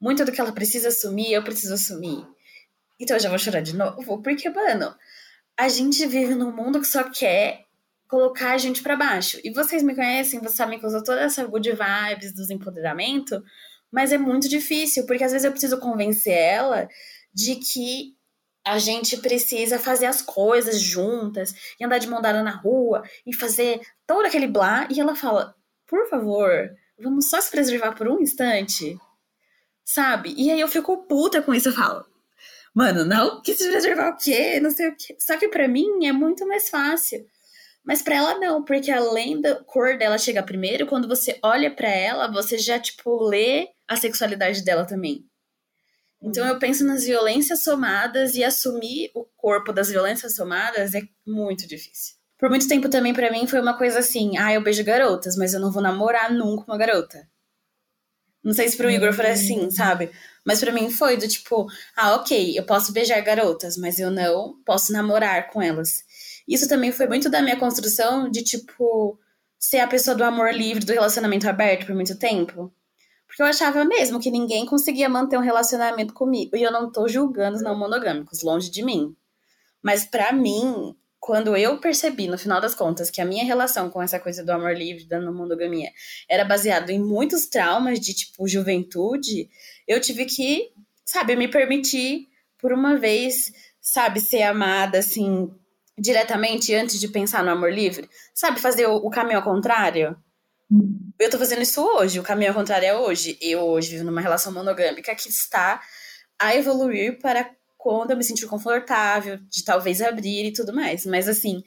Muito 0.00 0.24
do 0.24 0.32
que 0.32 0.40
ela 0.40 0.52
precisa 0.52 0.88
assumir, 0.88 1.32
eu 1.32 1.42
preciso 1.44 1.74
assumir. 1.74 2.26
Então 2.98 3.16
eu 3.16 3.20
já 3.20 3.28
vou 3.28 3.38
chorar 3.38 3.60
de 3.60 3.76
novo, 3.76 4.20
porque, 4.22 4.48
mano, 4.50 4.94
a 5.56 5.68
gente 5.68 6.04
vive 6.06 6.34
num 6.34 6.54
mundo 6.54 6.80
que 6.80 6.86
só 6.86 7.04
quer 7.04 7.64
colocar 8.08 8.52
a 8.52 8.58
gente 8.58 8.82
para 8.82 8.96
baixo. 8.96 9.38
E 9.44 9.52
vocês 9.52 9.82
me 9.82 9.94
conhecem, 9.94 10.40
vocês 10.40 10.56
sabem 10.56 10.78
que 10.78 10.84
eu 10.84 10.88
uso 10.88 11.02
toda 11.02 11.20
essa 11.20 11.44
good 11.46 11.70
vibes 11.70 12.34
dos 12.34 12.50
empoderamento 12.50 13.42
mas 13.94 14.10
é 14.10 14.18
muito 14.18 14.48
difícil, 14.48 15.06
porque 15.06 15.22
às 15.22 15.30
vezes 15.30 15.44
eu 15.44 15.52
preciso 15.52 15.78
convencer 15.78 16.32
ela 16.32 16.88
de 17.32 17.54
que 17.54 18.16
a 18.66 18.76
gente 18.76 19.18
precisa 19.18 19.78
fazer 19.78 20.06
as 20.06 20.20
coisas 20.20 20.80
juntas 20.80 21.54
e 21.78 21.84
andar 21.84 21.98
de 21.98 22.08
mão 22.08 22.20
dada 22.20 22.42
na 22.42 22.50
rua 22.50 23.04
e 23.24 23.32
fazer 23.32 23.80
todo 24.04 24.26
aquele 24.26 24.48
blá. 24.48 24.88
E 24.90 24.98
ela 24.98 25.14
fala: 25.14 25.54
por 25.86 26.08
favor, 26.08 26.50
vamos 26.98 27.30
só 27.30 27.40
se 27.40 27.48
preservar 27.52 27.92
por 27.92 28.08
um 28.08 28.20
instante, 28.20 28.98
sabe? 29.84 30.34
E 30.36 30.50
aí 30.50 30.58
eu 30.58 30.66
fico 30.66 31.06
puta 31.06 31.40
com 31.40 31.54
isso. 31.54 31.68
Eu 31.68 31.74
falo: 31.74 32.04
mano, 32.74 33.04
não, 33.04 33.40
que 33.42 33.54
se 33.54 33.70
preservar 33.70 34.08
o 34.08 34.16
quê? 34.16 34.58
Não 34.58 34.70
sei 34.70 34.88
o 34.88 34.96
quê. 34.96 35.14
Só 35.20 35.36
que 35.36 35.46
para 35.46 35.68
mim 35.68 36.04
é 36.04 36.10
muito 36.10 36.44
mais 36.48 36.68
fácil. 36.68 37.24
Mas 37.84 38.02
para 38.02 38.16
ela 38.16 38.38
não, 38.40 38.64
porque 38.64 38.90
além 38.90 39.40
da 39.40 39.54
cor 39.62 39.96
dela 39.96 40.18
chegar 40.18 40.42
primeiro, 40.42 40.84
quando 40.84 41.06
você 41.06 41.38
olha 41.44 41.70
para 41.70 41.88
ela, 41.88 42.26
você 42.26 42.58
já 42.58 42.80
tipo 42.80 43.22
lê 43.22 43.73
a 43.88 43.96
sexualidade 43.96 44.64
dela 44.64 44.84
também. 44.84 45.24
Então 46.22 46.46
eu 46.46 46.58
penso 46.58 46.84
nas 46.84 47.04
violências 47.04 47.62
somadas 47.62 48.34
e 48.34 48.42
assumir 48.42 49.10
o 49.14 49.24
corpo 49.36 49.72
das 49.72 49.90
violências 49.90 50.34
somadas 50.34 50.94
é 50.94 51.02
muito 51.26 51.66
difícil. 51.66 52.14
Por 52.38 52.48
muito 52.48 52.66
tempo 52.66 52.88
também 52.88 53.12
para 53.12 53.30
mim 53.30 53.46
foi 53.46 53.60
uma 53.60 53.76
coisa 53.76 53.98
assim, 53.98 54.36
ah, 54.38 54.52
eu 54.52 54.62
beijo 54.62 54.82
garotas, 54.82 55.36
mas 55.36 55.52
eu 55.52 55.60
não 55.60 55.70
vou 55.70 55.82
namorar 55.82 56.32
nunca 56.32 56.64
uma 56.66 56.78
garota. 56.78 57.28
Não 58.42 58.52
sei 58.52 58.68
se 58.68 58.76
pro 58.76 58.90
Igor 58.90 59.12
foi 59.12 59.30
assim, 59.30 59.70
sabe? 59.70 60.10
Mas 60.44 60.60
para 60.60 60.72
mim 60.72 60.90
foi 60.90 61.16
do 61.16 61.26
tipo, 61.26 61.66
ah, 61.96 62.16
ok, 62.16 62.58
eu 62.58 62.64
posso 62.66 62.92
beijar 62.92 63.20
garotas, 63.22 63.76
mas 63.78 63.98
eu 63.98 64.10
não 64.10 64.62
posso 64.64 64.92
namorar 64.92 65.50
com 65.50 65.62
elas. 65.62 66.04
Isso 66.46 66.68
também 66.68 66.92
foi 66.92 67.06
muito 67.06 67.30
da 67.30 67.40
minha 67.40 67.58
construção 67.58 68.30
de, 68.30 68.44
tipo, 68.44 69.18
ser 69.58 69.80
a 69.80 69.88
pessoa 69.88 70.14
do 70.14 70.22
amor 70.22 70.52
livre, 70.52 70.84
do 70.84 70.92
relacionamento 70.92 71.48
aberto 71.48 71.86
por 71.86 71.94
muito 71.94 72.18
tempo. 72.18 72.70
Porque 73.34 73.42
eu 73.42 73.46
achava 73.46 73.84
mesmo 73.84 74.20
que 74.20 74.30
ninguém 74.30 74.64
conseguia 74.64 75.08
manter 75.08 75.36
um 75.36 75.42
relacionamento 75.42 76.14
comigo. 76.14 76.56
E 76.56 76.62
eu 76.62 76.70
não 76.70 76.92
tô 76.92 77.08
julgando 77.08 77.56
os 77.56 77.64
não 77.64 77.76
monogâmicos, 77.76 78.44
longe 78.44 78.70
de 78.70 78.80
mim. 78.80 79.12
Mas 79.82 80.04
para 80.04 80.32
mim, 80.32 80.94
quando 81.18 81.56
eu 81.56 81.80
percebi, 81.80 82.28
no 82.28 82.38
final 82.38 82.60
das 82.60 82.76
contas, 82.76 83.10
que 83.10 83.20
a 83.20 83.24
minha 83.24 83.44
relação 83.44 83.90
com 83.90 84.00
essa 84.00 84.20
coisa 84.20 84.44
do 84.44 84.50
amor 84.50 84.76
livre, 84.76 85.04
da 85.04 85.20
monogamia, 85.20 85.90
era 86.30 86.44
baseado 86.44 86.90
em 86.90 87.00
muitos 87.00 87.46
traumas 87.46 87.98
de, 87.98 88.14
tipo, 88.14 88.46
juventude, 88.46 89.50
eu 89.88 90.00
tive 90.00 90.26
que, 90.26 90.70
sabe, 91.04 91.34
me 91.34 91.48
permitir, 91.48 92.28
por 92.56 92.72
uma 92.72 92.96
vez, 92.96 93.52
sabe, 93.80 94.20
ser 94.20 94.42
amada, 94.42 95.00
assim, 95.00 95.52
diretamente 95.98 96.72
antes 96.72 97.00
de 97.00 97.08
pensar 97.08 97.42
no 97.42 97.50
amor 97.50 97.72
livre? 97.72 98.08
Sabe, 98.32 98.60
fazer 98.60 98.86
o, 98.86 98.94
o 98.94 99.10
caminho 99.10 99.38
ao 99.38 99.44
contrário? 99.44 100.16
Eu 101.18 101.30
tô 101.30 101.38
fazendo 101.38 101.62
isso 101.62 101.80
hoje, 101.80 102.18
o 102.18 102.22
caminho 102.22 102.50
ao 102.50 102.56
contrário 102.56 102.86
é 102.86 102.96
hoje. 102.96 103.38
Eu 103.40 103.60
hoje 103.60 103.90
vivo 103.90 104.04
numa 104.04 104.20
relação 104.20 104.52
monogâmica 104.52 105.14
que 105.14 105.28
está 105.28 105.80
a 106.38 106.54
evoluir 106.56 107.18
para 107.20 107.48
quando 107.78 108.12
eu 108.12 108.16
me 108.16 108.24
sentir 108.24 108.46
confortável, 108.46 109.38
de 109.48 109.62
talvez 109.62 110.00
abrir 110.00 110.46
e 110.46 110.52
tudo 110.52 110.72
mais. 110.72 111.04
Mas 111.04 111.28
assim, 111.28 111.62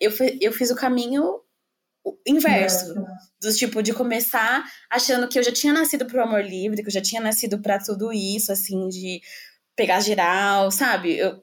eu, 0.00 0.12
eu 0.40 0.52
fiz 0.52 0.70
o 0.70 0.76
caminho 0.76 1.40
inverso. 2.26 2.94
Do 3.40 3.52
tipo, 3.54 3.82
de 3.82 3.92
começar 3.92 4.64
achando 4.90 5.28
que 5.28 5.38
eu 5.38 5.42
já 5.42 5.52
tinha 5.52 5.72
nascido 5.72 6.06
pro 6.06 6.22
amor 6.22 6.44
livre, 6.44 6.82
que 6.82 6.88
eu 6.88 6.92
já 6.92 7.02
tinha 7.02 7.20
nascido 7.20 7.60
para 7.60 7.78
tudo 7.78 8.12
isso, 8.12 8.52
assim, 8.52 8.88
de 8.88 9.20
pegar 9.74 10.00
geral, 10.00 10.70
sabe? 10.70 11.16
Eu 11.16 11.42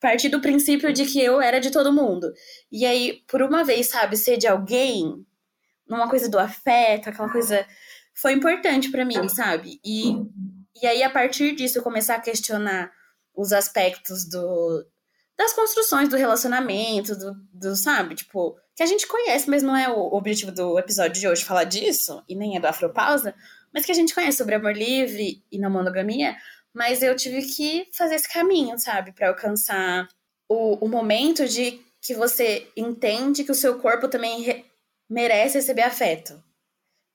parti 0.00 0.28
do 0.28 0.40
princípio 0.40 0.92
de 0.92 1.06
que 1.06 1.18
eu 1.18 1.40
era 1.40 1.58
de 1.60 1.70
todo 1.70 1.92
mundo. 1.92 2.30
E 2.70 2.84
aí, 2.84 3.22
por 3.26 3.40
uma 3.40 3.64
vez, 3.64 3.88
sabe, 3.88 4.16
ser 4.16 4.36
de 4.36 4.46
alguém, 4.46 5.24
numa 5.88 6.08
coisa 6.08 6.28
do 6.28 6.38
afeto, 6.38 7.08
aquela 7.08 7.30
coisa. 7.30 7.66
Foi 8.14 8.32
importante 8.32 8.90
para 8.90 9.04
mim, 9.04 9.28
sabe? 9.28 9.80
E, 9.84 10.14
e 10.80 10.86
aí, 10.86 11.02
a 11.02 11.10
partir 11.10 11.54
disso, 11.54 11.78
eu 11.78 11.82
começar 11.82 12.16
a 12.16 12.20
questionar 12.20 12.90
os 13.34 13.52
aspectos 13.52 14.28
do, 14.28 14.86
das 15.36 15.52
construções 15.52 16.08
do 16.08 16.16
relacionamento, 16.16 17.16
do, 17.16 17.34
do, 17.52 17.76
sabe? 17.76 18.14
Tipo, 18.14 18.56
que 18.74 18.82
a 18.82 18.86
gente 18.86 19.06
conhece, 19.06 19.48
mas 19.50 19.62
não 19.62 19.76
é 19.76 19.88
o 19.88 20.14
objetivo 20.14 20.52
do 20.52 20.78
episódio 20.78 21.20
de 21.20 21.28
hoje 21.28 21.44
falar 21.44 21.64
disso, 21.64 22.22
e 22.28 22.34
nem 22.34 22.56
é 22.56 22.60
do 22.60 22.66
Afropausa, 22.66 23.34
mas 23.72 23.84
que 23.84 23.92
a 23.92 23.94
gente 23.94 24.14
conhece 24.14 24.38
sobre 24.38 24.54
amor 24.54 24.76
livre 24.76 25.42
e 25.50 25.58
não 25.58 25.70
monogamia, 25.70 26.36
mas 26.72 27.02
eu 27.02 27.14
tive 27.16 27.42
que 27.42 27.88
fazer 27.92 28.16
esse 28.16 28.32
caminho, 28.32 28.78
sabe? 28.78 29.12
para 29.12 29.28
alcançar 29.28 30.08
o, 30.48 30.84
o 30.84 30.88
momento 30.88 31.48
de 31.48 31.80
que 32.00 32.14
você 32.14 32.68
entende 32.76 33.44
que 33.44 33.52
o 33.52 33.54
seu 33.54 33.78
corpo 33.78 34.08
também 34.08 34.64
merece 35.14 35.58
receber 35.58 35.82
afeto. 35.82 36.34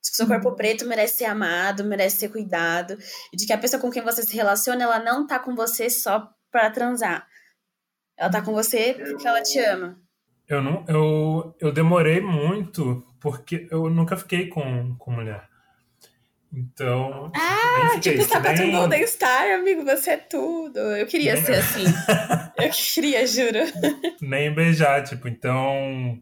De 0.01 0.09
que 0.09 0.13
o 0.13 0.15
seu 0.15 0.27
corpo 0.27 0.49
uhum. 0.49 0.55
preto 0.55 0.87
merece 0.87 1.17
ser 1.17 1.25
amado, 1.25 1.83
merece 1.83 2.17
ser 2.17 2.29
cuidado. 2.29 2.97
E 3.33 3.35
de 3.35 3.45
que 3.45 3.51
a 3.51 3.57
pessoa 3.57 3.81
com 3.81 3.91
quem 3.91 4.01
você 4.01 4.23
se 4.23 4.33
relaciona, 4.33 4.83
ela 4.83 4.99
não 4.99 5.27
tá 5.27 5.37
com 5.37 5.53
você 5.53 5.89
só 5.89 6.29
pra 6.49 6.71
transar. 6.71 7.27
Ela 8.17 8.31
tá 8.31 8.41
com 8.41 8.53
você 8.53 8.93
porque 8.93 9.27
ela 9.27 9.41
te 9.43 9.59
ama. 9.59 9.99
Eu 10.47 10.61
não, 10.61 10.85
eu, 10.87 11.55
eu 11.59 11.71
demorei 11.71 12.21
muito 12.21 13.05
porque 13.19 13.67
eu 13.69 13.89
nunca 13.89 14.15
fiquei 14.15 14.47
com, 14.47 14.95
com 14.97 15.11
mulher. 15.11 15.47
Então. 16.51 17.31
Ah, 17.35 17.91
fiquei, 17.95 18.17
tipo, 18.17 18.23
você 18.23 18.39
nem... 18.53 18.71
Golden 18.71 19.05
Star, 19.05 19.51
amigo, 19.51 19.83
você 19.83 20.11
é 20.11 20.17
tudo. 20.17 20.79
Eu 20.79 21.05
queria 21.05 21.35
nem... 21.35 21.43
ser 21.43 21.55
assim. 21.59 21.83
eu 22.57 22.69
queria, 22.71 23.27
juro. 23.27 23.59
Nem 24.21 24.51
beijar, 24.53 25.03
tipo, 25.03 25.27
então. 25.27 26.19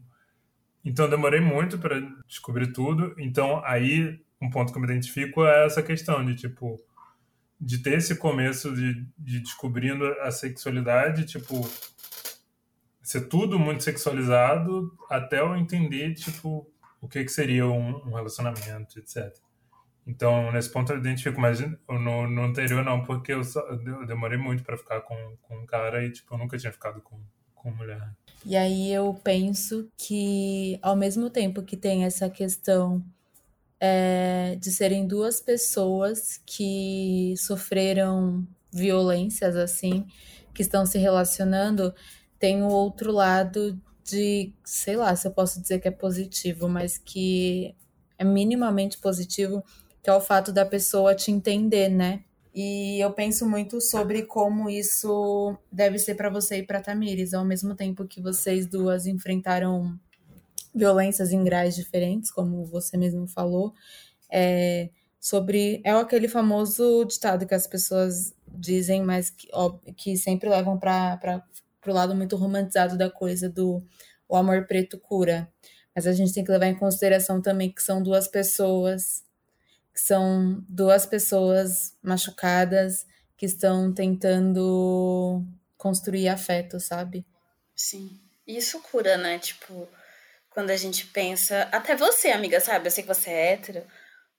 Então 0.84 1.08
demorei 1.08 1.40
muito 1.40 1.78
para 1.78 2.00
descobrir 2.26 2.72
tudo. 2.72 3.14
Então 3.18 3.62
aí 3.64 4.20
um 4.40 4.50
ponto 4.50 4.72
que 4.72 4.78
eu 4.78 4.82
me 4.82 4.88
identifico 4.88 5.44
é 5.44 5.66
essa 5.66 5.82
questão 5.82 6.24
de 6.24 6.34
tipo 6.34 6.80
de 7.60 7.78
ter 7.78 7.98
esse 7.98 8.14
começo 8.16 8.72
de, 8.72 9.04
de 9.18 9.40
descobrindo 9.40 10.06
a 10.20 10.30
sexualidade, 10.30 11.26
tipo 11.26 11.68
ser 13.02 13.22
tudo 13.22 13.58
muito 13.58 13.82
sexualizado 13.82 14.96
até 15.10 15.40
eu 15.40 15.56
entender 15.56 16.14
tipo 16.14 16.70
o 17.00 17.08
que 17.08 17.24
que 17.24 17.30
seria 17.30 17.66
um, 17.66 17.96
um 18.06 18.14
relacionamento, 18.14 18.98
etc. 18.98 19.34
Então, 20.06 20.50
nesse 20.52 20.72
ponto 20.72 20.90
eu 20.90 20.98
identifico, 20.98 21.38
mas 21.38 21.60
no, 21.60 22.26
no 22.26 22.42
anterior 22.42 22.82
não, 22.82 23.04
porque 23.04 23.32
eu, 23.34 23.44
só, 23.44 23.60
eu 23.68 24.06
demorei 24.06 24.38
muito 24.38 24.64
para 24.64 24.78
ficar 24.78 25.02
com, 25.02 25.36
com 25.42 25.58
um 25.58 25.66
cara 25.66 26.02
e, 26.02 26.10
tipo, 26.10 26.34
eu 26.34 26.38
nunca 26.38 26.56
tinha 26.56 26.72
ficado 26.72 27.02
com, 27.02 27.20
com 27.70 27.76
mulher. 27.76 28.10
E 28.44 28.56
aí 28.56 28.92
eu 28.92 29.12
penso 29.22 29.88
que, 29.96 30.78
ao 30.80 30.96
mesmo 30.96 31.28
tempo 31.28 31.62
que 31.62 31.76
tem 31.76 32.04
essa 32.04 32.30
questão 32.30 33.04
é, 33.80 34.56
de 34.60 34.70
serem 34.70 35.06
duas 35.06 35.40
pessoas 35.40 36.40
que 36.46 37.34
sofreram 37.36 38.46
violências, 38.72 39.56
assim, 39.56 40.06
que 40.54 40.62
estão 40.62 40.86
se 40.86 40.98
relacionando, 40.98 41.94
tem 42.38 42.62
o 42.62 42.68
outro 42.68 43.12
lado 43.12 43.80
de, 44.04 44.52
sei 44.64 44.96
lá, 44.96 45.14
se 45.14 45.26
eu 45.26 45.32
posso 45.32 45.60
dizer 45.60 45.80
que 45.80 45.88
é 45.88 45.92
positivo, 45.92 46.68
mas 46.68 46.96
que 46.96 47.74
é 48.16 48.24
minimamente 48.24 48.98
positivo, 48.98 49.62
que 50.02 50.08
é 50.08 50.14
o 50.14 50.20
fato 50.20 50.52
da 50.52 50.64
pessoa 50.64 51.14
te 51.14 51.30
entender, 51.30 51.88
né? 51.88 52.24
E 52.60 52.98
eu 53.00 53.12
penso 53.12 53.48
muito 53.48 53.80
sobre 53.80 54.24
como 54.24 54.68
isso 54.68 55.56
deve 55.70 55.96
ser 55.96 56.16
para 56.16 56.28
você 56.28 56.56
e 56.56 56.66
para 56.66 56.80
Tamires, 56.80 57.32
ao 57.32 57.44
mesmo 57.44 57.72
tempo 57.72 58.04
que 58.04 58.20
vocês 58.20 58.66
duas 58.66 59.06
enfrentaram 59.06 59.96
violências 60.74 61.30
em 61.30 61.44
graus 61.44 61.76
diferentes, 61.76 62.32
como 62.32 62.64
você 62.64 62.96
mesmo 62.96 63.28
falou, 63.28 63.72
é, 64.28 64.90
sobre 65.20 65.80
é 65.84 65.92
aquele 65.92 66.26
famoso 66.26 67.04
ditado 67.04 67.46
que 67.46 67.54
as 67.54 67.68
pessoas 67.68 68.34
dizem, 68.48 69.04
mas 69.04 69.30
que, 69.30 69.46
ó, 69.52 69.78
que 69.96 70.16
sempre 70.16 70.48
levam 70.48 70.76
para 70.76 71.44
o 71.86 71.92
lado 71.92 72.12
muito 72.12 72.34
romantizado 72.34 72.98
da 72.98 73.08
coisa 73.08 73.48
do 73.48 73.80
o 74.28 74.34
amor 74.34 74.66
preto 74.66 74.98
cura. 74.98 75.48
Mas 75.94 76.08
a 76.08 76.12
gente 76.12 76.34
tem 76.34 76.42
que 76.42 76.50
levar 76.50 76.66
em 76.66 76.74
consideração 76.74 77.40
também 77.40 77.70
que 77.70 77.80
são 77.80 78.02
duas 78.02 78.26
pessoas 78.26 79.22
são 80.00 80.64
duas 80.68 81.06
pessoas 81.06 81.96
machucadas 82.02 83.06
que 83.36 83.46
estão 83.46 83.92
tentando 83.92 85.44
construir 85.76 86.28
afeto, 86.28 86.80
sabe? 86.80 87.24
Sim. 87.74 88.20
Isso 88.46 88.80
cura, 88.80 89.16
né? 89.16 89.38
Tipo, 89.38 89.88
quando 90.50 90.70
a 90.70 90.76
gente 90.76 91.06
pensa. 91.06 91.68
Até 91.70 91.94
você, 91.94 92.28
amiga, 92.28 92.60
sabe? 92.60 92.86
Eu 92.86 92.90
sei 92.90 93.04
que 93.04 93.14
você 93.14 93.30
é 93.30 93.52
hétero. 93.52 93.84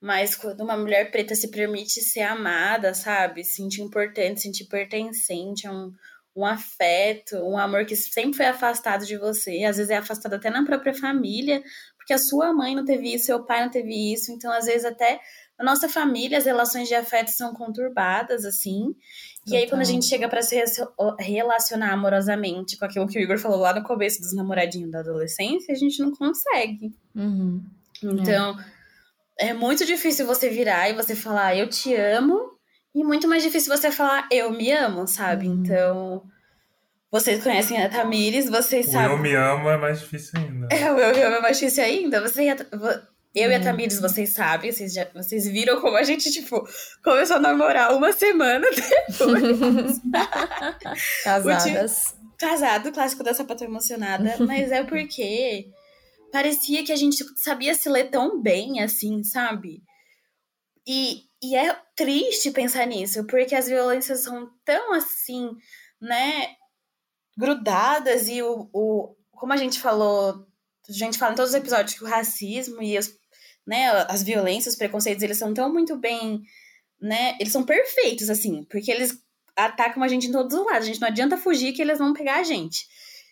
Mas 0.00 0.34
quando 0.34 0.62
uma 0.62 0.76
mulher 0.76 1.10
preta 1.10 1.34
se 1.34 1.50
permite 1.50 2.00
ser 2.00 2.22
amada, 2.22 2.94
sabe? 2.94 3.44
Sentir 3.44 3.82
importante, 3.82 4.40
sentir 4.40 4.64
pertencente 4.64 5.66
a 5.66 5.72
um, 5.72 5.92
um 6.34 6.44
afeto, 6.44 7.36
um 7.36 7.58
amor 7.58 7.84
que 7.84 7.94
sempre 7.94 8.34
foi 8.34 8.46
afastado 8.46 9.04
de 9.04 9.16
você. 9.16 9.64
Às 9.64 9.76
vezes 9.76 9.90
é 9.90 9.96
afastado 9.96 10.34
até 10.34 10.50
na 10.50 10.64
própria 10.64 10.94
família, 10.94 11.62
porque 11.96 12.14
a 12.14 12.18
sua 12.18 12.52
mãe 12.52 12.74
não 12.74 12.84
teve 12.84 13.14
isso, 13.14 13.26
seu 13.26 13.44
pai 13.44 13.62
não 13.62 13.70
teve 13.70 14.12
isso. 14.12 14.32
Então, 14.32 14.50
às 14.50 14.66
vezes, 14.66 14.84
até 14.84 15.20
na 15.60 15.72
nossa 15.72 15.90
família, 15.90 16.38
as 16.38 16.46
relações 16.46 16.88
de 16.88 16.94
afeto 16.94 17.30
são 17.30 17.52
conturbadas, 17.52 18.46
assim. 18.46 18.94
E 19.46 19.54
aí, 19.54 19.68
quando 19.68 19.82
a 19.82 19.84
gente 19.84 20.06
chega 20.06 20.26
para 20.26 20.40
se 20.40 20.56
relacionar 21.18 21.92
amorosamente 21.92 22.78
com 22.78 22.84
aquilo 22.86 23.06
que 23.06 23.18
o 23.18 23.22
Igor 23.22 23.38
falou 23.38 23.58
lá 23.58 23.74
no 23.74 23.82
começo 23.82 24.20
dos 24.20 24.34
namoradinhos 24.34 24.90
da 24.90 25.00
adolescência, 25.00 25.74
a 25.74 25.76
gente 25.76 26.00
não 26.00 26.12
consegue. 26.12 26.94
Uhum. 27.14 27.62
Então, 28.02 28.58
é. 29.38 29.48
é 29.48 29.52
muito 29.52 29.84
difícil 29.84 30.26
você 30.26 30.48
virar 30.48 30.88
e 30.88 30.94
você 30.94 31.14
falar, 31.14 31.54
eu 31.54 31.68
te 31.68 31.94
amo, 31.94 32.52
e 32.94 33.04
muito 33.04 33.28
mais 33.28 33.42
difícil 33.42 33.74
você 33.74 33.92
falar, 33.92 34.26
eu 34.32 34.50
me 34.50 34.72
amo, 34.72 35.06
sabe? 35.06 35.46
Uhum. 35.46 35.54
Então. 35.54 36.22
Vocês 37.12 37.42
conhecem 37.42 37.82
a 37.82 37.88
Tamires, 37.88 38.48
vocês 38.48 38.86
o 38.86 38.92
sabem. 38.92 39.10
Eu 39.10 39.18
me 39.18 39.34
amo 39.34 39.68
é 39.68 39.76
mais 39.76 39.98
difícil 39.98 40.30
ainda. 40.38 40.68
É, 40.70 40.92
o 40.92 40.96
eu 40.96 41.12
me 41.12 41.22
amo 41.22 41.36
é 41.36 41.40
mais 41.40 41.58
difícil 41.58 41.82
ainda. 41.82 42.20
Você, 42.20 42.44
eu 43.34 43.48
hum. 43.48 43.52
e 43.52 43.54
a 43.54 43.58
uhum. 43.58 43.64
Tamires, 43.64 44.00
vocês 44.00 44.32
sabem, 44.32 44.72
vocês, 44.72 44.92
já, 44.92 45.08
vocês 45.14 45.46
viram 45.46 45.80
como 45.80 45.96
a 45.96 46.02
gente, 46.02 46.30
tipo, 46.30 46.66
começou 47.02 47.36
a 47.36 47.40
namorar 47.40 47.94
uma 47.94 48.12
semana 48.12 48.66
depois. 49.08 50.00
Casadas. 51.24 52.14
Casado, 52.38 52.92
clássico 52.92 53.22
da 53.22 53.34
sapata 53.34 53.64
emocionada. 53.64 54.36
mas 54.46 54.72
é 54.72 54.82
porque 54.82 55.68
parecia 56.32 56.84
que 56.84 56.92
a 56.92 56.96
gente 56.96 57.24
sabia 57.36 57.74
se 57.74 57.88
ler 57.88 58.10
tão 58.10 58.40
bem, 58.40 58.82
assim, 58.82 59.22
sabe? 59.22 59.82
E, 60.86 61.22
e 61.42 61.54
é 61.54 61.76
triste 61.94 62.50
pensar 62.50 62.86
nisso, 62.86 63.26
porque 63.26 63.54
as 63.54 63.66
violências 63.66 64.24
são 64.24 64.50
tão, 64.64 64.92
assim, 64.94 65.50
né, 66.00 66.48
grudadas 67.36 68.28
e 68.28 68.42
o, 68.42 68.68
o 68.72 69.14
como 69.32 69.52
a 69.52 69.56
gente 69.56 69.78
falou 69.78 70.46
a 70.88 70.92
gente 70.92 71.18
fala 71.18 71.32
em 71.32 71.36
todos 71.36 71.52
os 71.52 71.56
episódios 71.56 71.96
que 71.96 72.04
o 72.04 72.08
racismo 72.08 72.82
e 72.82 72.98
os 72.98 73.19
né, 73.66 73.88
as 74.08 74.22
violências, 74.22 74.74
os 74.74 74.78
preconceitos, 74.78 75.22
eles 75.22 75.38
são 75.38 75.54
tão 75.54 75.72
muito 75.72 75.96
bem, 75.96 76.42
né, 77.00 77.36
eles 77.40 77.52
são 77.52 77.64
perfeitos, 77.64 78.28
assim, 78.30 78.64
porque 78.64 78.90
eles 78.90 79.18
atacam 79.56 80.02
a 80.02 80.08
gente 80.08 80.28
em 80.28 80.32
todos 80.32 80.56
os 80.56 80.64
lados, 80.64 80.84
a 80.84 80.86
gente 80.86 81.00
não 81.00 81.08
adianta 81.08 81.36
fugir 81.36 81.72
que 81.72 81.82
eles 81.82 81.98
vão 81.98 82.12
pegar 82.12 82.36
a 82.36 82.42
gente. 82.42 82.86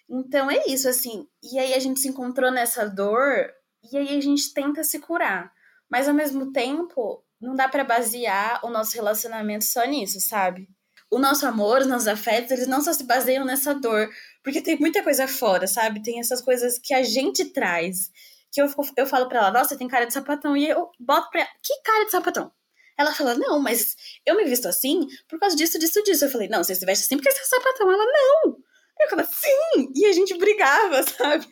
Então 0.08 0.50
é 0.50 0.64
isso, 0.66 0.88
assim, 0.88 1.26
e 1.42 1.58
aí 1.58 1.74
a 1.74 1.78
gente 1.78 2.00
se 2.00 2.08
encontrou 2.08 2.50
nessa 2.50 2.86
dor, 2.86 3.50
e 3.92 3.96
aí 3.96 4.16
a 4.16 4.20
gente 4.20 4.52
tenta 4.52 4.82
se 4.82 4.98
curar, 4.98 5.52
mas 5.90 6.08
ao 6.08 6.14
mesmo 6.14 6.52
tempo, 6.52 7.22
não 7.40 7.54
dá 7.54 7.68
para 7.68 7.84
basear 7.84 8.64
o 8.64 8.70
nosso 8.70 8.94
relacionamento 8.94 9.64
só 9.64 9.84
nisso, 9.84 10.20
sabe? 10.20 10.68
O 11.10 11.18
nosso 11.18 11.46
amor, 11.46 11.80
os 11.80 11.86
nossos 11.86 12.08
afetos, 12.08 12.50
eles 12.50 12.66
não 12.66 12.82
só 12.82 12.92
se 12.92 13.04
baseiam 13.04 13.44
nessa 13.44 13.74
dor, 13.74 14.10
porque 14.42 14.60
tem 14.60 14.78
muita 14.78 15.02
coisa 15.02 15.26
fora, 15.26 15.66
sabe? 15.66 16.02
Tem 16.02 16.20
essas 16.20 16.42
coisas 16.42 16.78
que 16.78 16.92
a 16.92 17.02
gente 17.02 17.46
traz 17.46 18.10
que 18.52 18.61
eu, 18.61 18.66
eu 18.96 19.06
falo 19.06 19.28
pra 19.28 19.38
ela, 19.38 19.50
nossa, 19.50 19.76
tem 19.76 19.88
cara 19.88 20.06
de 20.06 20.12
sapatão. 20.12 20.56
E 20.56 20.68
eu 20.68 20.90
boto 20.98 21.30
pra 21.30 21.40
ela, 21.42 21.50
que 21.62 21.82
cara 21.82 22.04
de 22.04 22.11
sapatão? 22.11 22.52
Ela 22.98 23.14
fala, 23.14 23.34
não, 23.34 23.61
mas 23.61 23.94
eu 24.26 24.37
me 24.37 24.44
visto 24.44 24.66
assim 24.66 25.06
por 25.28 25.38
causa 25.38 25.54
disso, 25.54 25.78
disso, 25.78 26.02
disso. 26.02 26.24
Eu 26.24 26.30
falei, 26.30 26.48
não, 26.48 26.64
você 26.64 26.74
se 26.74 26.84
veste 26.84 27.04
assim 27.04 27.16
porque 27.16 27.30
você 27.30 27.40
é 27.40 27.44
sapatão. 27.44 27.90
Ela, 27.90 28.04
não. 28.04 28.56
Eu 29.00 29.08
falava, 29.08 29.28
sim! 29.32 29.92
E 29.94 30.06
a 30.06 30.12
gente 30.12 30.37
brigava, 30.37 31.02
sabe? 31.06 31.46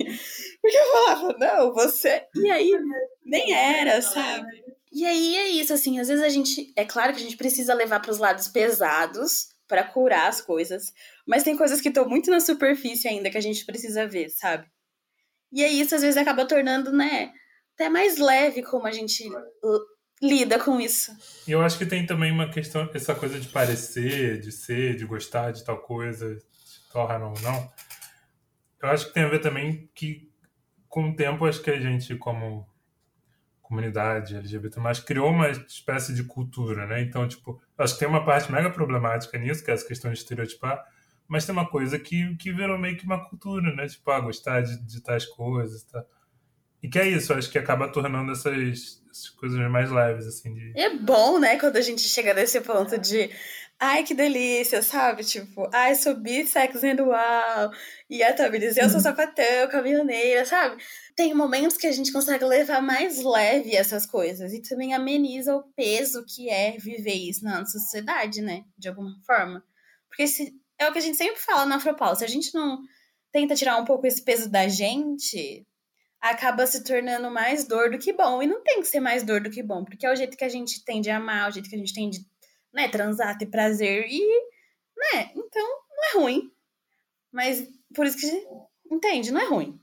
Porque 0.61 0.77
eu 0.77 0.93
falava, 0.93 1.37
não, 1.39 1.73
você. 1.73 2.27
E 2.35 2.51
aí, 2.51 2.73
nem 3.25 3.55
era, 3.55 4.03
sabe? 4.03 4.47
E 4.93 5.05
aí 5.05 5.37
é 5.37 5.49
isso, 5.49 5.73
assim, 5.73 6.01
às 6.01 6.09
vezes 6.09 6.25
a 6.25 6.29
gente. 6.29 6.73
É 6.75 6.85
claro 6.85 7.13
que 7.13 7.21
a 7.21 7.23
gente 7.23 7.37
precisa 7.37 7.75
levar 7.75 8.01
para 8.01 8.11
os 8.11 8.19
lados 8.19 8.49
pesados 8.49 9.49
para 9.69 9.85
curar 9.85 10.29
as 10.29 10.41
coisas, 10.41 10.93
mas 11.27 11.43
tem 11.43 11.57
coisas 11.57 11.81
que 11.81 11.89
estão 11.89 12.09
muito 12.09 12.31
na 12.31 12.41
superfície 12.41 13.09
ainda 13.09 13.31
que 13.31 13.39
a 13.39 13.43
gente 13.43 13.65
precisa 13.67 14.07
ver, 14.07 14.31
sabe? 14.31 14.67
E 15.53 15.65
aí 15.65 15.81
isso 15.81 15.95
às 15.95 16.03
vezes 16.03 16.17
acaba 16.17 16.47
tornando, 16.47 16.93
né, 16.93 17.33
até 17.75 17.89
mais 17.89 18.19
leve 18.19 18.63
como 18.63 18.87
a 18.87 18.93
gente 18.93 19.25
lida 20.23 20.59
com 20.59 20.81
isso. 20.81 21.13
Eu 21.47 21.61
acho 21.63 21.79
que 21.79 21.87
tem 21.87 22.07
também 22.07 22.33
uma 22.33 22.51
questão, 22.51 22.89
essa 22.95 23.15
coisa 23.15 23.39
de 23.39 23.49
parecer, 23.49 24.41
de 24.41 24.51
ser, 24.51 24.97
de 24.97 25.05
gostar 25.05 25.53
de 25.53 25.65
tal 25.65 25.79
coisa, 25.79 26.39
se 26.39 26.91
torna 26.91 27.27
ou 27.27 27.41
não. 27.41 27.71
Eu 28.83 28.89
acho 28.89 29.07
que 29.07 29.15
tem 29.15 29.25
a 29.25 29.29
ver 29.29 29.41
também 29.41 29.91
que, 29.95 30.31
com 30.89 31.11
o 31.11 31.17
tempo, 31.17 31.45
acho 31.45 31.63
que 31.63 31.71
a 31.71 31.79
gente, 31.79 32.17
como 32.17 32.67
comunidade 33.61 34.37
LGBT, 34.37 34.79
mas 34.79 35.01
criou 35.01 35.29
uma 35.29 35.51
espécie 35.51 36.15
de 36.15 36.23
cultura, 36.23 36.87
né? 36.87 37.03
Então, 37.03 37.27
tipo, 37.27 37.61
acho 37.77 37.95
que 37.95 37.99
tem 37.99 38.09
uma 38.09 38.25
parte 38.25 38.51
mega 38.51 38.71
problemática 38.71 39.37
nisso, 39.39 39.65
que 39.65 39.71
é 39.71 39.75
essa 39.75 39.87
questão 39.87 40.13
de 40.13 40.19
estereotipar, 40.19 40.85
mas 41.29 41.45
tem 41.45 41.53
uma 41.53 41.69
coisa 41.69 41.99
que, 41.99 42.37
que 42.37 42.53
virou 42.53 42.79
meio 42.79 42.97
que 42.97 43.05
uma 43.05 43.29
cultura, 43.29 43.75
né? 43.75 43.87
Tipo, 43.87 44.11
ah, 44.11 44.21
gostar 44.21 44.63
de, 44.63 44.79
de 44.85 45.01
tais 45.03 45.25
coisas, 45.27 45.83
tá? 45.85 46.05
E 46.83 46.89
que 46.89 46.99
é 46.99 47.09
isso, 47.09 47.33
acho 47.33 47.51
que 47.51 47.59
acaba 47.59 47.89
tornando 47.89 48.33
essas, 48.33 49.03
essas 49.11 49.31
coisas 49.31 49.59
mais 49.71 49.91
leves, 49.91 50.27
assim. 50.27 50.55
De... 50.55 50.73
E 50.77 50.81
é 50.81 50.97
bom, 50.97 51.39
né, 51.39 51.59
quando 51.59 51.77
a 51.77 51.81
gente 51.81 52.03
chega 52.03 52.35
nesse 52.35 52.61
ponto 52.61 52.99
de 52.99 53.31
ai, 53.79 54.03
que 54.05 54.15
delícia, 54.15 54.83
sabe? 54.83 55.25
Tipo, 55.25 55.69
ai, 55.73 55.95
sou 55.95 56.15
bissex 56.15 56.81
uau, 56.83 57.71
e 58.09 58.23
a 58.23 58.33
Tamiris, 58.33 58.77
eu 58.77 58.89
sou 58.89 59.01
sapatão, 59.01 59.69
caminhoneira, 59.71 60.45
sabe? 60.45 60.83
Tem 61.15 61.35
momentos 61.35 61.77
que 61.77 61.87
a 61.87 61.93
gente 61.93 62.13
consegue 62.13 62.45
levar 62.45 62.81
mais 62.83 63.23
leve 63.23 63.75
essas 63.75 64.07
coisas 64.07 64.53
e 64.53 64.63
também 64.63 64.95
ameniza 64.95 65.55
o 65.55 65.63
peso 65.75 66.25
que 66.25 66.49
é 66.49 66.73
viver 66.79 67.15
isso 67.15 67.45
na 67.45 67.65
sociedade, 67.67 68.41
né? 68.41 68.65
De 68.79 68.89
alguma 68.89 69.15
forma. 69.27 69.63
Porque 70.09 70.27
se, 70.27 70.55
é 70.79 70.89
o 70.89 70.93
que 70.93 70.99
a 70.99 71.03
gente 71.03 71.17
sempre 71.17 71.41
fala 71.41 71.67
na 71.67 71.77
Afropau, 71.77 72.15
se 72.15 72.25
a 72.25 72.29
gente 72.29 72.55
não 72.55 72.83
tenta 73.33 73.55
tirar 73.55 73.77
um 73.77 73.85
pouco 73.85 74.07
esse 74.07 74.23
peso 74.23 74.51
da 74.51 74.69
gente, 74.69 75.67
acaba 76.21 76.67
se 76.67 76.83
tornando 76.85 77.31
mais 77.31 77.65
dor 77.65 77.91
do 77.91 77.99
que 77.99 78.13
bom. 78.13 78.43
E 78.43 78.47
não 78.47 78.63
tem 78.63 78.81
que 78.81 78.87
ser 78.87 79.01
mais 79.01 79.23
dor 79.23 79.41
do 79.41 79.51
que 79.51 79.63
bom, 79.63 79.85
porque 79.85 80.07
é 80.07 80.13
o 80.13 80.17
jeito 80.17 80.37
que 80.37 80.45
a 80.45 80.49
gente 80.49 80.85
tem 80.85 81.01
de 81.01 81.11
amar, 81.11 81.49
o 81.49 81.53
jeito 81.53 81.69
que 81.69 81.77
a 81.77 81.79
gente 81.79 81.95
tem 81.95 82.11
de 82.11 82.21
né, 82.73 82.89
transar, 82.89 83.37
ter 83.37 83.47
prazer. 83.47 84.07
E, 84.09 84.21
né, 84.97 85.31
então 85.35 85.69
não 85.91 86.05
é 86.05 86.23
ruim. 86.23 86.51
Mas 87.33 87.67
por 87.95 88.07
isso 88.07 88.19
que, 88.19 88.47
entende, 88.91 89.33
não 89.33 89.41
é 89.41 89.47
ruim. 89.47 89.81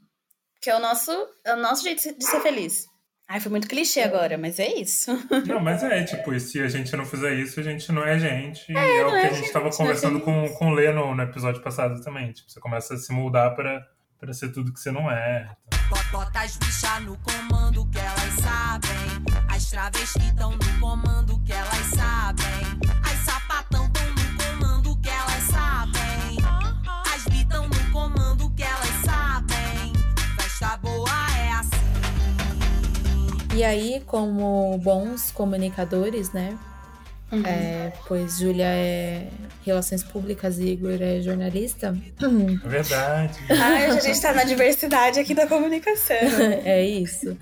Que 0.62 0.70
é 0.70 0.76
o 0.76 0.80
nosso, 0.80 1.12
é 1.44 1.54
o 1.54 1.58
nosso 1.58 1.84
jeito 1.84 2.18
de 2.18 2.26
ser 2.26 2.42
feliz. 2.42 2.88
Ai, 3.28 3.40
foi 3.40 3.52
muito 3.52 3.68
clichê 3.68 4.02
agora, 4.02 4.38
mas 4.38 4.60
é 4.60 4.68
isso. 4.76 5.12
Não, 5.48 5.60
mas 5.60 5.82
é, 5.84 6.04
tipo, 6.04 6.38
se 6.40 6.60
a 6.62 6.68
gente 6.68 6.96
não 6.96 7.06
fizer 7.06 7.34
isso, 7.36 7.60
a 7.60 7.64
gente 7.64 7.92
não 7.92 8.04
é 8.04 8.20
gente. 8.20 8.72
É, 8.72 8.74
e 8.74 9.00
é 9.00 9.06
o 9.06 9.10
que 9.10 9.16
é 9.16 9.28
a 9.28 9.34
gente 9.34 9.46
estava 9.46 9.70
conversando 9.72 10.20
com, 10.20 10.48
com 10.50 10.68
o 10.68 10.74
Lê 10.74 10.92
no, 10.92 11.16
no 11.16 11.24
episódio 11.24 11.62
passado 11.62 12.02
também. 12.04 12.32
Tipo, 12.32 12.52
você 12.52 12.60
começa 12.60 12.94
a 12.94 12.98
se 12.98 13.12
moldar 13.12 13.56
para 13.56 13.82
para 14.24 14.34
ser 14.34 14.54
tudo 14.54 14.72
que 14.72 14.80
você 14.80 14.90
não 14.90 15.12
é. 15.12 15.54
Bota 16.10 16.40
as 16.40 16.56
bichas 16.56 17.04
no 17.04 17.18
comando 17.18 17.86
que 17.90 18.00
elas 18.00 18.34
sabem. 18.40 18.90
As 19.50 19.70
travestis 19.70 20.24
estão 20.24 20.52
no 20.52 20.80
comando 20.80 21.44
que 21.44 21.52
elas 21.52 21.86
sabem. 21.88 22.63
E 33.56 33.64
aí, 33.64 34.02
como 34.08 34.78
bons 34.80 35.30
comunicadores, 35.30 36.32
né? 36.34 36.58
Uhum. 37.32 37.46
É, 37.46 37.94
pois 38.08 38.40
Júlia 38.40 38.66
é 38.66 39.30
Relações 39.64 40.04
Públicas 40.04 40.58
e 40.58 40.70
Igor 40.70 41.00
é 41.00 41.22
jornalista. 41.22 41.96
É 42.64 42.68
verdade. 42.68 43.40
Ai, 43.50 43.86
a 43.86 43.92
gente 43.94 44.10
está 44.10 44.34
na 44.34 44.44
diversidade 44.44 45.20
aqui 45.20 45.36
da 45.36 45.48
comunicação. 45.48 46.16
é 46.66 46.84
isso. 46.84 47.38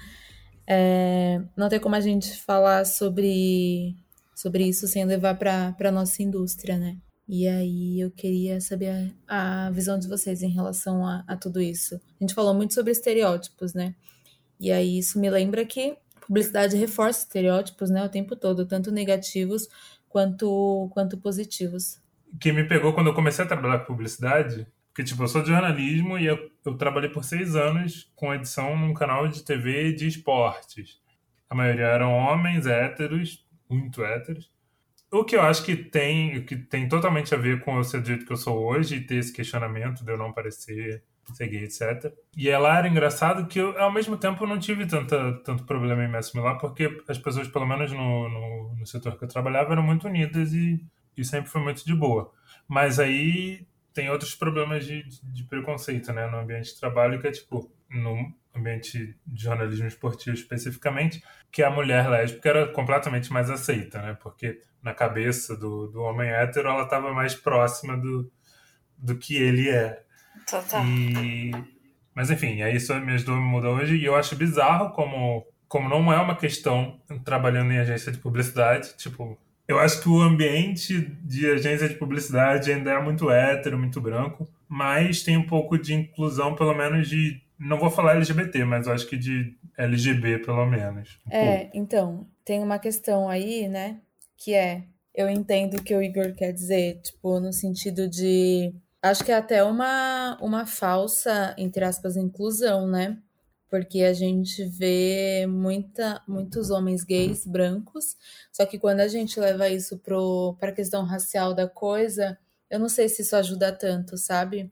É, 0.67 1.41
não 1.57 1.69
tem 1.69 1.79
como 1.79 1.95
a 1.95 2.01
gente 2.01 2.41
falar 2.41 2.85
sobre, 2.85 3.95
sobre 4.35 4.65
isso 4.65 4.87
sem 4.87 5.05
levar 5.05 5.35
para 5.35 5.75
a 5.79 5.91
nossa 5.91 6.21
indústria, 6.21 6.77
né? 6.77 6.97
E 7.27 7.47
aí 7.47 8.01
eu 8.01 8.11
queria 8.11 8.59
saber 8.59 9.13
a, 9.27 9.67
a 9.67 9.71
visão 9.71 9.97
de 9.97 10.09
vocês 10.09 10.41
em 10.41 10.49
relação 10.49 11.05
a, 11.05 11.23
a 11.25 11.37
tudo 11.37 11.61
isso. 11.61 11.95
A 11.95 12.23
gente 12.23 12.33
falou 12.33 12.53
muito 12.53 12.73
sobre 12.73 12.91
estereótipos, 12.91 13.73
né? 13.73 13.95
E 14.61 14.71
aí 14.71 14.99
isso 14.99 15.19
me 15.19 15.27
lembra 15.27 15.65
que 15.65 15.97
publicidade 16.19 16.77
reforça 16.77 17.21
estereótipos, 17.21 17.89
né, 17.89 18.05
o 18.05 18.09
tempo 18.09 18.35
todo, 18.35 18.67
tanto 18.67 18.91
negativos 18.91 19.67
quanto, 20.07 20.87
quanto 20.93 21.17
positivos. 21.17 21.99
Que 22.39 22.53
me 22.53 22.63
pegou 22.63 22.93
quando 22.93 23.07
eu 23.07 23.15
comecei 23.15 23.43
a 23.43 23.47
trabalhar 23.47 23.79
com 23.79 23.87
publicidade, 23.87 24.67
porque, 24.89 25.03
tipo, 25.03 25.23
eu 25.23 25.27
sou 25.27 25.41
de 25.41 25.49
jornalismo 25.49 26.19
e 26.19 26.27
eu, 26.27 26.51
eu 26.63 26.77
trabalhei 26.77 27.09
por 27.09 27.23
seis 27.23 27.55
anos 27.55 28.11
com 28.15 28.33
edição 28.33 28.77
num 28.77 28.93
canal 28.93 29.27
de 29.27 29.43
TV 29.43 29.93
de 29.93 30.07
esportes. 30.07 31.01
A 31.49 31.55
maioria 31.55 31.87
eram 31.87 32.13
homens 32.13 32.67
héteros, 32.67 33.43
muito 33.67 34.03
héteros. 34.03 34.51
O 35.11 35.25
que 35.25 35.35
eu 35.35 35.41
acho 35.41 35.65
que 35.65 35.75
tem, 35.75 36.45
que 36.45 36.55
tem 36.55 36.87
totalmente 36.87 37.33
a 37.33 37.37
ver 37.37 37.61
com 37.61 37.77
eu 37.77 37.83
ser 37.83 37.99
do 37.99 38.07
jeito 38.07 38.25
que 38.25 38.31
eu 38.31 38.37
sou 38.37 38.63
hoje 38.63 38.97
e 38.97 39.01
ter 39.01 39.15
esse 39.15 39.33
questionamento 39.33 40.05
de 40.05 40.11
eu 40.11 40.17
não 40.17 40.31
parecer 40.31 41.03
ser 41.35 41.47
gay, 41.47 41.63
etc. 41.63 42.13
E 42.35 42.49
ela 42.49 42.77
era 42.77 42.87
engraçado 42.87 43.47
que 43.47 43.59
eu, 43.59 43.77
ao 43.79 43.91
mesmo 43.91 44.17
tempo, 44.17 44.45
não 44.45 44.59
tive 44.59 44.85
tanta, 44.85 45.33
tanto 45.43 45.63
problema 45.65 46.03
em 46.03 46.09
me 46.09 46.17
assimilar, 46.17 46.57
porque 46.57 47.01
as 47.07 47.17
pessoas, 47.17 47.47
pelo 47.47 47.65
menos 47.65 47.91
no, 47.91 48.29
no, 48.29 48.75
no 48.75 48.85
setor 48.85 49.17
que 49.17 49.23
eu 49.23 49.29
trabalhava, 49.29 49.71
eram 49.73 49.83
muito 49.83 50.07
unidas 50.07 50.53
e, 50.53 50.83
e 51.15 51.23
sempre 51.23 51.49
foi 51.49 51.61
muito 51.61 51.85
de 51.85 51.95
boa. 51.95 52.31
Mas 52.67 52.99
aí 52.99 53.65
tem 53.93 54.09
outros 54.09 54.35
problemas 54.35 54.85
de, 54.85 55.03
de, 55.23 55.43
preconceito, 55.43 56.13
né, 56.13 56.27
no 56.27 56.39
ambiente 56.39 56.73
de 56.73 56.79
trabalho, 56.79 57.19
que 57.19 57.27
é 57.27 57.31
tipo, 57.31 57.71
no 57.89 58.33
ambiente 58.55 59.17
de 59.25 59.43
jornalismo 59.43 59.87
esportivo 59.87 60.35
especificamente, 60.35 61.23
que 61.51 61.63
a 61.63 61.69
mulher 61.69 62.09
lésbica 62.09 62.49
era 62.49 62.67
completamente 62.67 63.31
mais 63.31 63.49
aceita, 63.49 64.01
né, 64.01 64.17
porque 64.21 64.61
na 64.81 64.93
cabeça 64.93 65.55
do, 65.55 65.87
do 65.87 66.01
homem 66.01 66.29
hétero 66.29 66.69
ela 66.69 66.83
estava 66.83 67.13
mais 67.13 67.35
próxima 67.35 67.97
do, 67.97 68.31
do 68.97 69.17
que 69.17 69.35
ele 69.35 69.69
é. 69.69 70.03
Total. 70.49 70.85
E... 70.85 71.51
Mas 72.13 72.29
enfim, 72.29 72.61
aí 72.61 72.75
isso 72.75 72.93
me 72.99 73.13
ajudou 73.13 73.35
a 73.35 73.39
mudar 73.39 73.69
hoje 73.69 73.95
e 73.95 74.05
eu 74.05 74.15
acho 74.15 74.35
bizarro 74.35 74.91
como, 74.91 75.45
como 75.67 75.87
não 75.87 76.11
é 76.11 76.17
uma 76.17 76.35
questão 76.35 76.99
trabalhando 77.23 77.71
em 77.71 77.79
agência 77.79 78.11
de 78.11 78.17
publicidade, 78.17 78.95
tipo, 78.97 79.37
eu 79.71 79.79
acho 79.79 80.01
que 80.01 80.09
o 80.09 80.21
ambiente 80.21 80.99
de 81.23 81.49
agência 81.49 81.87
de 81.87 81.95
publicidade 81.95 82.71
ainda 82.71 82.91
é 82.91 83.01
muito 83.01 83.31
hétero, 83.31 83.79
muito 83.79 84.01
branco, 84.01 84.45
mas 84.67 85.23
tem 85.23 85.37
um 85.37 85.47
pouco 85.47 85.77
de 85.77 85.93
inclusão, 85.93 86.55
pelo 86.55 86.75
menos 86.75 87.07
de. 87.07 87.41
Não 87.57 87.79
vou 87.79 87.89
falar 87.89 88.15
LGBT, 88.15 88.65
mas 88.65 88.87
eu 88.87 88.93
acho 88.93 89.07
que 89.07 89.15
de 89.15 89.55
LGB, 89.77 90.39
pelo 90.39 90.65
menos. 90.65 91.17
Um 91.25 91.31
é, 91.31 91.57
pouco. 91.59 91.77
então, 91.77 92.27
tem 92.43 92.61
uma 92.61 92.79
questão 92.79 93.29
aí, 93.29 93.69
né? 93.69 94.01
Que 94.37 94.53
é. 94.53 94.83
Eu 95.15 95.29
entendo 95.29 95.75
o 95.75 95.83
que 95.83 95.95
o 95.95 96.01
Igor 96.01 96.33
quer 96.33 96.51
dizer, 96.51 97.01
tipo, 97.01 97.39
no 97.39 97.53
sentido 97.53 98.09
de 98.09 98.73
Acho 99.01 99.23
que 99.25 99.31
é 99.31 99.35
até 99.35 99.63
uma, 99.63 100.37
uma 100.41 100.65
falsa, 100.65 101.55
entre 101.57 101.83
aspas, 101.83 102.15
inclusão, 102.15 102.87
né? 102.87 103.17
Porque 103.69 104.03
a 104.03 104.13
gente 104.13 104.63
vê 104.65 105.45
muita, 105.47 106.21
muitos 106.27 106.69
homens 106.69 107.03
gays 107.03 107.45
brancos, 107.45 108.15
só 108.51 108.65
que 108.65 108.77
quando 108.77 108.99
a 108.99 109.07
gente 109.07 109.39
leva 109.39 109.69
isso 109.69 109.97
para 110.59 110.69
a 110.69 110.73
questão 110.73 111.03
racial 111.03 111.53
da 111.53 111.67
coisa, 111.67 112.37
eu 112.69 112.79
não 112.79 112.89
sei 112.89 113.09
se 113.09 113.21
isso 113.23 113.35
ajuda 113.35 113.71
tanto, 113.71 114.17
sabe? 114.17 114.71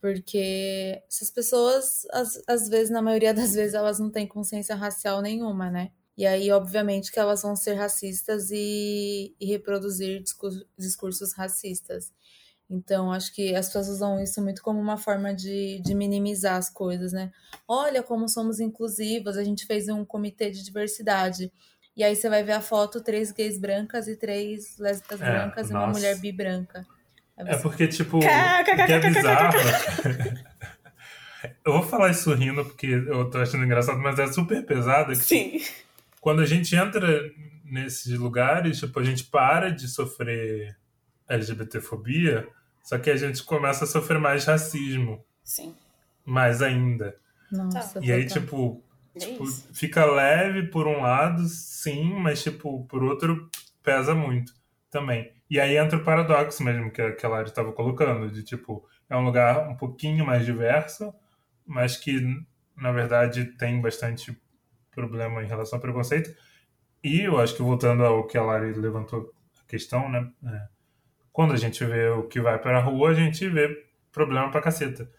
Porque 0.00 1.02
essas 1.08 1.30
pessoas, 1.30 2.06
às, 2.12 2.42
às 2.46 2.68
vezes, 2.68 2.90
na 2.90 3.02
maioria 3.02 3.34
das 3.34 3.54
vezes, 3.56 3.74
elas 3.74 3.98
não 3.98 4.10
têm 4.10 4.26
consciência 4.26 4.74
racial 4.76 5.22
nenhuma, 5.22 5.70
né? 5.70 5.90
E 6.16 6.26
aí, 6.26 6.50
obviamente, 6.52 7.10
que 7.12 7.18
elas 7.18 7.42
vão 7.42 7.56
ser 7.56 7.74
racistas 7.74 8.50
e, 8.52 9.34
e 9.40 9.46
reproduzir 9.46 10.22
discursos, 10.22 10.64
discursos 10.78 11.34
racistas. 11.34 12.12
Então, 12.68 13.12
acho 13.12 13.32
que 13.34 13.54
as 13.54 13.66
pessoas 13.66 13.88
usam 13.88 14.22
isso 14.22 14.42
muito 14.42 14.62
como 14.62 14.80
uma 14.80 14.96
forma 14.96 15.34
de, 15.34 15.80
de 15.84 15.94
minimizar 15.94 16.56
as 16.56 16.70
coisas, 16.70 17.12
né? 17.12 17.30
Olha 17.68 18.02
como 18.02 18.28
somos 18.28 18.58
inclusivas, 18.58 19.36
a 19.36 19.44
gente 19.44 19.66
fez 19.66 19.88
um 19.88 20.04
comitê 20.04 20.50
de 20.50 20.64
diversidade. 20.64 21.52
E 21.96 22.02
aí 22.02 22.16
você 22.16 22.28
vai 22.28 22.42
ver 22.42 22.52
a 22.52 22.60
foto, 22.60 23.02
três 23.02 23.30
gays 23.30 23.58
brancas 23.58 24.08
e 24.08 24.16
três 24.16 24.78
lésbicas 24.78 25.20
é, 25.20 25.30
brancas 25.30 25.70
nossa. 25.70 25.72
e 25.72 25.86
uma 25.86 25.92
mulher 25.92 26.18
bi 26.18 26.32
branca. 26.32 26.86
É 27.36 27.56
porque, 27.56 27.86
tipo, 27.88 28.20
que 28.20 28.26
é 28.26 29.00
bizarro. 29.00 29.58
eu 31.64 31.72
vou 31.72 31.82
falar 31.82 32.10
isso 32.10 32.32
rindo 32.32 32.64
porque 32.64 32.86
eu 32.86 33.28
tô 33.28 33.38
achando 33.38 33.64
engraçado, 33.64 33.98
mas 33.98 34.18
é 34.18 34.32
super 34.32 34.64
pesado. 34.64 35.12
Que, 35.12 35.16
Sim. 35.16 35.60
Quando 36.20 36.40
a 36.40 36.46
gente 36.46 36.74
entra 36.74 37.30
nesses 37.64 38.18
lugares, 38.18 38.78
tipo, 38.78 38.98
a 38.98 39.04
gente 39.04 39.24
para 39.24 39.70
de 39.70 39.88
sofrer 39.88 40.76
LGBTfobia, 41.28 42.48
só 42.84 42.98
que 42.98 43.10
a 43.10 43.16
gente 43.16 43.42
começa 43.42 43.84
a 43.84 43.86
sofrer 43.86 44.20
mais 44.20 44.44
racismo. 44.44 45.24
Sim. 45.42 45.74
Mais 46.24 46.60
ainda. 46.62 47.16
Nossa, 47.50 47.98
e 48.02 48.12
aí, 48.12 48.26
tipo, 48.26 48.84
é 49.14 49.18
tipo 49.18 49.46
fica 49.72 50.04
leve 50.04 50.64
por 50.68 50.86
um 50.86 51.00
lado, 51.00 51.42
sim, 51.48 52.12
mas, 52.14 52.42
tipo, 52.42 52.84
por 52.86 53.02
outro, 53.02 53.48
pesa 53.82 54.14
muito 54.14 54.52
também. 54.90 55.32
E 55.48 55.58
aí 55.58 55.76
entra 55.76 55.98
o 55.98 56.04
paradoxo 56.04 56.62
mesmo 56.62 56.90
que 56.90 57.00
a, 57.00 57.14
que 57.14 57.24
a 57.24 57.28
Lari 57.28 57.48
estava 57.48 57.72
colocando, 57.72 58.30
de, 58.30 58.42
tipo, 58.42 58.86
é 59.08 59.16
um 59.16 59.24
lugar 59.24 59.68
um 59.68 59.76
pouquinho 59.76 60.26
mais 60.26 60.44
diverso, 60.44 61.12
mas 61.66 61.96
que, 61.96 62.20
na 62.76 62.92
verdade, 62.92 63.46
tem 63.56 63.80
bastante 63.80 64.36
problema 64.90 65.42
em 65.42 65.46
relação 65.46 65.78
ao 65.78 65.82
preconceito, 65.82 66.34
E 67.02 67.20
eu 67.20 67.38
acho 67.38 67.54
que 67.54 67.62
voltando 67.62 68.04
ao 68.04 68.26
que 68.26 68.38
a 68.38 68.42
Lari 68.42 68.72
levantou 68.72 69.32
a 69.62 69.68
questão, 69.68 70.08
né? 70.08 70.30
É, 70.46 70.73
quando 71.34 71.52
a 71.52 71.56
gente 71.56 71.84
vê 71.84 72.08
o 72.10 72.28
que 72.28 72.40
vai 72.40 72.60
para 72.60 72.78
a 72.78 72.80
rua, 72.80 73.10
a 73.10 73.14
gente 73.14 73.48
vê 73.48 73.68
problema 74.12 74.52
pra 74.52 74.62
caceta. 74.62 75.10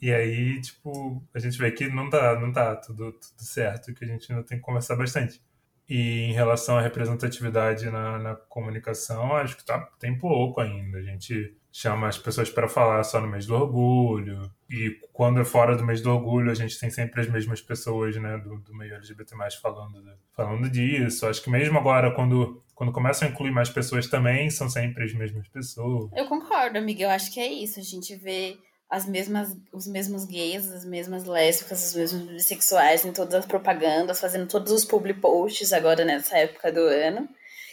E 0.00 0.14
aí, 0.14 0.60
tipo, 0.60 1.20
a 1.34 1.38
gente 1.40 1.58
vê 1.58 1.72
que 1.72 1.88
não 1.88 2.08
tá, 2.08 2.38
não 2.38 2.52
tá 2.52 2.76
tudo, 2.76 3.10
tudo 3.12 3.42
certo, 3.42 3.92
que 3.92 4.04
a 4.04 4.06
gente 4.06 4.32
ainda 4.32 4.44
tem 4.44 4.58
que 4.58 4.64
conversar 4.64 4.94
bastante. 4.94 5.42
E 5.88 6.30
em 6.30 6.32
relação 6.32 6.78
à 6.78 6.80
representatividade 6.80 7.90
na, 7.90 8.20
na 8.20 8.36
comunicação, 8.36 9.34
acho 9.34 9.56
que 9.56 9.64
tá, 9.66 9.80
tem 9.98 10.16
pouco 10.16 10.60
ainda. 10.60 10.98
A 10.98 11.02
gente 11.02 11.56
chama 11.72 12.06
as 12.06 12.16
pessoas 12.16 12.48
para 12.48 12.68
falar 12.68 13.02
só 13.02 13.20
no 13.20 13.26
mês 13.26 13.44
do 13.44 13.56
orgulho. 13.56 14.48
E 14.70 14.96
quando 15.12 15.40
é 15.40 15.44
fora 15.44 15.76
do 15.76 15.84
mês 15.84 16.00
do 16.00 16.12
orgulho, 16.12 16.52
a 16.52 16.54
gente 16.54 16.78
tem 16.78 16.88
sempre 16.88 17.20
as 17.20 17.28
mesmas 17.28 17.60
pessoas 17.60 18.14
né, 18.16 18.38
do, 18.38 18.60
do 18.60 18.72
meio 18.76 18.94
LGBT 18.94 19.34
falando, 19.60 20.00
falando 20.32 20.70
disso. 20.70 21.26
Acho 21.26 21.42
que 21.42 21.50
mesmo 21.50 21.76
agora, 21.76 22.12
quando, 22.12 22.62
quando 22.74 22.92
começam 22.92 23.28
a 23.28 23.30
incluir 23.30 23.50
mais 23.50 23.68
pessoas 23.68 24.06
também, 24.08 24.50
são 24.50 24.68
sempre 24.68 25.04
as 25.04 25.14
mesmas 25.14 25.48
pessoas. 25.48 26.10
Eu 26.14 26.26
concordo, 26.26 26.78
amiga. 26.78 27.04
Eu 27.04 27.10
acho 27.10 27.32
que 27.32 27.40
é 27.40 27.50
isso. 27.50 27.78
A 27.78 27.82
gente 27.82 28.14
vê 28.16 28.56
as 28.90 29.06
mesmas, 29.06 29.56
os 29.72 29.86
mesmos 29.86 30.24
gays, 30.24 30.70
as 30.70 30.84
mesmas 30.84 31.24
lésbicas, 31.24 31.88
os 31.88 31.94
mesmos 31.94 32.26
bissexuais 32.26 33.04
em 33.04 33.12
todas 33.12 33.34
as 33.34 33.46
propagandas, 33.46 34.20
fazendo 34.20 34.46
todos 34.46 34.72
os 34.72 34.84
public 34.84 35.20
posts 35.20 35.72
agora 35.72 36.04
nessa 36.04 36.38
época 36.38 36.70
do 36.70 36.80
ano. 36.80 37.28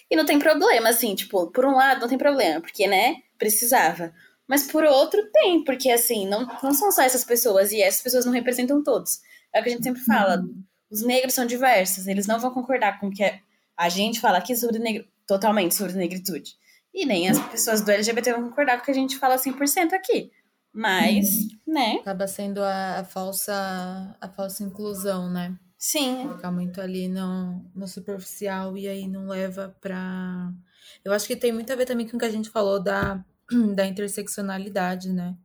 E 0.10 0.16
não 0.16 0.26
tem 0.26 0.39
problema, 0.39 0.89
assim, 0.89 1.16
tipo, 1.16 1.52
por 1.52 1.66
um 1.66 1.76
lado 1.76 2.02
não 2.02 2.08
tem 2.08 2.18
problema, 2.18 2.60
porque, 2.60 2.86
né, 2.86 3.18
precisava. 3.38 4.14
Mas 4.47 4.70
por 4.70 4.84
outro 4.84 5.22
tem, 5.32 5.64
porque, 5.64 5.89
assim, 5.89 6.28
não, 6.28 6.45
não 6.62 6.74
são 6.74 6.91
só 6.91 7.04
essas 7.04 7.24
pessoas, 7.24 7.72
e 7.72 7.82
essas 7.82 8.02
pessoas 8.02 8.26
não 8.26 8.34
representam 8.34 8.84
todos. 8.84 9.22
É 9.54 9.60
o 9.60 9.64
que 9.64 9.70
a 9.70 9.72
gente 9.72 9.84
sempre 9.84 10.02
fala, 10.02 10.43
os 10.89 11.02
negros 11.02 11.34
são 11.34 11.45
diversos, 11.45 12.08
eles 12.08 12.28
não 12.28 12.39
vão 12.39 12.52
concordar 12.52 12.99
com 12.99 13.08
o 13.08 13.12
que 13.12 13.24
a 13.78 13.89
gente 13.89 14.19
fala 14.19 14.38
aqui 14.38 14.55
sobre 14.55 15.05
totalmente 15.26 15.76
sobre 15.76 15.93
negritude. 15.93 16.55
E 16.93 17.05
nem 17.05 17.30
as 17.30 17.39
pessoas 17.47 17.82
do 17.82 17.89
LGBT 17.89 18.34
vão 18.34 18.49
concordar 18.49 18.78
com 18.78 18.84
o 18.84 18.86
que 18.86 18.91
a 18.91 18.95
gente 18.95 19.17
fala 19.17 19.38
100% 19.38 19.93
aqui. 19.93 20.32
Mas, 20.74 21.47
né? 21.67 21.97
Acaba 22.01 22.28
sendo 22.28 22.61
a, 22.63 22.99
a 22.99 23.03
falsa 23.03 24.15
a 24.19 24.30
falsa 24.30 24.63
inclusão, 24.63 25.30
né? 25.30 25.57
Sim. 25.78 26.30
Ficar 26.36 26.51
muito 26.51 26.80
ali 26.80 27.07
no, 27.07 27.65
no 27.74 27.88
superficial 27.88 28.78
e 28.78 28.88
aí 28.88 29.07
não 29.07 29.28
leva 29.28 29.76
pra. 29.82 30.53
Eu 31.03 31.11
acho 31.11 31.28
que 31.28 31.36
tem 31.36 31.51
muito 31.51 31.72
a 31.74 31.76
ver 31.76 31.86
também 31.86 32.07
com 32.07 32.17
o 32.17 32.19
que 32.19 32.26
a 32.26 32.32
gente 32.32 32.49
falou 32.49 32.82
da, 32.82 33.24
da 33.76 33.86
interseccionalidade, 33.86 35.11
né? 35.11 35.36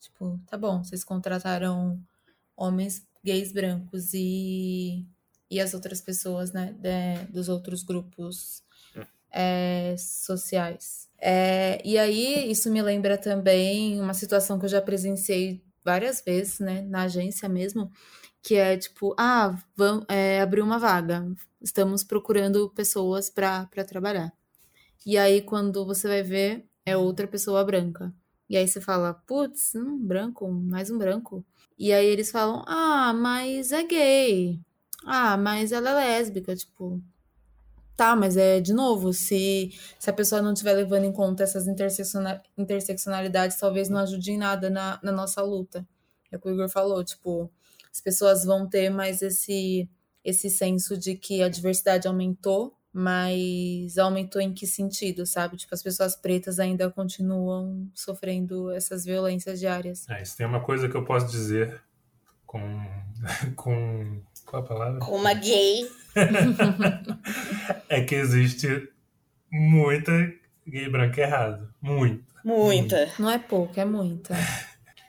Tipo, 0.00 0.38
tá 0.46 0.58
bom, 0.58 0.82
vocês 0.82 1.04
contrataram 1.04 1.98
homens 2.56 3.06
gays 3.24 3.52
brancos 3.52 4.12
e, 4.12 5.06
e 5.54 5.60
as 5.60 5.72
outras 5.72 6.00
pessoas, 6.00 6.52
né? 6.52 6.74
De, 6.78 7.32
dos 7.32 7.48
outros 7.48 7.82
grupos 7.84 8.62
é, 9.30 9.94
sociais. 9.96 11.08
É, 11.18 11.80
e 11.84 11.96
aí, 11.96 12.50
isso 12.50 12.70
me 12.70 12.82
lembra 12.82 13.16
também 13.16 14.00
uma 14.00 14.14
situação 14.14 14.58
que 14.58 14.64
eu 14.64 14.68
já 14.68 14.82
presenciei 14.82 15.62
várias 15.84 16.20
vezes, 16.20 16.58
né? 16.58 16.82
Na 16.82 17.02
agência 17.02 17.48
mesmo 17.48 17.90
que 18.42 18.56
é 18.56 18.76
tipo, 18.76 19.14
ah, 19.18 19.58
vamos 19.74 20.04
é, 20.06 20.42
abrir 20.42 20.60
uma 20.60 20.78
vaga, 20.78 21.26
estamos 21.62 22.04
procurando 22.04 22.68
pessoas 22.68 23.30
para 23.30 23.66
trabalhar. 23.88 24.30
E 25.06 25.16
aí, 25.16 25.40
quando 25.40 25.86
você 25.86 26.06
vai 26.06 26.22
ver, 26.22 26.66
é 26.84 26.94
outra 26.94 27.26
pessoa 27.26 27.64
branca. 27.64 28.12
E 28.48 28.56
aí 28.56 28.68
você 28.68 28.82
fala, 28.82 29.14
putz, 29.14 29.74
um 29.74 29.98
branco, 29.98 30.46
mais 30.50 30.90
um 30.90 30.98
branco. 30.98 31.42
E 31.78 31.90
aí 31.90 32.06
eles 32.06 32.30
falam, 32.30 32.62
ah, 32.66 33.14
mas 33.14 33.72
é 33.72 33.82
gay. 33.82 34.60
Ah, 35.06 35.36
mas 35.36 35.72
ela 35.72 35.90
é 35.90 35.94
lésbica, 35.94 36.54
tipo. 36.56 37.00
Tá, 37.96 38.16
mas 38.16 38.36
é 38.36 38.60
de 38.60 38.72
novo, 38.72 39.12
se, 39.12 39.72
se 40.00 40.10
a 40.10 40.12
pessoa 40.12 40.42
não 40.42 40.52
estiver 40.52 40.72
levando 40.72 41.04
em 41.04 41.12
conta 41.12 41.44
essas 41.44 41.68
interseccionalidades, 41.68 43.56
talvez 43.56 43.88
não 43.88 44.00
ajude 44.00 44.32
em 44.32 44.38
nada 44.38 44.68
na, 44.68 44.98
na 45.00 45.12
nossa 45.12 45.40
luta. 45.42 45.86
É 46.32 46.36
o 46.36 46.40
que 46.40 46.48
o 46.48 46.52
Igor 46.52 46.68
falou, 46.68 47.04
tipo, 47.04 47.48
as 47.92 48.00
pessoas 48.00 48.44
vão 48.44 48.68
ter 48.68 48.90
mais 48.90 49.22
esse, 49.22 49.88
esse 50.24 50.50
senso 50.50 50.98
de 50.98 51.14
que 51.14 51.40
a 51.40 51.48
diversidade 51.48 52.08
aumentou, 52.08 52.76
mas 52.92 53.96
aumentou 53.96 54.42
em 54.42 54.52
que 54.52 54.66
sentido, 54.66 55.24
sabe? 55.24 55.56
Tipo, 55.56 55.74
as 55.74 55.82
pessoas 55.82 56.16
pretas 56.16 56.58
ainda 56.58 56.90
continuam 56.90 57.88
sofrendo 57.94 58.72
essas 58.72 59.04
violências 59.04 59.60
diárias. 59.60 60.08
É, 60.08 60.20
isso 60.20 60.36
tem 60.36 60.46
uma 60.46 60.60
coisa 60.60 60.88
que 60.88 60.96
eu 60.96 61.04
posso 61.04 61.26
dizer 61.26 61.80
com. 62.44 62.60
com 63.54 64.20
qual 64.54 64.60
a 64.60 64.62
palavra? 64.62 65.00
Com 65.00 65.16
uma 65.16 65.34
gay. 65.34 65.88
é 67.88 68.00
que 68.02 68.14
existe 68.14 68.88
muita 69.50 70.12
gay 70.66 70.88
branca 70.88 71.20
errado. 71.20 71.68
Muita. 71.80 72.24
Muita. 72.44 73.10
Não 73.18 73.30
é 73.30 73.38
pouco, 73.38 73.78
é 73.80 73.84
muita. 73.84 74.34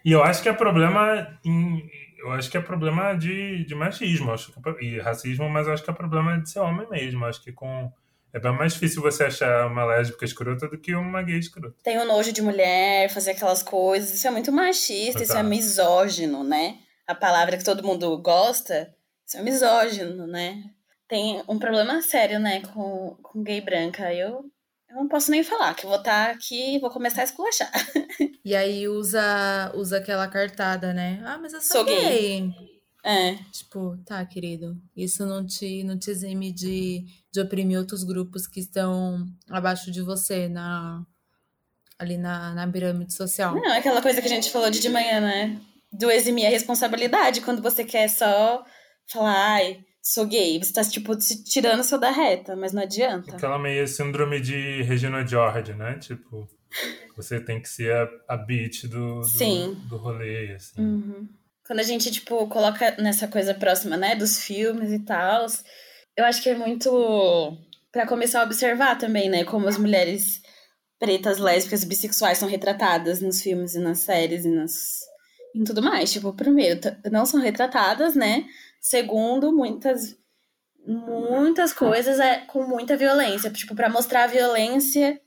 E 0.04 0.12
eu 0.12 0.24
acho 0.24 0.42
que 0.42 0.50
é 0.50 0.54
problema 0.54 1.38
em, 1.44 1.90
eu 2.20 2.32
acho 2.32 2.50
que 2.50 2.58
é 2.58 2.62
problema 2.62 3.14
de, 3.14 3.66
de 3.66 3.76
machismo 3.76 4.32
acho 4.32 4.52
que, 4.52 4.70
é 4.70 4.84
e 4.84 5.00
racismo, 5.00 5.50
mas 5.50 5.68
eu 5.68 5.74
acho 5.74 5.84
que 5.84 5.90
é 5.90 5.94
problema 5.94 6.40
de 6.40 6.50
ser 6.50 6.60
homem 6.60 6.88
mesmo. 6.90 7.26
Acho 7.26 7.42
que 7.42 7.52
com. 7.52 7.92
É 8.34 8.40
bem 8.40 8.52
mais 8.52 8.74
difícil 8.74 9.02
você 9.02 9.24
achar 9.24 9.68
uma 9.68 9.86
lésbica 9.86 10.26
escrota 10.26 10.68
do 10.68 10.78
que 10.78 10.94
uma 10.94 11.24
gay 11.24 11.40
escrota. 11.40 11.74
Tem 11.84 11.98
o 11.98 12.06
nojo 12.06 12.34
de 12.34 12.42
mulher, 12.42 13.10
fazer 13.10 13.32
aquelas 13.32 13.64
coisas. 13.64 14.14
Isso 14.14 14.28
é 14.28 14.32
muito 14.32 14.52
machista, 14.52 15.22
Exato. 15.22 15.24
isso 15.24 15.38
é 15.38 15.44
misógino, 15.44 16.44
né? 16.44 16.80
A 17.08 17.16
palavra 17.16 17.58
que 17.58 17.64
todo 17.64 17.84
mundo 17.84 18.18
gosta, 18.18 18.94
isso 19.26 19.38
é 19.38 19.42
misógino, 19.42 20.28
né? 20.28 20.64
Tem 21.08 21.42
um 21.48 21.60
problema 21.60 22.02
sério, 22.02 22.40
né, 22.40 22.62
com, 22.62 23.16
com 23.22 23.44
gay 23.44 23.62
branca. 23.62 24.14
Eu 24.14 24.50
eu 24.96 25.02
não 25.02 25.10
posso 25.10 25.30
nem 25.30 25.44
falar, 25.44 25.74
que 25.74 25.86
eu 25.86 25.90
vou 25.90 26.00
estar 26.00 26.28
tá 26.28 26.32
aqui 26.32 26.76
e 26.76 26.80
vou 26.80 26.90
começar 26.90 27.22
a 27.22 27.26
esculachar. 27.26 27.72
E 28.46 28.56
aí 28.56 28.88
usa, 28.88 29.72
usa 29.74 29.98
aquela 29.98 30.28
cartada, 30.28 30.94
né? 30.94 31.20
Ah, 31.26 31.36
mas 31.40 31.52
eu 31.52 31.60
sou, 31.60 31.78
sou 31.78 31.86
gay. 31.86 32.42
gay. 32.42 32.54
É. 33.04 33.34
Tipo, 33.52 33.98
tá, 34.06 34.24
querido. 34.24 34.80
Isso 34.96 35.26
não 35.26 35.44
te, 35.44 35.84
não 35.84 35.98
te 35.98 36.12
exime 36.12 36.52
de, 36.52 37.04
de 37.32 37.42
oprimir 37.42 37.80
outros 37.80 38.04
grupos 38.04 38.46
que 38.46 38.60
estão 38.60 39.26
abaixo 39.50 39.90
de 39.90 40.00
você 40.04 40.48
na, 40.48 41.04
ali 41.98 42.18
na, 42.18 42.54
na 42.54 42.68
pirâmide 42.72 43.16
social. 43.16 43.56
Não, 43.56 43.74
é 43.74 43.80
aquela 43.80 44.00
coisa 44.00 44.22
que 44.22 44.28
a 44.28 44.30
gente 44.30 44.52
falou 44.52 44.70
de 44.70 44.80
de 44.80 44.90
manhã, 44.90 45.20
né? 45.20 45.60
Do 45.92 46.12
eximir 46.12 46.46
a 46.46 46.52
responsabilidade 46.52 47.42
quando 47.42 47.64
você 47.64 47.84
quer 47.84 48.08
só 48.08 48.64
falar, 49.12 49.54
ai, 49.54 49.80
sou 50.02 50.26
gay. 50.26 50.58
Você 50.62 50.74
tá, 50.74 50.84
tipo, 50.84 51.16
tirando 51.18 51.80
o 51.80 51.84
seu 51.84 52.00
da 52.00 52.12
reta, 52.12 52.56
mas 52.56 52.74
não 52.74 52.84
adianta. 52.84 53.36
Aquela 53.36 53.60
meio 53.60 53.88
síndrome 53.88 54.40
de 54.40 54.84
Regina 54.84 55.26
George, 55.26 55.74
né? 55.74 55.98
Tipo, 56.00 56.48
você 57.16 57.40
tem 57.40 57.62
que 57.62 57.70
ser 57.70 57.94
a, 57.94 58.10
a 58.30 58.38
beat 58.38 58.88
do, 58.88 59.22
do, 59.22 59.76
do 59.88 59.98
rolê, 59.98 60.54
assim. 60.54 60.82
Uhum. 60.82 61.28
Quando 61.66 61.80
a 61.80 61.84
gente, 61.84 62.12
tipo, 62.12 62.48
coloca 62.48 62.96
nessa 63.02 63.28
coisa 63.28 63.54
próxima, 63.54 63.98
né, 63.98 64.16
dos 64.16 64.40
filmes 64.40 64.92
e 64.92 65.00
tal, 65.00 65.48
eu 66.16 66.24
acho 66.24 66.44
que 66.44 66.50
é 66.50 66.56
muito 66.56 67.58
para 67.92 68.06
começar 68.06 68.42
a 68.42 68.46
observar 68.46 68.98
também, 68.98 69.30
né, 69.30 69.44
como 69.44 69.68
as 69.68 69.78
mulheres 69.78 70.42
pretas, 71.00 71.40
lésbicas 71.40 71.82
e 71.82 71.88
bissexuais 71.88 72.38
são 72.38 72.48
retratadas 72.48 73.22
nos 73.22 73.42
filmes 73.42 73.74
e 73.74 73.80
nas 73.80 74.00
séries 74.00 74.46
e 74.46 74.50
nas 74.50 75.00
em 75.56 75.64
tudo 75.64 75.82
mais. 75.82 76.12
Tipo, 76.12 76.34
primeiro, 76.34 76.80
não 77.12 77.26
são 77.26 77.40
retratadas, 77.40 78.14
né? 78.14 78.46
Segundo, 78.86 79.52
muitas 79.52 80.16
muitas 80.86 81.74
coisas 81.74 82.20
é 82.20 82.42
com 82.46 82.68
muita 82.68 82.96
violência, 82.96 83.50
tipo, 83.50 83.74
para 83.74 83.90
mostrar 83.90 84.26
a 84.26 84.28
violência 84.28 85.20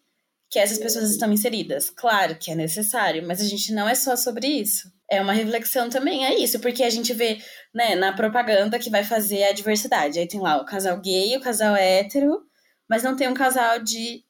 que 0.48 0.60
essas 0.60 0.78
pessoas 0.78 1.10
estão 1.10 1.32
inseridas. 1.32 1.90
Claro 1.90 2.38
que 2.38 2.52
é 2.52 2.54
necessário, 2.54 3.26
mas 3.26 3.40
a 3.40 3.44
gente 3.44 3.72
não 3.72 3.88
é 3.88 3.96
só 3.96 4.14
sobre 4.14 4.46
isso. 4.46 4.88
É 5.10 5.20
uma 5.20 5.32
reflexão 5.32 5.90
também, 5.90 6.24
é 6.24 6.38
isso, 6.38 6.60
porque 6.60 6.84
a 6.84 6.90
gente 6.90 7.12
vê, 7.12 7.42
né, 7.74 7.96
na 7.96 8.12
propaganda 8.12 8.78
que 8.78 8.90
vai 8.90 9.02
fazer 9.02 9.42
a 9.42 9.52
diversidade. 9.52 10.20
Aí 10.20 10.28
tem 10.28 10.38
lá 10.38 10.62
o 10.62 10.64
casal 10.64 11.00
gay, 11.00 11.36
o 11.36 11.40
casal 11.40 11.74
hétero, 11.74 12.40
mas 12.88 13.02
não 13.02 13.16
tem 13.16 13.26
um 13.26 13.34
casal 13.34 13.80
de, 13.80 14.22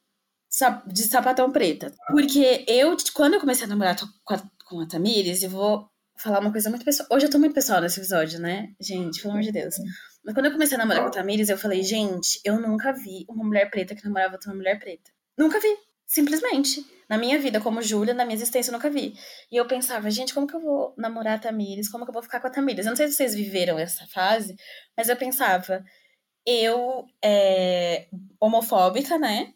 de 0.87 1.03
sapatão 1.03 1.53
preta. 1.53 1.93
Porque 2.07 2.65
eu, 2.67 2.97
quando 3.13 3.35
eu 3.35 3.41
comecei 3.41 3.67
a 3.67 3.69
namorar 3.69 3.95
com 4.25 4.35
a, 4.35 4.43
com 4.65 4.81
a 4.81 4.87
Tamires, 4.87 5.43
eu 5.43 5.51
vou 5.51 5.87
falar 6.19 6.41
uma 6.41 6.51
coisa 6.51 6.69
muito 6.69 6.85
pessoal. 6.85 7.09
Hoje 7.13 7.27
eu 7.27 7.31
tô 7.31 7.39
muito 7.39 7.55
pessoal 7.55 7.81
nesse 7.81 8.01
episódio, 8.01 8.41
né? 8.41 8.71
Gente, 8.81 9.21
pelo 9.23 9.33
amor 9.33 9.43
de 9.43 9.53
Deus. 9.53 9.77
Mas 10.25 10.35
quando 10.35 10.47
eu 10.47 10.53
comecei 10.53 10.77
a 10.77 10.79
namorar 10.79 11.03
com 11.03 11.09
a 11.09 11.13
Tamires, 11.13 11.49
eu 11.49 11.57
falei, 11.57 11.83
gente, 11.83 12.41
eu 12.45 12.61
nunca 12.61 12.93
vi 12.93 13.25
uma 13.29 13.45
mulher 13.45 13.71
preta 13.71 13.95
que 13.95 14.05
namorava 14.05 14.39
com 14.39 14.51
uma 14.51 14.57
mulher 14.57 14.79
preta. 14.79 15.11
Nunca 15.37 15.61
vi. 15.61 15.77
Simplesmente. 16.07 16.85
Na 17.09 17.19
minha 17.19 17.39
vida, 17.39 17.61
como 17.61 17.83
Júlia, 17.83 18.15
na 18.15 18.25
minha 18.25 18.35
existência, 18.35 18.71
eu 18.71 18.75
nunca 18.75 18.91
vi. 18.91 19.15
E 19.53 19.57
eu 19.57 19.67
pensava, 19.67 20.11
gente, 20.11 20.35
como 20.35 20.47
que 20.47 20.57
eu 20.57 20.61
vou 20.61 20.95
namorar 20.97 21.37
a 21.37 21.39
Tamires? 21.39 21.89
Como 21.89 22.05
que 22.05 22.11
eu 22.11 22.15
vou 22.15 22.23
ficar 22.23 22.41
com 22.41 22.47
a 22.47 22.51
Tamires? 22.51 22.87
Eu 22.87 22.91
não 22.91 22.97
sei 22.97 23.09
se 23.09 23.15
vocês 23.15 23.35
viveram 23.35 23.79
essa 23.79 24.07
fase, 24.07 24.57
mas 24.97 25.09
eu 25.09 25.17
pensava, 25.17 25.85
eu, 26.47 27.05
é, 27.23 28.09
homofóbica, 28.41 29.19
né? 29.19 29.53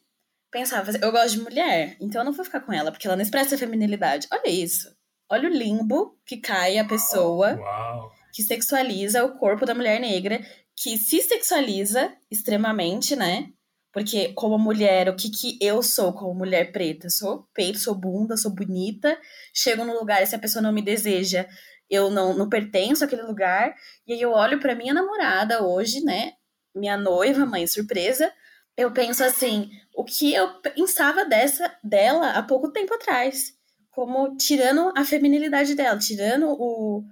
Pensava, 0.50 0.90
eu 1.00 1.10
gosto 1.10 1.38
de 1.38 1.40
mulher, 1.40 1.96
então 1.98 2.20
eu 2.20 2.24
não 2.26 2.32
vou 2.32 2.44
ficar 2.44 2.60
com 2.60 2.72
ela, 2.72 2.92
porque 2.92 3.06
ela 3.06 3.16
não 3.16 3.22
expressa 3.22 3.56
feminilidade. 3.56 4.28
Olha 4.30 4.50
isso. 4.50 4.94
Olha 5.32 5.48
o 5.48 5.52
limbo 5.52 6.14
que 6.26 6.36
cai 6.36 6.76
a 6.76 6.84
pessoa. 6.84 7.56
Uau. 7.56 8.12
que 8.34 8.42
sexualiza 8.42 9.24
o 9.24 9.38
corpo 9.38 9.64
da 9.64 9.74
mulher 9.74 9.98
negra, 9.98 10.40
que 10.76 10.98
se 10.98 11.22
sexualiza 11.22 12.12
extremamente, 12.30 13.16
né? 13.16 13.48
Porque 13.92 14.34
como 14.34 14.58
mulher, 14.58 15.08
o 15.08 15.16
que 15.16 15.30
que 15.30 15.58
eu 15.58 15.82
sou 15.82 16.12
como 16.12 16.34
mulher 16.34 16.70
preta? 16.70 17.08
Sou 17.08 17.46
peito, 17.54 17.78
sou 17.78 17.94
bunda, 17.94 18.36
sou 18.36 18.50
bonita. 18.50 19.18
Chego 19.54 19.86
num 19.86 19.94
lugar 19.94 20.22
e 20.22 20.26
se 20.26 20.34
a 20.34 20.38
pessoa 20.38 20.62
não 20.62 20.72
me 20.72 20.82
deseja, 20.82 21.46
eu 21.88 22.10
não, 22.10 22.34
não 22.34 22.48
pertenço 22.50 23.02
àquele 23.02 23.22
lugar. 23.22 23.74
E 24.06 24.12
aí 24.12 24.20
eu 24.20 24.32
olho 24.32 24.60
para 24.60 24.74
minha 24.74 24.92
namorada 24.92 25.62
hoje, 25.64 26.02
né? 26.02 26.32
Minha 26.74 26.98
noiva, 26.98 27.46
mãe 27.46 27.66
surpresa. 27.66 28.30
Eu 28.76 28.92
penso 28.92 29.24
assim, 29.24 29.70
o 29.94 30.04
que 30.04 30.34
eu 30.34 30.60
pensava 30.60 31.24
dessa 31.24 31.74
dela 31.82 32.32
há 32.32 32.42
pouco 32.42 32.70
tempo 32.70 32.94
atrás, 32.94 33.54
como 33.92 34.36
tirando 34.36 34.92
a 34.96 35.04
feminilidade 35.04 35.74
dela, 35.74 35.98
tirando 35.98 36.48
o, 36.48 37.04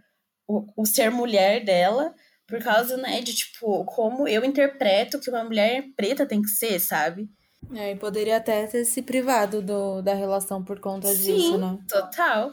o, 0.48 0.82
o 0.82 0.86
ser 0.86 1.10
mulher 1.10 1.64
dela 1.64 2.12
por 2.46 2.60
causa, 2.60 2.96
né, 2.96 3.20
de, 3.20 3.32
tipo, 3.32 3.84
como 3.84 4.26
eu 4.26 4.44
interpreto 4.44 5.20
que 5.20 5.30
uma 5.30 5.44
mulher 5.44 5.84
preta 5.96 6.26
tem 6.26 6.42
que 6.42 6.48
ser, 6.48 6.80
sabe? 6.80 7.28
É, 7.72 7.92
e 7.92 7.96
poderia 7.96 8.38
até 8.38 8.66
ter 8.66 8.84
se 8.84 9.02
privado 9.02 9.62
do, 9.62 10.02
da 10.02 10.14
relação 10.14 10.64
por 10.64 10.80
conta 10.80 11.06
Sim, 11.14 11.36
disso, 11.36 11.58
né? 11.58 11.78
total. 11.88 12.52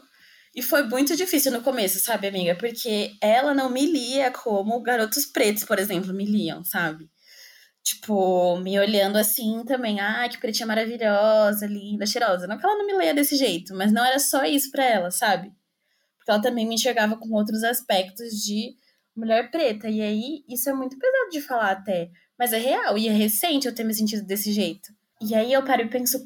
E 0.54 0.62
foi 0.62 0.84
muito 0.84 1.16
difícil 1.16 1.50
no 1.50 1.62
começo, 1.62 1.98
sabe, 1.98 2.28
amiga? 2.28 2.54
Porque 2.54 3.12
ela 3.20 3.52
não 3.52 3.68
me 3.70 3.86
lia 3.86 4.30
como 4.30 4.80
garotos 4.80 5.26
pretos, 5.26 5.64
por 5.64 5.78
exemplo, 5.78 6.14
me 6.14 6.24
liam, 6.24 6.62
sabe? 6.64 7.08
Tipo, 7.82 8.58
me 8.58 8.78
olhando 8.78 9.16
assim 9.16 9.64
também, 9.64 10.00
ah, 10.00 10.28
que 10.28 10.38
pretinha 10.38 10.66
maravilhosa, 10.66 11.66
linda, 11.66 12.04
cheirosa. 12.04 12.46
Não 12.46 12.58
que 12.58 12.66
ela 12.66 12.76
não 12.76 12.86
me 12.86 12.92
leia 12.92 13.14
desse 13.14 13.36
jeito, 13.36 13.74
mas 13.74 13.92
não 13.92 14.04
era 14.04 14.18
só 14.18 14.44
isso 14.44 14.70
pra 14.70 14.84
ela, 14.84 15.10
sabe? 15.10 15.50
Porque 16.18 16.30
ela 16.30 16.42
também 16.42 16.66
me 16.66 16.74
enxergava 16.74 17.16
com 17.16 17.32
outros 17.32 17.64
aspectos 17.64 18.34
de 18.44 18.74
mulher 19.16 19.50
preta. 19.50 19.88
E 19.88 20.00
aí, 20.02 20.44
isso 20.48 20.68
é 20.68 20.74
muito 20.74 20.98
pesado 20.98 21.30
de 21.30 21.40
falar 21.40 21.70
até. 21.72 22.10
Mas 22.38 22.52
é 22.52 22.58
real 22.58 22.96
e 22.96 23.08
é 23.08 23.12
recente 23.12 23.66
eu 23.66 23.74
ter 23.74 23.84
me 23.84 23.94
sentido 23.94 24.24
desse 24.24 24.52
jeito. 24.52 24.88
E 25.20 25.34
aí 25.34 25.52
eu 25.52 25.64
paro 25.64 25.82
e 25.82 25.88
penso 25.88 26.22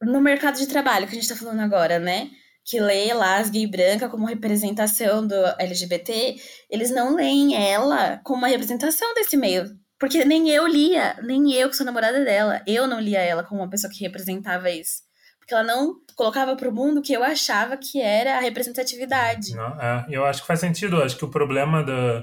no 0.00 0.20
mercado 0.20 0.58
de 0.58 0.68
trabalho 0.68 1.06
que 1.06 1.12
a 1.12 1.20
gente 1.20 1.28
tá 1.28 1.34
falando 1.34 1.60
agora, 1.60 1.98
né? 1.98 2.30
Que 2.64 2.80
lê 2.80 3.12
lá 3.12 3.38
as 3.38 3.50
gay 3.50 3.66
branca 3.66 4.08
como 4.08 4.26
representação 4.26 5.26
do 5.26 5.34
LGBT, 5.58 6.36
eles 6.70 6.90
não 6.90 7.14
leem 7.14 7.56
ela 7.56 8.18
como 8.18 8.38
uma 8.38 8.48
representação 8.48 9.12
desse 9.14 9.36
meio. 9.36 9.64
Porque 9.98 10.24
nem 10.24 10.48
eu 10.50 10.66
lia, 10.66 11.16
nem 11.22 11.52
eu 11.54 11.68
que 11.68 11.76
sou 11.76 11.84
namorada 11.84 12.24
dela, 12.24 12.62
eu 12.66 12.86
não 12.86 13.00
lia 13.00 13.20
ela 13.20 13.42
como 13.42 13.60
uma 13.60 13.70
pessoa 13.70 13.92
que 13.92 14.04
representava 14.04 14.70
isso. 14.70 15.02
Porque 15.38 15.52
ela 15.52 15.64
não 15.64 15.96
colocava 16.14 16.56
mundo 16.70 16.98
o 16.98 17.02
que 17.02 17.12
eu 17.12 17.24
achava 17.24 17.76
que 17.76 18.00
era 18.00 18.36
a 18.36 18.40
representatividade. 18.40 19.54
Não, 19.54 19.80
é, 19.80 20.06
eu 20.10 20.24
acho 20.24 20.42
que 20.42 20.46
faz 20.46 20.60
sentido. 20.60 20.96
Eu 20.96 21.04
acho 21.04 21.16
que 21.16 21.24
o 21.24 21.30
problema 21.30 21.82
da, 21.82 22.22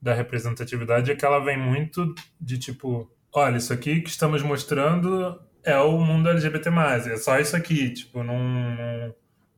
da 0.00 0.14
representatividade 0.14 1.10
é 1.10 1.16
que 1.16 1.24
ela 1.24 1.42
vem 1.44 1.58
muito 1.58 2.14
de 2.40 2.58
tipo, 2.58 3.10
olha, 3.32 3.56
isso 3.56 3.72
aqui 3.72 4.00
que 4.00 4.10
estamos 4.10 4.42
mostrando 4.42 5.40
é 5.64 5.76
o 5.78 5.98
mundo 5.98 6.30
LGBT+, 6.30 6.70
é 7.12 7.16
só 7.16 7.38
isso 7.38 7.56
aqui, 7.56 7.90
tipo, 7.92 8.22
não... 8.22 8.38
não, 8.38 9.14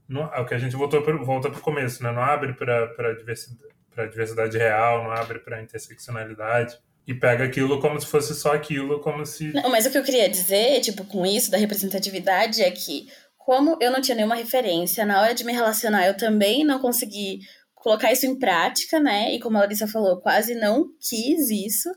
não 0.09 0.35
é 0.35 0.41
o 0.41 0.47
que 0.47 0.55
a 0.55 0.59
gente 0.59 0.75
voltou 0.75 1.03
volta 1.25 1.51
pro 1.51 1.61
começo, 1.61 2.03
né? 2.03 2.11
Não 2.11 2.23
abre 2.23 2.53
pra, 2.53 2.87
diversidade, 3.15 3.75
pra 3.95 4.07
diversidade 4.07 4.59
real, 4.59 5.05
não 5.05 5.13
abre 5.13 5.39
pra 5.39 5.63
interseccionalidade. 5.63 6.79
E 7.07 7.15
pega 7.15 7.45
aquilo 7.45 7.81
como 7.81 8.01
se 8.01 8.07
fosse 8.07 8.35
só 8.35 8.55
aquilo, 8.55 9.01
como 9.01 9.27
se... 9.27 9.53
Não, 9.53 9.69
mas 9.69 9.87
o 9.87 9.91
que 9.91 9.99
eu 9.99 10.05
queria 10.05 10.29
dizer, 10.29 10.81
tipo, 10.81 11.05
com 11.05 11.27
isso 11.27 11.51
da 11.51 11.59
representatividade 11.59 12.63
é 12.63 12.71
que 12.71 13.09
como 13.37 13.77
eu 13.81 13.91
não 13.91 14.01
tinha 14.01 14.15
nenhuma 14.15 14.37
referência, 14.37 15.05
na 15.05 15.21
hora 15.21 15.35
de 15.35 15.45
me 15.45 15.53
relacionar 15.53 16.07
eu 16.07 16.17
também 16.17 16.65
não 16.65 16.79
consegui 16.79 17.41
colocar 17.75 18.13
isso 18.13 18.27
em 18.27 18.39
prática, 18.39 19.01
né? 19.01 19.35
E 19.35 19.41
como 19.41 19.57
a 19.57 19.61
Larissa 19.61 19.89
falou, 19.89 20.21
quase 20.21 20.55
não 20.55 20.89
quis 21.01 21.51
isso. 21.51 21.91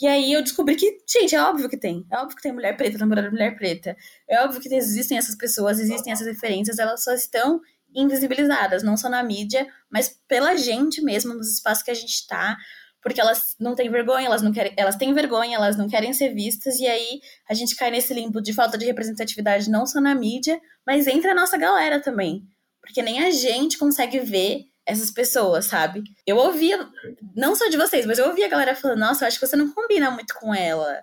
E 0.00 0.06
aí 0.06 0.32
eu 0.32 0.42
descobri 0.42 0.76
que, 0.76 0.98
gente, 1.08 1.34
é 1.34 1.42
óbvio 1.42 1.68
que 1.68 1.76
tem. 1.76 2.04
É 2.10 2.18
óbvio 2.18 2.36
que 2.36 2.42
tem 2.42 2.52
mulher 2.52 2.76
preta 2.76 2.98
namorando 2.98 3.30
mulher 3.30 3.54
preta. 3.56 3.96
É 4.28 4.42
óbvio 4.42 4.60
que 4.60 4.74
existem 4.74 5.16
essas 5.16 5.36
pessoas, 5.36 5.78
existem 5.78 6.12
essas 6.12 6.26
referências, 6.26 6.78
elas 6.78 7.04
só 7.04 7.12
estão 7.12 7.60
invisibilizadas, 7.94 8.82
não 8.82 8.96
só 8.96 9.08
na 9.08 9.22
mídia, 9.22 9.66
mas 9.90 10.18
pela 10.26 10.56
gente 10.56 11.02
mesmo, 11.02 11.34
nos 11.34 11.52
espaços 11.52 11.82
que 11.82 11.90
a 11.90 11.94
gente 11.94 12.26
tá, 12.26 12.56
porque 13.02 13.20
elas 13.20 13.56
não 13.58 13.74
têm 13.74 13.90
vergonha, 13.90 14.26
elas 14.26 14.42
não 14.42 14.52
querem, 14.52 14.72
elas 14.76 14.96
têm 14.96 15.12
vergonha, 15.12 15.56
elas 15.56 15.76
não 15.76 15.88
querem 15.88 16.12
ser 16.12 16.34
vistas, 16.34 16.78
e 16.78 16.86
aí 16.86 17.20
a 17.48 17.54
gente 17.54 17.74
cai 17.76 17.90
nesse 17.90 18.12
limbo 18.12 18.40
de 18.40 18.52
falta 18.52 18.76
de 18.76 18.84
representatividade 18.84 19.70
não 19.70 19.86
só 19.86 20.00
na 20.00 20.14
mídia, 20.14 20.60
mas 20.86 21.06
entre 21.06 21.30
a 21.30 21.34
nossa 21.34 21.56
galera 21.56 22.00
também. 22.00 22.42
Porque 22.80 23.02
nem 23.02 23.24
a 23.24 23.30
gente 23.30 23.78
consegue 23.78 24.20
ver 24.20 24.64
essas 24.84 25.10
pessoas, 25.10 25.66
sabe? 25.66 26.02
Eu 26.26 26.36
ouvia, 26.36 26.88
não 27.36 27.54
só 27.54 27.68
de 27.68 27.76
vocês, 27.76 28.04
mas 28.06 28.18
eu 28.18 28.26
ouvia 28.26 28.46
a 28.46 28.50
galera 28.50 28.74
falando, 28.74 28.98
nossa, 28.98 29.24
eu 29.24 29.28
acho 29.28 29.38
que 29.38 29.46
você 29.46 29.56
não 29.56 29.70
combina 29.70 30.10
muito 30.10 30.34
com 30.34 30.54
ela. 30.54 31.02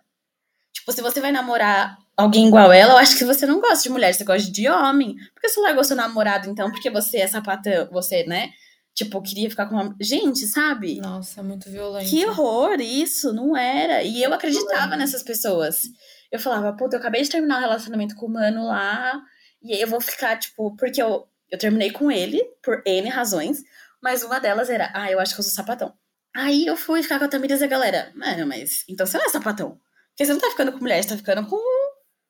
Tipo, 0.73 0.91
se 0.91 1.01
você 1.01 1.21
vai 1.21 1.31
namorar 1.31 1.97
alguém 2.15 2.47
igual 2.47 2.71
ela, 2.71 2.93
eu 2.93 2.97
acho 2.97 3.17
que 3.17 3.25
você 3.25 3.45
não 3.45 3.61
gosta 3.61 3.83
de 3.83 3.89
mulher, 3.89 4.13
você 4.13 4.23
gosta 4.23 4.51
de 4.51 4.67
homem. 4.67 5.15
Por 5.33 5.41
que 5.41 5.49
você 5.49 5.59
largou 5.59 5.83
seu 5.83 5.95
namorado, 5.95 6.49
então? 6.49 6.69
Porque 6.71 6.89
você 6.89 7.19
é 7.19 7.27
sapatão, 7.27 7.87
você, 7.91 8.23
né? 8.25 8.49
Tipo, 8.97 9.21
queria 9.21 9.47
ficar 9.47 9.67
com 9.67 9.75
uma. 9.75 9.95
Gente, 10.01 10.47
sabe? 10.47 10.99
Nossa, 10.99 11.43
muito 11.43 11.69
violento. 11.69 12.09
Que 12.09 12.25
horror, 12.25 12.81
isso, 12.81 13.31
não 13.31 13.55
era. 13.55 14.01
E 14.01 14.23
eu 14.23 14.33
acreditava 14.33 14.97
nessas 14.97 15.21
pessoas. 15.21 15.83
Eu 16.31 16.39
falava, 16.39 16.75
puta, 16.75 16.95
eu 16.95 16.99
acabei 16.99 17.21
de 17.21 17.29
terminar 17.29 17.57
um 17.57 17.61
relacionamento 17.61 18.15
com 18.15 18.25
o 18.25 18.33
mano 18.33 18.65
lá, 18.65 19.21
e 19.61 19.71
aí 19.71 19.79
eu 19.79 19.87
vou 19.87 20.01
ficar, 20.01 20.35
tipo, 20.39 20.75
porque 20.75 20.99
eu, 20.99 21.27
eu 21.51 21.59
terminei 21.59 21.91
com 21.91 22.11
ele 22.11 22.43
por 22.63 22.81
N 22.87 23.07
razões, 23.07 23.61
mas 24.01 24.23
uma 24.23 24.39
delas 24.39 24.67
era, 24.67 24.91
ah, 24.95 25.11
eu 25.11 25.19
acho 25.19 25.35
que 25.35 25.41
eu 25.41 25.43
sou 25.43 25.53
sapatão. 25.53 25.93
Aí 26.35 26.65
eu 26.65 26.75
fui 26.75 27.03
ficar 27.03 27.19
com 27.19 27.25
a 27.25 27.27
Tamires 27.27 27.61
e 27.61 27.65
a 27.65 27.67
galera, 27.67 28.11
mano, 28.15 28.47
mas 28.47 28.83
então 28.89 29.05
você 29.05 29.19
não 29.19 29.25
é 29.27 29.29
sapatão. 29.29 29.79
Porque 30.09 30.25
você 30.25 30.33
não 30.33 30.41
tá 30.41 30.49
ficando 30.49 30.71
com 30.71 30.79
mulher, 30.79 31.03
você 31.03 31.09
tá 31.09 31.17
ficando 31.17 31.47
com, 31.47 31.61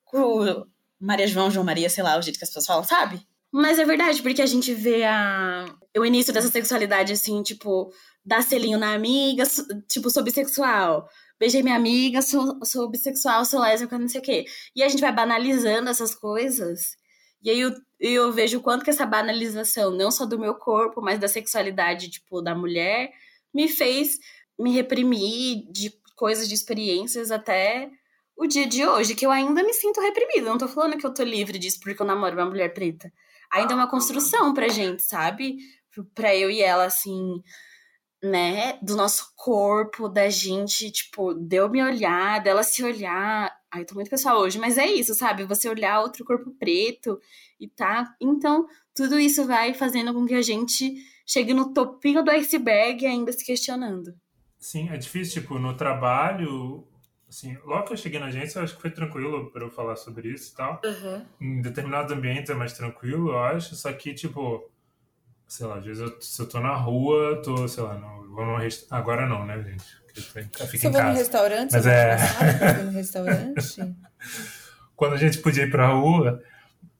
com 0.03 0.65
Maria 0.99 1.27
João, 1.27 1.49
João 1.49 1.65
Maria, 1.65 1.89
sei 1.89 2.03
lá, 2.03 2.17
o 2.17 2.21
jeito 2.21 2.37
que 2.37 2.43
as 2.43 2.49
pessoas 2.49 2.65
falam, 2.65 2.83
sabe? 2.83 3.25
Mas 3.57 3.79
é 3.79 3.85
verdade, 3.85 4.21
porque 4.21 4.39
a 4.39 4.45
gente 4.45 4.71
vê 4.71 5.03
a, 5.03 5.65
o 5.97 6.05
início 6.05 6.31
dessa 6.31 6.47
sexualidade, 6.47 7.11
assim, 7.11 7.41
tipo, 7.41 7.91
dar 8.23 8.43
selinho 8.43 8.77
na 8.77 8.93
amiga, 8.93 9.43
tipo, 9.87 10.11
sou 10.11 10.23
bissexual. 10.23 11.09
Beijei 11.39 11.63
minha 11.63 11.75
amiga, 11.75 12.21
sou, 12.21 12.63
sou 12.63 12.87
bissexual, 12.87 13.43
sou 13.45 13.59
lésbica, 13.59 13.97
não 13.97 14.07
sei 14.07 14.21
o 14.21 14.23
quê. 14.23 14.45
E 14.75 14.83
a 14.83 14.87
gente 14.87 15.01
vai 15.01 15.11
banalizando 15.11 15.89
essas 15.89 16.13
coisas. 16.13 16.95
E 17.41 17.49
aí 17.49 17.59
eu, 17.59 17.71
eu 17.99 18.31
vejo 18.31 18.59
o 18.59 18.61
quanto 18.61 18.83
que 18.83 18.91
essa 18.91 19.07
banalização, 19.07 19.89
não 19.89 20.11
só 20.11 20.27
do 20.27 20.37
meu 20.37 20.53
corpo, 20.53 21.01
mas 21.01 21.19
da 21.19 21.27
sexualidade, 21.27 22.11
tipo, 22.11 22.43
da 22.43 22.53
mulher, 22.53 23.11
me 23.51 23.67
fez 23.67 24.19
me 24.59 24.71
reprimir 24.71 25.65
de 25.71 25.91
coisas, 26.15 26.47
de 26.47 26.53
experiências 26.53 27.31
até 27.31 27.89
o 28.35 28.45
dia 28.45 28.67
de 28.67 28.85
hoje, 28.85 29.15
que 29.15 29.25
eu 29.25 29.31
ainda 29.31 29.63
me 29.63 29.73
sinto 29.73 29.99
reprimida. 29.99 30.47
Não 30.47 30.59
tô 30.59 30.67
falando 30.67 30.95
que 30.95 31.07
eu 31.07 31.13
tô 31.13 31.23
livre 31.23 31.57
disso 31.57 31.79
porque 31.79 31.99
eu 31.99 32.05
namoro 32.05 32.35
uma 32.35 32.45
mulher 32.45 32.71
preta 32.71 33.11
ainda 33.51 33.73
é 33.73 33.75
uma 33.75 33.89
construção 33.89 34.53
pra 34.53 34.67
gente, 34.67 35.03
sabe? 35.03 35.57
Pra 36.13 36.35
eu 36.35 36.49
e 36.49 36.61
ela, 36.61 36.85
assim, 36.85 37.41
né? 38.21 38.77
Do 38.81 38.95
nosso 38.95 39.33
corpo, 39.35 40.07
da 40.07 40.29
gente, 40.29 40.91
tipo, 40.91 41.33
de 41.33 41.57
eu 41.57 41.69
me 41.69 41.83
olhar, 41.83 42.41
dela 42.41 42.63
se 42.63 42.83
olhar. 42.83 43.51
Ai, 43.71 43.85
tô 43.85 43.95
muito 43.95 44.09
pessoal 44.09 44.37
hoje, 44.39 44.59
mas 44.59 44.77
é 44.77 44.85
isso, 44.85 45.13
sabe? 45.13 45.43
Você 45.45 45.67
olhar 45.69 46.01
outro 46.01 46.23
corpo 46.23 46.51
preto 46.59 47.19
e 47.59 47.67
tá. 47.67 48.15
Então, 48.21 48.65
tudo 48.95 49.19
isso 49.19 49.45
vai 49.45 49.73
fazendo 49.73 50.13
com 50.13 50.25
que 50.25 50.35
a 50.35 50.41
gente 50.41 50.95
chegue 51.25 51.53
no 51.53 51.73
topinho 51.73 52.23
do 52.23 52.31
iceberg 52.31 53.05
ainda 53.05 53.31
se 53.31 53.45
questionando. 53.45 54.13
Sim, 54.59 54.89
é 54.89 54.97
difícil, 54.97 55.41
tipo, 55.41 55.59
no 55.59 55.75
trabalho, 55.75 56.87
Assim, 57.29 57.57
logo 57.65 57.83
que 57.83 57.93
eu 57.93 57.97
cheguei 57.97 58.19
na 58.19 58.27
agência, 58.27 58.59
eu 58.59 58.63
acho 58.63 58.75
que 58.75 58.81
foi 58.81 58.89
tranquilo 58.89 59.51
para 59.51 59.63
eu 59.63 59.69
falar 59.69 59.97
sobre 59.97 60.29
isso 60.29 60.53
e 60.53 60.55
tal. 60.55 60.81
Uhum. 60.83 61.25
Em 61.41 61.61
determinados 61.61 62.11
ambientes 62.11 62.49
é 62.49 62.53
mais 62.53 62.73
tranquilo, 62.73 63.31
eu 63.31 63.39
acho. 63.39 63.75
Só 63.75 63.91
que, 63.91 64.13
tipo, 64.13 64.71
sei 65.47 65.65
lá, 65.65 65.77
às 65.77 65.85
vezes 65.85 66.01
eu, 66.01 66.21
se 66.21 66.41
eu 66.41 66.47
tô 66.47 66.59
na 66.59 66.73
rua, 66.73 67.41
tô, 67.43 67.67
sei 67.67 67.83
lá, 67.83 67.95
não, 67.95 68.29
vou 68.29 68.45
num 68.45 68.57
agora 68.91 69.27
não, 69.27 69.45
né, 69.45 69.61
gente? 69.61 69.83
Eu 70.15 70.67
fico 70.67 70.77
Você 70.77 70.89
vai 70.89 71.11
no 71.11 71.17
restaurante? 71.17 71.71
Mas 71.71 71.85
é... 71.85 72.17
Você 72.17 72.83
no 72.83 72.91
restaurante? 72.95 73.95
Quando 74.95 75.13
a 75.13 75.17
gente 75.17 75.37
podia 75.39 75.63
ir 75.63 75.69
pra 75.69 75.89
rua, 75.89 76.41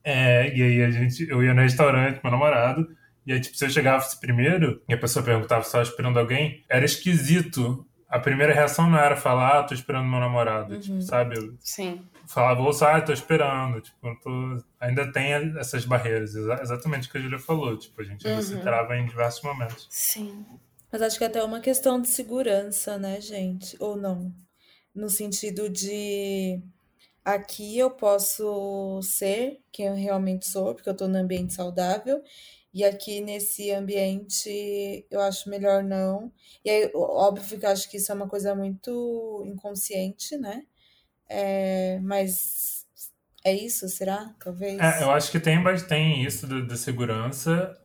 é, 0.04 0.56
e 0.56 0.62
aí 0.62 0.84
a 0.84 0.92
gente, 0.92 1.28
eu 1.28 1.44
ia 1.44 1.54
no 1.54 1.62
restaurante 1.62 2.20
com 2.20 2.28
meu 2.28 2.38
namorado, 2.38 2.88
e 3.26 3.34
aí, 3.34 3.40
tipo, 3.40 3.58
se 3.58 3.66
eu 3.66 3.70
chegava 3.70 4.06
primeiro 4.22 4.82
e 4.88 4.94
a 4.94 4.98
pessoa 4.98 5.26
perguntava 5.26 5.62
se 5.62 5.70
estava 5.70 5.84
esperando 5.84 6.20
alguém, 6.20 6.64
era 6.70 6.86
esquisito 6.86 7.86
a 8.10 8.20
primeira 8.20 8.54
reação 8.54 8.90
não 8.90 8.98
era 8.98 9.16
falar, 9.16 9.60
ah, 9.60 9.64
tô 9.64 9.74
esperando 9.74 10.08
meu 10.08 10.20
namorado, 10.20 10.74
Uhum. 10.74 10.80
tipo, 10.80 11.02
sabe? 11.02 11.38
Eu 11.38 11.56
Sim. 11.60 12.02
falava, 12.28 12.62
vou 12.62 12.74
sair, 12.74 13.04
tô 13.04 13.12
esperando, 13.14 13.82
tipo, 13.82 14.16
tô... 14.22 14.64
ainda 14.80 15.12
tem 15.12 15.34
essas 15.60 15.86
barreiras, 15.86 16.36
exa- 16.36 16.60
exatamente 16.62 17.08
o 17.08 17.12
que 17.12 17.18
a 17.18 17.22
Julia 17.22 17.40
falou, 17.40 17.78
tipo, 17.78 18.00
a 18.02 18.04
gente 18.06 18.28
ainda 18.28 18.42
se 18.42 18.56
Uhum. 18.56 18.62
trava 18.62 18.96
em 18.98 19.06
diversos 19.06 19.42
momentos. 19.44 19.88
Sim. 19.90 20.46
Mas 20.92 21.02
acho 21.02 21.18
que 21.18 21.24
é 21.24 21.28
até 21.28 21.44
uma 21.44 21.60
questão 21.60 22.02
de 22.02 22.08
segurança, 22.08 22.98
né, 22.98 23.20
gente? 23.20 23.76
Ou 23.80 23.96
não? 23.98 24.32
No 24.96 25.10
sentido 25.10 25.70
de 25.70 26.62
aqui 27.24 27.78
eu 27.78 27.92
posso 27.92 29.00
ser 29.04 29.60
quem 29.72 29.88
eu 29.88 29.96
realmente 29.96 30.48
sou, 30.50 30.74
porque 30.74 30.90
eu 30.90 30.96
tô 30.96 31.08
num 31.08 31.20
ambiente 31.20 31.54
saudável, 31.54 32.24
E 32.78 32.86
aqui 32.86 33.22
nesse 33.22 33.72
ambiente 33.72 35.04
eu 35.10 35.20
acho 35.20 35.50
melhor 35.50 35.82
não. 35.82 36.32
E 36.64 36.70
aí, 36.70 36.92
óbvio 36.94 37.58
que 37.60 37.66
eu 37.66 37.72
acho 37.72 37.90
que 37.90 37.98
isso 37.98 38.12
é 38.12 38.16
uma 38.16 38.28
coisa 38.28 38.54
muito 38.54 39.44
inconsciente, 39.48 40.38
né? 40.38 40.62
É, 41.28 41.98
mas 42.04 42.86
é 43.44 43.52
isso, 43.52 43.90
será? 43.90 44.30
Talvez. 44.40 44.80
É, 44.80 45.02
eu 45.02 45.10
acho 45.10 45.32
que 45.32 45.40
tem, 45.40 45.58
tem 45.88 46.24
isso 46.24 46.46
da 46.46 46.76
segurança, 46.76 47.76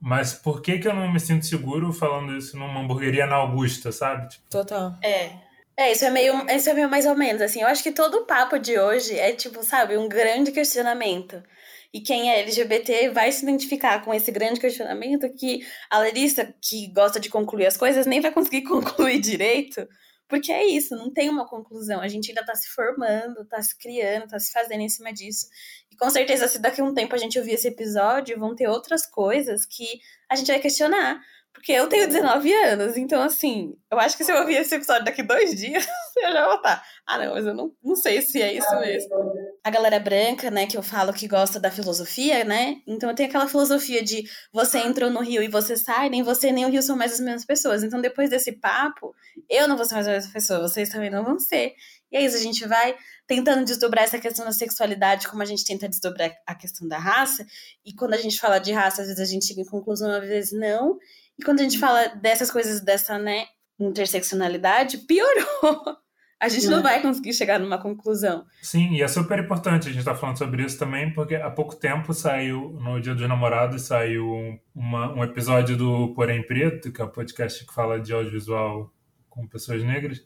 mas 0.00 0.34
por 0.34 0.60
que, 0.60 0.80
que 0.80 0.88
eu 0.88 0.94
não 0.94 1.12
me 1.12 1.20
sinto 1.20 1.46
seguro 1.46 1.92
falando 1.92 2.36
isso 2.36 2.58
numa 2.58 2.80
hamburgueria 2.80 3.26
na 3.28 3.36
Augusta, 3.36 3.92
sabe? 3.92 4.28
Tipo... 4.28 4.50
Total. 4.50 4.98
É. 5.00 5.38
É, 5.76 5.92
isso 5.92 6.04
é 6.04 6.10
meio, 6.10 6.34
isso 6.50 6.68
é 6.68 6.74
meio 6.74 6.90
mais 6.90 7.06
ou 7.06 7.14
menos, 7.14 7.40
assim. 7.40 7.62
Eu 7.62 7.68
acho 7.68 7.80
que 7.84 7.92
todo 7.92 8.16
o 8.16 8.26
papo 8.26 8.58
de 8.58 8.76
hoje 8.76 9.16
é, 9.16 9.32
tipo, 9.32 9.62
sabe, 9.62 9.96
um 9.96 10.08
grande 10.08 10.50
questionamento. 10.50 11.40
E 11.92 12.00
quem 12.00 12.30
é 12.30 12.40
LGBT 12.40 13.10
vai 13.10 13.30
se 13.30 13.42
identificar 13.42 14.02
com 14.02 14.14
esse 14.14 14.30
grande 14.30 14.58
questionamento 14.58 15.32
que 15.34 15.60
a 15.90 15.98
Larissa, 15.98 16.54
que 16.60 16.90
gosta 16.92 17.20
de 17.20 17.28
concluir 17.28 17.66
as 17.66 17.76
coisas, 17.76 18.06
nem 18.06 18.20
vai 18.20 18.32
conseguir 18.32 18.62
concluir 18.64 19.20
direito, 19.20 19.86
porque 20.32 20.50
é 20.50 20.64
isso, 20.64 20.96
não 20.96 21.12
tem 21.12 21.28
uma 21.28 21.46
conclusão. 21.46 22.00
A 22.00 22.08
gente 22.08 22.30
ainda 22.30 22.40
está 22.40 22.54
se 22.54 22.68
formando, 22.70 23.42
está 23.42 23.60
se 23.60 23.76
criando, 23.76 24.24
está 24.24 24.38
se 24.38 24.50
fazendo 24.50 24.80
em 24.80 24.88
cima 24.88 25.12
disso. 25.12 25.46
E 25.90 25.96
com 25.96 26.08
certeza, 26.08 26.48
se 26.48 26.58
daqui 26.58 26.80
a 26.80 26.84
um 26.84 26.94
tempo 26.94 27.14
a 27.14 27.18
gente 27.18 27.38
ouvir 27.38 27.52
esse 27.52 27.68
episódio, 27.68 28.38
vão 28.38 28.56
ter 28.56 28.66
outras 28.66 29.04
coisas 29.04 29.66
que 29.66 30.00
a 30.30 30.34
gente 30.34 30.46
vai 30.46 30.58
questionar. 30.58 31.20
Porque 31.62 31.70
eu 31.74 31.88
tenho 31.88 32.08
19 32.08 32.52
anos, 32.52 32.96
então 32.96 33.22
assim, 33.22 33.76
eu 33.88 33.96
acho 33.96 34.16
que 34.16 34.24
se 34.24 34.32
eu 34.32 34.40
ouvir 34.40 34.56
esse 34.56 34.74
episódio 34.74 35.04
daqui 35.04 35.22
dois 35.22 35.54
dias, 35.54 35.86
eu 36.20 36.32
já 36.32 36.44
vou 36.44 36.56
estar. 36.56 36.82
Ah, 37.06 37.18
não, 37.18 37.34
mas 37.34 37.46
eu 37.46 37.54
não, 37.54 37.72
não 37.80 37.94
sei 37.94 38.20
se 38.20 38.42
é 38.42 38.52
isso 38.52 38.80
mesmo. 38.80 39.08
A 39.62 39.70
galera 39.70 40.00
branca, 40.00 40.50
né, 40.50 40.66
que 40.66 40.76
eu 40.76 40.82
falo 40.82 41.12
que 41.12 41.28
gosta 41.28 41.60
da 41.60 41.70
filosofia, 41.70 42.42
né? 42.42 42.78
Então 42.84 43.08
eu 43.08 43.14
tenho 43.14 43.28
aquela 43.28 43.46
filosofia 43.46 44.02
de 44.02 44.24
você 44.52 44.78
entrou 44.80 45.08
no 45.08 45.20
rio 45.20 45.40
e 45.40 45.46
você 45.46 45.76
sai, 45.76 46.10
nem 46.10 46.24
você 46.24 46.50
nem 46.50 46.64
o 46.66 46.68
rio 46.68 46.82
são 46.82 46.96
mais 46.96 47.12
as 47.12 47.20
mesmas 47.20 47.44
pessoas. 47.44 47.84
Então 47.84 48.00
depois 48.00 48.28
desse 48.28 48.50
papo, 48.50 49.14
eu 49.48 49.68
não 49.68 49.76
vou 49.76 49.86
ser 49.86 49.94
mais 49.94 50.08
a 50.08 50.10
mesma 50.10 50.32
pessoa, 50.32 50.68
vocês 50.68 50.88
também 50.88 51.10
não 51.10 51.22
vão 51.22 51.38
ser. 51.38 51.74
E 52.10 52.16
é 52.16 52.22
isso, 52.24 52.36
a 52.36 52.40
gente 52.40 52.66
vai 52.66 52.96
tentando 53.26 53.64
desdobrar 53.64 54.04
essa 54.04 54.18
questão 54.18 54.44
da 54.44 54.52
sexualidade, 54.52 55.28
como 55.28 55.42
a 55.42 55.46
gente 55.46 55.64
tenta 55.64 55.88
desdobrar 55.88 56.30
a 56.46 56.54
questão 56.56 56.86
da 56.86 56.98
raça. 56.98 57.46
E 57.86 57.94
quando 57.94 58.14
a 58.14 58.18
gente 58.18 58.38
fala 58.38 58.58
de 58.58 58.72
raça, 58.72 59.00
às 59.00 59.08
vezes 59.08 59.22
a 59.22 59.32
gente 59.32 59.46
chega 59.46 59.62
em 59.62 59.64
conclusão, 59.64 60.10
às 60.10 60.26
vezes 60.26 60.52
não. 60.52 60.98
E 61.42 61.44
quando 61.44 61.58
a 61.58 61.64
gente 61.64 61.78
fala 61.80 62.06
dessas 62.14 62.52
coisas, 62.52 62.80
dessa, 62.80 63.18
né, 63.18 63.46
interseccionalidade, 63.78 64.98
piorou. 64.98 65.96
A 66.40 66.48
gente 66.48 66.68
não 66.68 66.82
vai 66.82 67.00
conseguir 67.02 67.32
chegar 67.32 67.58
numa 67.58 67.78
conclusão. 67.78 68.44
Sim, 68.62 68.94
e 68.94 69.02
é 69.02 69.08
super 69.08 69.38
importante 69.38 69.88
a 69.88 69.90
gente 69.90 70.00
estar 70.00 70.14
tá 70.14 70.18
falando 70.18 70.38
sobre 70.38 70.64
isso 70.64 70.78
também, 70.78 71.12
porque 71.12 71.36
há 71.36 71.50
pouco 71.50 71.74
tempo 71.76 72.12
saiu, 72.12 72.76
no 72.80 73.00
Dia 73.00 73.14
dos 73.14 73.28
Namorados, 73.28 73.82
saiu 73.82 74.58
uma, 74.74 75.12
um 75.12 75.22
episódio 75.22 75.76
do 75.76 76.12
Porém 76.14 76.44
Preto, 76.44 76.92
que 76.92 77.00
é 77.00 77.04
o 77.04 77.08
um 77.08 77.10
podcast 77.10 77.64
que 77.64 77.72
fala 77.72 78.00
de 78.00 78.12
audiovisual 78.12 78.92
com 79.28 79.46
pessoas 79.46 79.84
negras, 79.84 80.20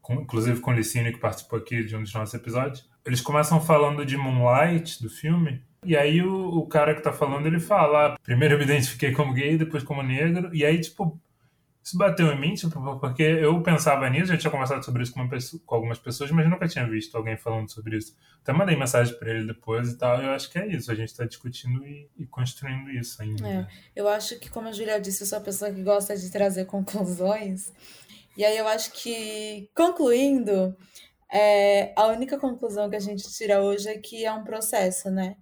com, 0.00 0.14
inclusive 0.14 0.60
com 0.60 0.72
o 0.72 0.74
Licínio, 0.74 1.12
que 1.12 1.20
participou 1.20 1.58
aqui 1.58 1.84
de 1.84 1.96
um 1.96 2.02
dos 2.02 2.12
nossos 2.12 2.34
episódios. 2.34 2.88
Eles 3.04 3.20
começam 3.20 3.60
falando 3.60 4.04
de 4.04 4.16
Moonlight, 4.16 5.02
do 5.02 5.08
filme, 5.08 5.62
e 5.84 5.96
aí 5.96 6.22
o, 6.22 6.58
o 6.58 6.66
cara 6.66 6.94
que 6.94 7.02
tá 7.02 7.12
falando, 7.12 7.46
ele 7.46 7.60
fala, 7.60 8.14
ah, 8.14 8.18
primeiro 8.22 8.54
eu 8.54 8.58
me 8.58 8.64
identifiquei 8.64 9.12
como 9.12 9.32
gay, 9.32 9.56
depois 9.56 9.82
como 9.82 10.02
negro, 10.02 10.54
e 10.54 10.64
aí, 10.64 10.80
tipo, 10.80 11.20
isso 11.84 11.98
bateu 11.98 12.32
em 12.32 12.40
mim, 12.40 12.54
tipo, 12.54 12.98
porque 12.98 13.22
eu 13.22 13.62
pensava 13.62 14.08
nisso, 14.08 14.28
já 14.28 14.38
tinha 14.38 14.50
conversado 14.50 14.82
sobre 14.82 15.02
isso 15.02 15.12
com, 15.12 15.28
pessoa, 15.28 15.62
com, 15.66 15.74
algumas 15.74 15.98
pessoas, 15.98 16.30
mas 16.30 16.48
nunca 16.48 16.66
tinha 16.66 16.88
visto 16.88 17.14
alguém 17.14 17.36
falando 17.36 17.70
sobre 17.70 17.98
isso. 17.98 18.16
Até 18.42 18.54
mandei 18.54 18.74
mensagem 18.74 19.14
para 19.18 19.30
ele 19.30 19.46
depois 19.46 19.90
e 19.90 19.98
tal, 19.98 20.22
eu 20.22 20.30
acho 20.30 20.50
que 20.50 20.58
é 20.58 20.66
isso, 20.66 20.90
a 20.90 20.94
gente 20.94 21.10
está 21.10 21.26
discutindo 21.26 21.84
e, 21.86 22.08
e, 22.16 22.24
construindo 22.24 22.90
isso 22.90 23.20
ainda. 23.20 23.46
É, 23.46 23.66
eu 23.94 24.08
acho 24.08 24.40
que, 24.40 24.48
como 24.48 24.68
a 24.68 24.72
Julia 24.72 24.98
disse, 24.98 25.22
eu 25.22 25.26
sou 25.26 25.38
a 25.38 25.42
pessoa 25.42 25.70
que 25.70 25.82
gosta 25.82 26.16
de 26.16 26.30
trazer 26.30 26.64
conclusões, 26.64 27.70
e 28.34 28.44
aí 28.44 28.56
eu 28.56 28.66
acho 28.66 28.90
que, 28.92 29.68
concluindo, 29.74 30.74
é, 31.30 31.92
a 31.96 32.06
única 32.06 32.38
conclusão 32.38 32.88
que 32.88 32.96
a 32.96 33.00
gente 33.00 33.30
tira 33.30 33.62
hoje 33.62 33.88
é 33.88 33.98
que 33.98 34.24
é 34.24 34.32
um 34.32 34.42
processo, 34.42 35.10
né? 35.10 35.36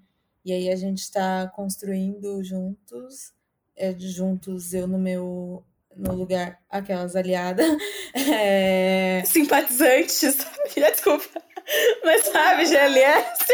E 0.45 0.53
aí 0.53 0.71
a 0.71 0.77
gente 0.77 0.99
está 0.99 1.49
construindo 1.49 2.43
juntos, 2.43 3.33
é, 3.77 3.97
juntos 3.99 4.75
eu 4.75 4.87
no 4.87 4.99
meu 4.99 5.65
no 5.97 6.15
lugar, 6.15 6.59
aquelas 6.71 7.17
aliadas. 7.17 7.67
É... 8.15 9.23
Simpatizantes, 9.25 10.37
desculpa. 10.77 11.43
Mas 12.05 12.27
sabe, 12.27 12.67
GLS? 12.67 13.47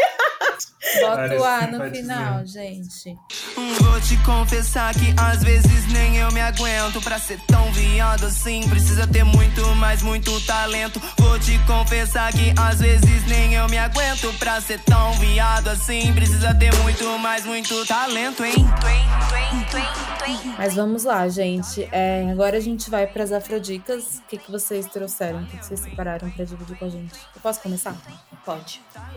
Bota 1.01 1.35
o 1.37 1.43
A 1.43 1.67
no 1.67 1.89
final, 1.89 2.45
gente. 2.45 3.15
Vou 3.55 4.01
te 4.01 4.17
confessar 4.23 4.93
que 4.93 5.13
às 5.19 5.43
vezes 5.43 5.87
nem 5.91 6.17
eu 6.17 6.31
me 6.31 6.41
aguento. 6.41 7.01
Pra 7.01 7.19
ser 7.19 7.39
tão 7.47 7.71
viado 7.71 8.25
assim, 8.25 8.67
precisa 8.69 9.05
ter 9.05 9.23
muito, 9.23 9.63
mais 9.75 10.01
muito 10.01 10.39
talento. 10.45 11.01
Vou 11.17 11.39
te 11.39 11.59
confessar 11.65 12.31
que 12.31 12.53
às 12.57 12.79
vezes 12.79 13.25
nem 13.27 13.53
eu 13.53 13.67
me 13.67 13.77
aguento. 13.77 14.33
Pra 14.39 14.59
ser 14.61 14.79
tão 14.79 15.13
viado 15.13 15.67
assim, 15.67 16.13
precisa 16.13 16.55
ter 16.55 16.73
muito, 16.77 17.05
mais 17.19 17.45
muito 17.45 17.85
talento, 17.85 18.43
hein? 18.43 18.55
Mas 20.57 20.75
vamos 20.75 21.03
lá, 21.03 21.27
gente. 21.27 21.87
É, 21.91 22.29
agora 22.31 22.57
a 22.57 22.61
gente 22.61 22.89
vai 22.89 23.05
para 23.05 23.23
as 23.23 23.31
afrodicas. 23.31 24.19
O 24.19 24.21
que, 24.27 24.37
que 24.37 24.51
vocês 24.51 24.85
trouxeram? 24.87 25.41
O 25.43 25.45
que, 25.45 25.57
que 25.57 25.65
vocês 25.65 25.79
separaram 25.79 26.29
para 26.31 26.45
dividir 26.45 26.77
com 26.77 26.85
a 26.85 26.89
gente? 26.89 27.13
Eu 27.35 27.41
posso 27.41 27.61
começar? 27.61 27.95
Pode. 28.45 28.81
tá. 28.93 29.11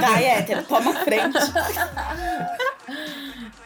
Vai, 0.00 0.24
hétero, 0.24 0.62
toma 0.64 0.94
frente. 1.04 1.38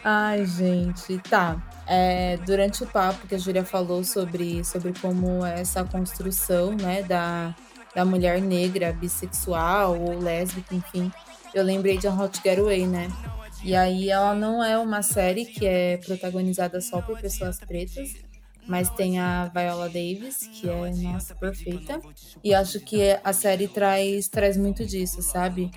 Ai, 0.04 0.44
gente, 0.44 1.18
tá. 1.18 1.62
É, 1.86 2.36
durante 2.38 2.82
o 2.82 2.86
papo 2.86 3.26
que 3.26 3.34
a 3.34 3.38
Júlia 3.38 3.64
falou 3.64 4.04
sobre, 4.04 4.64
sobre 4.64 4.92
como 5.00 5.44
é 5.44 5.60
essa 5.60 5.84
construção 5.84 6.72
né, 6.72 7.02
da, 7.02 7.54
da 7.94 8.04
mulher 8.04 8.40
negra, 8.40 8.92
bissexual 8.92 9.98
ou 9.98 10.18
lésbica, 10.18 10.74
enfim, 10.74 11.12
eu 11.54 11.62
lembrei 11.62 11.96
de 11.96 12.06
A 12.06 12.12
Hot 12.12 12.40
Getaway, 12.42 12.86
né? 12.86 13.08
E 13.62 13.74
aí 13.74 14.10
ela 14.10 14.34
não 14.34 14.62
é 14.62 14.76
uma 14.76 15.00
série 15.02 15.46
que 15.46 15.64
é 15.64 15.96
protagonizada 15.96 16.82
só 16.82 17.00
por 17.00 17.18
pessoas 17.18 17.58
pretas, 17.58 18.12
mas 18.66 18.88
tem 18.90 19.18
a 19.18 19.46
Viola 19.46 19.88
Davis, 19.88 20.48
que 20.52 20.68
é, 20.68 20.90
nossa, 20.90 21.34
perfeita. 21.34 22.00
E 22.42 22.54
acho 22.54 22.80
que 22.80 23.18
a 23.22 23.32
série 23.32 23.68
traz, 23.68 24.28
traz 24.28 24.56
muito 24.56 24.84
disso, 24.84 25.22
sabe? 25.22 25.70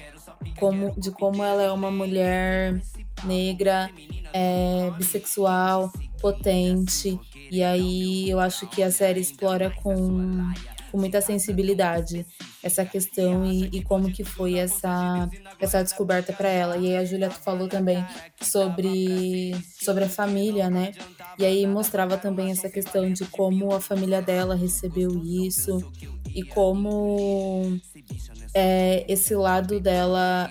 Como, 0.59 0.93
de 0.99 1.11
como 1.11 1.43
ela 1.43 1.63
é 1.63 1.71
uma 1.71 1.91
mulher 1.91 2.81
negra, 3.23 3.89
é, 4.33 4.91
bissexual, 4.97 5.91
potente. 6.19 7.19
E 7.51 7.63
aí 7.63 8.29
eu 8.29 8.39
acho 8.39 8.67
que 8.67 8.83
a 8.83 8.91
série 8.91 9.19
explora 9.21 9.69
com 9.69 10.51
com 10.97 11.01
muita 11.01 11.21
sensibilidade 11.21 12.25
essa 12.63 12.83
questão 12.83 13.45
e, 13.45 13.69
e 13.71 13.83
como 13.83 14.11
que 14.11 14.23
foi 14.23 14.55
essa, 14.55 15.29
essa 15.59 15.83
descoberta 15.83 16.33
para 16.33 16.49
ela. 16.49 16.75
E 16.75 16.87
aí 16.87 16.97
a 16.97 17.05
Julia 17.05 17.29
falou 17.29 17.67
também 17.67 18.03
sobre, 18.41 19.55
sobre 19.79 20.05
a 20.05 20.09
família, 20.09 20.69
né? 20.69 20.91
E 21.37 21.45
aí 21.45 21.67
mostrava 21.67 22.17
também 22.17 22.51
essa 22.51 22.67
questão 22.67 23.13
de 23.13 23.25
como 23.25 23.73
a 23.73 23.79
família 23.79 24.21
dela 24.21 24.55
recebeu 24.55 25.21
isso 25.23 25.79
e 26.33 26.43
como 26.43 27.79
é, 28.55 29.05
esse 29.07 29.35
lado 29.35 29.79
dela 29.79 30.49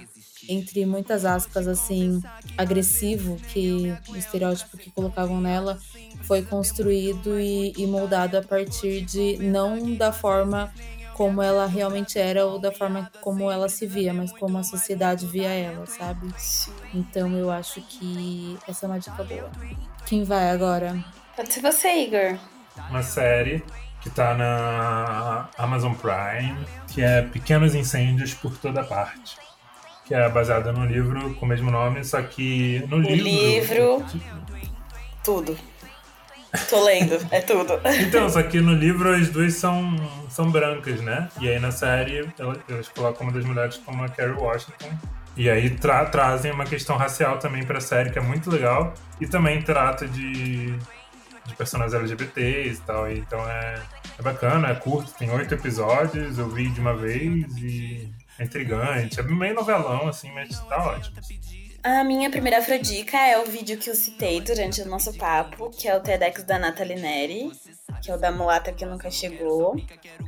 entre 0.49 0.86
muitas 0.86 1.24
aspas 1.24 1.66
assim 1.66 2.22
agressivo 2.57 3.36
que 3.53 3.92
o 4.09 4.14
estereótipo 4.14 4.78
que 4.78 4.92
colocavam 4.92 5.40
nela 5.40 5.76
foi 6.26 6.42
construído 6.42 7.38
e, 7.38 7.72
e 7.76 7.86
moldado 7.86 8.36
a 8.36 8.42
partir 8.42 9.02
de 9.02 9.38
não 9.38 9.94
da 9.94 10.12
forma 10.12 10.72
como 11.14 11.40
ela 11.40 11.66
realmente 11.66 12.18
era 12.18 12.44
ou 12.44 12.58
da 12.58 12.70
forma 12.70 13.10
como 13.22 13.50
ela 13.50 13.70
se 13.70 13.86
via, 13.86 14.12
mas 14.12 14.30
como 14.32 14.58
a 14.58 14.62
sociedade 14.62 15.26
via 15.26 15.48
ela, 15.48 15.86
sabe? 15.86 16.28
Então 16.92 17.34
eu 17.38 17.50
acho 17.50 17.80
que 17.80 18.58
essa 18.68 18.84
é 18.84 18.88
uma 18.88 18.98
dica 18.98 19.24
boa. 19.24 19.50
Quem 20.04 20.24
vai 20.24 20.50
agora? 20.50 21.02
Pode 21.34 21.52
ser 21.52 21.62
você, 21.62 21.88
Igor. 21.88 22.38
Uma 22.90 23.02
série 23.02 23.64
que 24.02 24.10
tá 24.10 24.34
na 24.34 25.48
Amazon 25.56 25.94
Prime, 25.94 26.66
que 26.92 27.02
é 27.02 27.22
Pequenos 27.22 27.74
Incêndios 27.74 28.34
por 28.34 28.56
Toda 28.58 28.84
Parte. 28.84 29.38
Que 30.04 30.14
é 30.14 30.28
baseada 30.28 30.70
no 30.70 30.84
livro 30.84 31.34
com 31.34 31.46
o 31.46 31.48
mesmo 31.48 31.70
nome, 31.70 32.04
só 32.04 32.22
que 32.22 32.84
no 32.88 32.98
o 32.98 33.00
livro. 33.00 33.24
livro. 33.24 34.06
Tudo. 35.24 35.58
Tô 36.70 36.84
lendo, 36.84 37.18
é 37.30 37.40
tudo. 37.40 37.80
Então, 38.01 38.28
só 38.28 38.42
que 38.42 38.61
no 38.61 38.72
livro 38.72 39.12
as 39.14 39.28
duas 39.28 39.55
são, 39.55 39.97
são 40.30 40.51
brancas, 40.51 41.01
né? 41.01 41.28
E 41.40 41.49
aí 41.49 41.59
na 41.59 41.70
série 41.70 42.28
eles 42.68 42.88
colocam 42.88 43.26
uma 43.26 43.32
das 43.32 43.44
mulheres 43.44 43.76
como 43.78 44.05
a 44.05 44.09
Carrie 44.09 44.34
Washington. 44.34 44.90
E 45.36 45.51
aí 45.51 45.68
tra 45.70 46.07
trazem 46.07 46.51
uma 46.51 46.64
questão 46.64 46.97
racial 46.97 47.38
também 47.38 47.64
pra 47.64 47.80
série, 47.80 48.11
que 48.11 48.18
é 48.18 48.22
muito 48.22 48.51
legal. 48.51 48.94
E 49.20 49.26
também 49.26 49.61
trata 49.61 50.07
de, 50.09 50.76
de 51.44 51.55
personagens 51.57 51.94
LGBTs 51.94 52.78
e 52.78 52.82
tal. 52.86 53.11
Então 53.11 53.38
é, 53.49 53.82
é 54.18 54.22
bacana, 54.22 54.68
é 54.68 54.74
curto, 54.74 55.12
tem 55.12 55.30
oito 55.30 55.53
episódios, 55.53 56.38
eu 56.38 56.49
vi 56.49 56.70
de 56.70 56.80
uma 56.80 56.94
vez 56.94 57.57
e 57.59 58.11
é 58.38 58.44
intrigante. 58.44 59.20
É 59.20 59.22
meio 59.22 59.55
novelão, 59.55 60.09
assim, 60.09 60.32
mas 60.32 60.59
tá 60.66 60.78
ótimo. 60.78 61.16
A 61.89 62.03
minha 62.03 62.28
primeira 62.28 62.59
afrodica 62.59 63.16
é 63.16 63.39
o 63.39 63.45
vídeo 63.47 63.78
que 63.78 63.89
eu 63.89 63.95
citei 63.95 64.41
durante 64.41 64.80
o 64.82 64.89
nosso 64.89 65.16
papo, 65.16 65.70
que 65.70 65.87
é 65.87 65.97
o 65.97 66.01
TEDx 66.01 66.43
da 66.43 66.59
Nathalie 66.59 66.97
Neri, 67.01 67.53
que 68.03 68.11
é 68.11 68.14
o 68.14 68.18
da 68.18 68.32
mulata 68.32 68.72
que 68.72 68.84
nunca 68.84 69.09
chegou. 69.09 69.76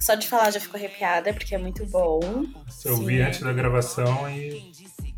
Só 0.00 0.14
de 0.14 0.28
falar 0.28 0.52
já 0.52 0.60
fico 0.60 0.76
arrepiada, 0.76 1.32
porque 1.34 1.56
é 1.56 1.58
muito 1.58 1.84
bom. 1.86 2.20
Eu 2.84 2.96
Sim. 2.98 3.04
vi 3.06 3.20
antes 3.22 3.40
da 3.40 3.52
gravação 3.52 4.30
e. 4.30 4.70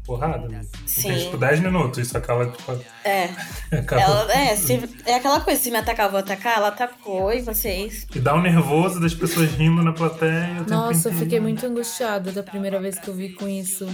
Porrada, 0.07 0.49
né? 0.49 0.63
Sim. 0.87 1.09
Tem 1.11 1.19
tipo 1.25 1.37
10 1.37 1.61
minutos, 1.61 2.09
só 2.09 2.19
que 2.19 2.31
ela 2.31 2.51
tipo, 2.51 2.73
É, 3.05 3.29
acaba. 3.71 4.01
ela, 4.03 4.33
é, 4.33 4.57
se- 4.57 4.81
é 5.05 5.15
aquela 5.17 5.41
coisa, 5.43 5.61
se 5.61 5.71
me 5.71 5.77
atacar, 5.77 6.07
eu 6.07 6.11
vou 6.11 6.21
atacar, 6.21 6.57
ela 6.57 6.69
atacou 6.69 7.31
e 7.35 7.43
vocês. 7.43 8.07
E 8.15 8.19
dá 8.19 8.35
um 8.35 8.41
nervoso 8.41 8.99
das 8.99 9.13
pessoas 9.15 9.51
rindo 9.53 9.83
na 9.83 9.93
plateia. 9.93 10.65
Nossa, 10.67 11.11
eu 11.11 11.13
fiquei 11.13 11.39
muito 11.39 11.65
angustiada 11.67 12.33
da 12.33 12.43
primeira 12.43 12.81
vez 12.81 12.99
que 12.99 13.09
eu 13.09 13.15
vi 13.15 13.29
com 13.35 13.47
isso. 13.47 13.87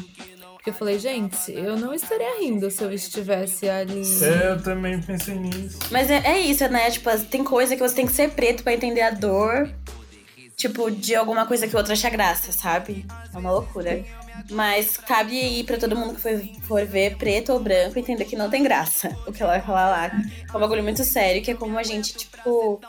Porque 0.66 0.74
eu 0.74 0.78
falei, 0.80 0.98
gente, 0.98 1.52
eu 1.52 1.76
não 1.76 1.94
estaria 1.94 2.40
rindo 2.40 2.68
se 2.72 2.82
eu 2.82 2.92
estivesse 2.92 3.68
ali. 3.68 4.02
É, 4.20 4.50
eu 4.50 4.60
também 4.60 5.00
pensei 5.00 5.36
nisso. 5.36 5.78
Mas 5.92 6.10
é, 6.10 6.16
é 6.24 6.40
isso, 6.40 6.66
né? 6.68 6.90
Tipo, 6.90 7.08
tem 7.26 7.44
coisa 7.44 7.76
que 7.76 7.80
você 7.80 7.94
tem 7.94 8.04
que 8.04 8.12
ser 8.12 8.32
preto 8.32 8.64
pra 8.64 8.74
entender 8.74 9.02
a 9.02 9.10
dor. 9.10 9.70
Tipo, 10.56 10.90
de 10.90 11.14
alguma 11.14 11.46
coisa 11.46 11.68
que 11.68 11.74
o 11.76 11.78
outro 11.78 11.92
acha 11.92 12.10
graça, 12.10 12.50
sabe? 12.50 13.06
É 13.32 13.38
uma 13.38 13.52
loucura. 13.52 14.04
Mas 14.50 14.96
cabe 14.96 15.40
aí 15.40 15.62
pra 15.62 15.76
todo 15.76 15.94
mundo 15.94 16.16
que 16.16 16.20
for, 16.20 16.32
for 16.62 16.84
ver 16.84 17.16
preto 17.16 17.52
ou 17.52 17.60
branco 17.60 17.96
entender 17.96 18.24
que 18.24 18.34
não 18.34 18.50
tem 18.50 18.64
graça 18.64 19.16
o 19.24 19.32
que 19.32 19.40
ela 19.40 19.52
vai 19.52 19.62
falar 19.62 19.88
lá. 19.88 20.06
É 20.52 20.56
um 20.56 20.58
bagulho 20.58 20.82
muito 20.82 21.04
sério, 21.04 21.42
que 21.42 21.52
é 21.52 21.54
como 21.54 21.78
a 21.78 21.84
gente, 21.84 22.12
tipo. 22.16 22.80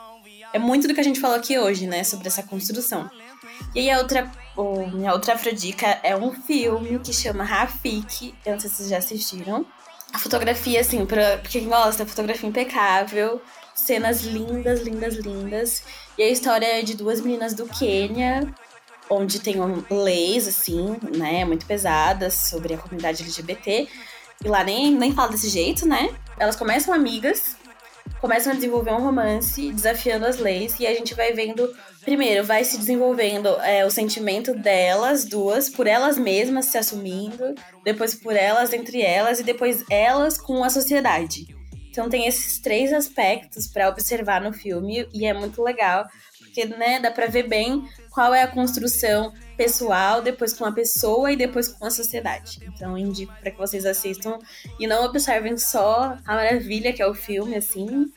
É 0.52 0.58
muito 0.58 0.88
do 0.88 0.94
que 0.94 1.00
a 1.00 1.04
gente 1.04 1.20
falou 1.20 1.36
aqui 1.36 1.56
hoje, 1.56 1.86
né? 1.86 2.02
Sobre 2.02 2.26
essa 2.26 2.42
construção. 2.42 3.08
E 3.74 3.80
aí 3.80 3.90
a 3.90 3.98
outra, 3.98 4.30
minha 4.92 5.12
outra 5.12 5.34
afrodica 5.34 5.98
é 6.02 6.16
um 6.16 6.32
filme 6.32 6.98
que 6.98 7.12
chama 7.12 7.44
Rafik. 7.44 8.34
Eu 8.44 8.52
não 8.52 8.60
sei 8.60 8.70
se 8.70 8.76
vocês 8.76 8.88
já 8.88 8.98
assistiram. 8.98 9.66
A 10.12 10.18
fotografia, 10.18 10.80
assim, 10.80 11.04
pra, 11.04 11.36
pra 11.36 11.50
quem 11.50 11.68
gosta, 11.68 12.06
fotografia 12.06 12.48
impecável. 12.48 13.42
Cenas 13.74 14.22
lindas, 14.22 14.80
lindas, 14.80 15.14
lindas. 15.16 15.82
E 16.16 16.22
a 16.22 16.28
história 16.28 16.66
é 16.66 16.82
de 16.82 16.96
duas 16.96 17.20
meninas 17.20 17.54
do 17.54 17.66
Quênia, 17.66 18.52
onde 19.08 19.38
tem 19.38 19.60
um, 19.60 19.84
leis, 19.90 20.48
assim, 20.48 20.96
né, 21.16 21.44
muito 21.44 21.64
pesadas 21.64 22.34
sobre 22.34 22.74
a 22.74 22.78
comunidade 22.78 23.22
LGBT. 23.22 23.88
E 24.44 24.48
lá 24.48 24.64
nem, 24.64 24.92
nem 24.92 25.12
fala 25.12 25.30
desse 25.30 25.48
jeito, 25.48 25.86
né? 25.86 26.14
Elas 26.38 26.56
começam 26.56 26.94
amigas, 26.94 27.56
começam 28.20 28.52
a 28.52 28.54
desenvolver 28.54 28.92
um 28.92 29.02
romance, 29.02 29.72
desafiando 29.72 30.26
as 30.26 30.38
leis, 30.38 30.78
e 30.78 30.86
a 30.86 30.94
gente 30.94 31.14
vai 31.14 31.32
vendo. 31.32 31.72
Primeiro, 32.08 32.42
vai 32.42 32.64
se 32.64 32.78
desenvolvendo 32.78 33.48
é, 33.60 33.84
o 33.84 33.90
sentimento 33.90 34.54
delas 34.54 35.26
duas, 35.26 35.68
por 35.68 35.86
elas 35.86 36.16
mesmas 36.16 36.64
se 36.64 36.78
assumindo, 36.78 37.54
depois 37.84 38.14
por 38.14 38.34
elas 38.34 38.72
entre 38.72 39.02
elas, 39.02 39.40
e 39.40 39.42
depois 39.42 39.84
elas 39.90 40.38
com 40.38 40.64
a 40.64 40.70
sociedade. 40.70 41.54
Então 41.90 42.08
tem 42.08 42.26
esses 42.26 42.60
três 42.60 42.94
aspectos 42.94 43.66
para 43.66 43.90
observar 43.90 44.40
no 44.40 44.54
filme, 44.54 45.06
e 45.12 45.26
é 45.26 45.34
muito 45.34 45.62
legal, 45.62 46.08
porque 46.38 46.64
né, 46.64 46.98
dá 46.98 47.10
pra 47.10 47.26
ver 47.26 47.46
bem 47.46 47.86
qual 48.08 48.32
é 48.32 48.42
a 48.42 48.48
construção 48.48 49.30
pessoal, 49.54 50.22
depois 50.22 50.54
com 50.54 50.64
a 50.64 50.72
pessoa 50.72 51.30
e 51.30 51.36
depois 51.36 51.68
com 51.68 51.84
a 51.84 51.90
sociedade. 51.90 52.58
Então 52.62 52.96
indico 52.96 53.34
para 53.38 53.50
que 53.50 53.58
vocês 53.58 53.84
assistam 53.84 54.38
e 54.80 54.86
não 54.86 55.04
observem 55.04 55.58
só 55.58 56.16
a 56.24 56.34
maravilha 56.34 56.90
que 56.90 57.02
é 57.02 57.06
o 57.06 57.14
filme, 57.14 57.54
assim, 57.54 58.10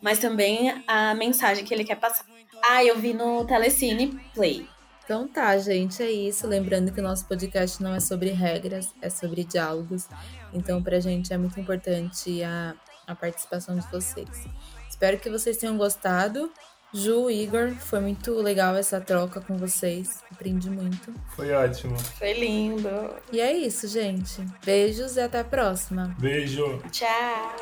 mas 0.00 0.18
também 0.18 0.82
a 0.86 1.14
mensagem 1.14 1.62
que 1.62 1.74
ele 1.74 1.84
quer 1.84 1.96
passar. 1.96 2.24
Ah, 2.62 2.84
eu 2.84 2.98
vi 2.98 3.12
no 3.12 3.44
Telecine 3.44 4.20
Play. 4.34 4.66
Então 5.04 5.28
tá, 5.28 5.56
gente, 5.58 6.02
é 6.02 6.10
isso. 6.10 6.46
Lembrando 6.46 6.90
que 6.90 7.00
o 7.00 7.02
nosso 7.02 7.26
podcast 7.26 7.82
não 7.82 7.94
é 7.94 8.00
sobre 8.00 8.30
regras, 8.30 8.94
é 9.02 9.10
sobre 9.10 9.44
diálogos. 9.44 10.08
Então, 10.52 10.82
pra 10.82 10.98
gente 10.98 11.32
é 11.32 11.36
muito 11.36 11.60
importante 11.60 12.42
a, 12.42 12.74
a 13.06 13.14
participação 13.14 13.78
de 13.78 13.86
vocês. 13.90 14.46
Espero 14.88 15.18
que 15.18 15.28
vocês 15.28 15.58
tenham 15.58 15.76
gostado. 15.76 16.50
Ju, 16.90 17.28
Igor, 17.28 17.72
foi 17.72 17.98
muito 17.98 18.32
legal 18.34 18.76
essa 18.76 19.00
troca 19.00 19.40
com 19.40 19.58
vocês. 19.58 20.22
Aprendi 20.30 20.70
muito. 20.70 21.12
Foi 21.34 21.52
ótimo. 21.52 21.98
Foi 21.98 22.32
lindo. 22.32 22.88
E 23.32 23.40
é 23.40 23.52
isso, 23.52 23.88
gente. 23.88 24.40
Beijos 24.64 25.16
e 25.16 25.20
até 25.20 25.40
a 25.40 25.44
próxima. 25.44 26.14
Beijo. 26.20 26.80
Tchau. 26.92 27.52